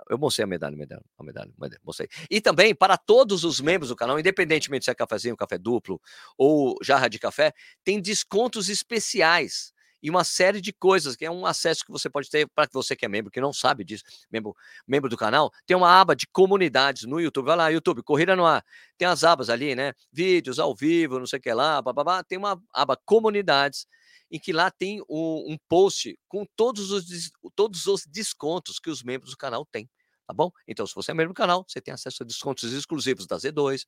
Eu 0.09 0.17
mostrei 0.17 0.43
a 0.43 0.47
medalha, 0.47 0.75
medalha, 0.75 1.03
a 1.17 1.23
medalha, 1.23 1.51
medalha, 1.59 1.81
mostrei. 1.83 2.07
E 2.29 2.41
também 2.41 2.73
para 2.75 2.97
todos 2.97 3.43
os 3.43 3.59
membros 3.59 3.89
do 3.89 3.95
canal, 3.95 4.19
independentemente 4.19 4.85
se 4.85 4.91
é 4.91 4.95
cafezinho, 4.95 5.35
café 5.35 5.57
duplo 5.57 6.01
ou 6.37 6.75
jarra 6.81 7.07
de 7.07 7.19
café, 7.19 7.53
tem 7.83 8.01
descontos 8.01 8.69
especiais 8.69 9.73
e 10.01 10.09
uma 10.09 10.23
série 10.23 10.59
de 10.59 10.73
coisas, 10.73 11.15
que 11.15 11.25
é 11.25 11.31
um 11.31 11.45
acesso 11.45 11.85
que 11.85 11.91
você 11.91 12.09
pode 12.09 12.29
ter 12.29 12.47
para 12.55 12.67
você 12.73 12.95
que 12.95 13.05
é 13.05 13.09
membro, 13.09 13.31
que 13.31 13.39
não 13.39 13.53
sabe 13.53 13.83
disso, 13.83 14.03
membro, 14.31 14.55
membro 14.87 15.09
do 15.09 15.15
canal, 15.15 15.51
tem 15.65 15.77
uma 15.77 15.89
aba 15.89 16.15
de 16.15 16.25
comunidades 16.27 17.03
no 17.03 17.19
YouTube. 17.19 17.45
Vai 17.45 17.55
lá, 17.55 17.69
YouTube, 17.69 18.01
Corrida 18.01 18.35
no 18.35 18.45
Ar. 18.45 18.65
Tem 18.97 19.07
as 19.07 19.23
abas 19.23 19.49
ali, 19.49 19.75
né? 19.75 19.93
Vídeos 20.11 20.57
ao 20.59 20.75
vivo, 20.75 21.19
não 21.19 21.27
sei 21.27 21.39
o 21.39 21.41
que 21.41 21.53
lá, 21.53 21.81
bababá. 21.81 22.23
Tem 22.23 22.37
uma 22.37 22.61
aba 22.73 22.97
comunidades, 23.05 23.85
em 24.31 24.39
que 24.39 24.53
lá 24.53 24.71
tem 24.71 25.01
um, 25.09 25.51
um 25.53 25.57
post 25.69 26.17
com 26.27 26.45
todos 26.55 26.91
os, 26.91 27.31
todos 27.55 27.85
os 27.87 28.05
descontos 28.05 28.79
que 28.79 28.89
os 28.89 29.03
membros 29.03 29.31
do 29.31 29.37
canal 29.37 29.65
têm. 29.65 29.89
Tá 30.27 30.33
bom? 30.33 30.49
Então, 30.67 30.87
se 30.87 30.95
você 30.95 31.11
é 31.11 31.13
membro 31.13 31.33
do 31.33 31.37
canal, 31.37 31.65
você 31.67 31.81
tem 31.81 31.93
acesso 31.93 32.23
a 32.23 32.25
descontos 32.25 32.71
exclusivos 32.71 33.27
da 33.27 33.37
Z2, 33.37 33.85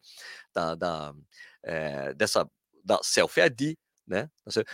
da, 0.53 0.75
da, 0.75 1.13
eh, 1.63 2.13
dessa 2.15 2.49
da 2.83 2.99
Selfie 3.01 3.41
ID, 3.43 3.75
né? 4.05 4.29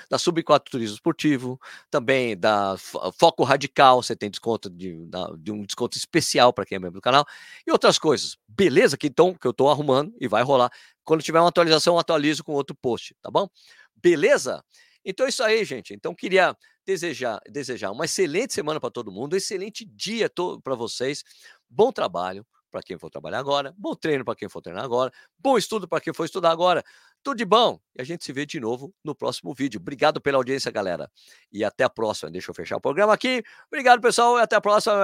Da 0.10 0.18
Sub 0.18 0.42
4 0.42 0.72
Turismo 0.72 0.96
Esportivo, 0.96 1.60
também 1.92 2.36
da 2.36 2.76
Fo- 2.78 3.12
Foco 3.12 3.44
Radical, 3.44 4.02
você 4.02 4.16
tem 4.16 4.30
desconto 4.32 4.70
de, 4.70 4.96
de 5.38 5.52
um 5.52 5.64
desconto 5.64 5.98
especial 5.98 6.52
para 6.52 6.66
quem 6.66 6.78
é 6.78 6.80
membro 6.80 7.00
do 7.00 7.04
canal 7.04 7.24
e 7.68 7.72
outras 7.72 8.00
coisas. 8.00 8.38
Beleza? 8.48 8.98
Que 8.98 9.08
então 9.08 9.36
que 9.36 9.46
eu 9.46 9.52
estou 9.52 9.70
arrumando 9.70 10.14
e 10.20 10.28
vai 10.28 10.42
rolar. 10.42 10.72
Quando 11.04 11.22
tiver 11.22 11.40
uma 11.40 11.50
atualização, 11.50 11.94
eu 11.96 12.00
atualizo 12.00 12.44
com 12.44 12.54
outro 12.54 12.76
post, 12.76 13.16
tá 13.22 13.30
bom? 13.30 13.48
Beleza? 13.96 14.64
Então 15.04 15.26
é 15.26 15.30
isso 15.30 15.44
aí, 15.44 15.64
gente. 15.64 15.94
Então 15.94 16.14
queria 16.14 16.56
desejar 16.86 17.40
desejar 17.50 17.92
uma 17.92 18.06
excelente 18.06 18.54
semana 18.54 18.80
para 18.80 18.90
todo 18.90 19.12
mundo, 19.12 19.34
um 19.34 19.38
excelente 19.38 19.86
dia 19.86 20.30
para 20.64 20.76
vocês. 20.76 21.24
Bom 21.70 21.92
trabalho 21.92 22.46
para 22.72 22.82
quem 22.84 22.98
for 22.98 23.10
trabalhar 23.10 23.40
agora, 23.40 23.74
bom 23.78 23.96
treino 23.96 24.24
para 24.24 24.36
quem 24.36 24.48
for 24.48 24.62
treinar 24.62 24.84
agora, 24.84 25.12
bom 25.38 25.58
estudo 25.58 25.88
para 25.88 26.00
quem 26.00 26.14
for 26.14 26.26
estudar 26.26 26.52
agora. 26.52 26.84
Tudo 27.24 27.38
de 27.38 27.46
bom. 27.46 27.80
E 27.98 28.02
a 28.02 28.06
gente 28.06 28.24
se 28.24 28.32
vê 28.32 28.46
de 28.46 28.60
novo 28.60 28.94
no 29.04 29.14
próximo 29.14 29.54
vídeo. 29.54 29.80
Obrigado 29.80 30.22
pela 30.22 30.38
audiência, 30.38 30.72
galera. 30.72 31.12
E 31.52 31.64
até 31.64 31.84
a 31.84 31.90
próxima. 31.90 32.32
Deixa 32.32 32.50
eu 32.52 32.56
fechar 32.56 32.78
o 32.78 32.82
programa 32.82 33.14
aqui. 33.14 33.44
Obrigado, 33.68 34.00
pessoal. 34.02 34.38
E 34.40 34.42
até 34.42 34.56
a 34.56 34.62
próxima. 34.62 34.96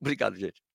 Obrigado, 0.00 0.36
gente. 0.36 0.71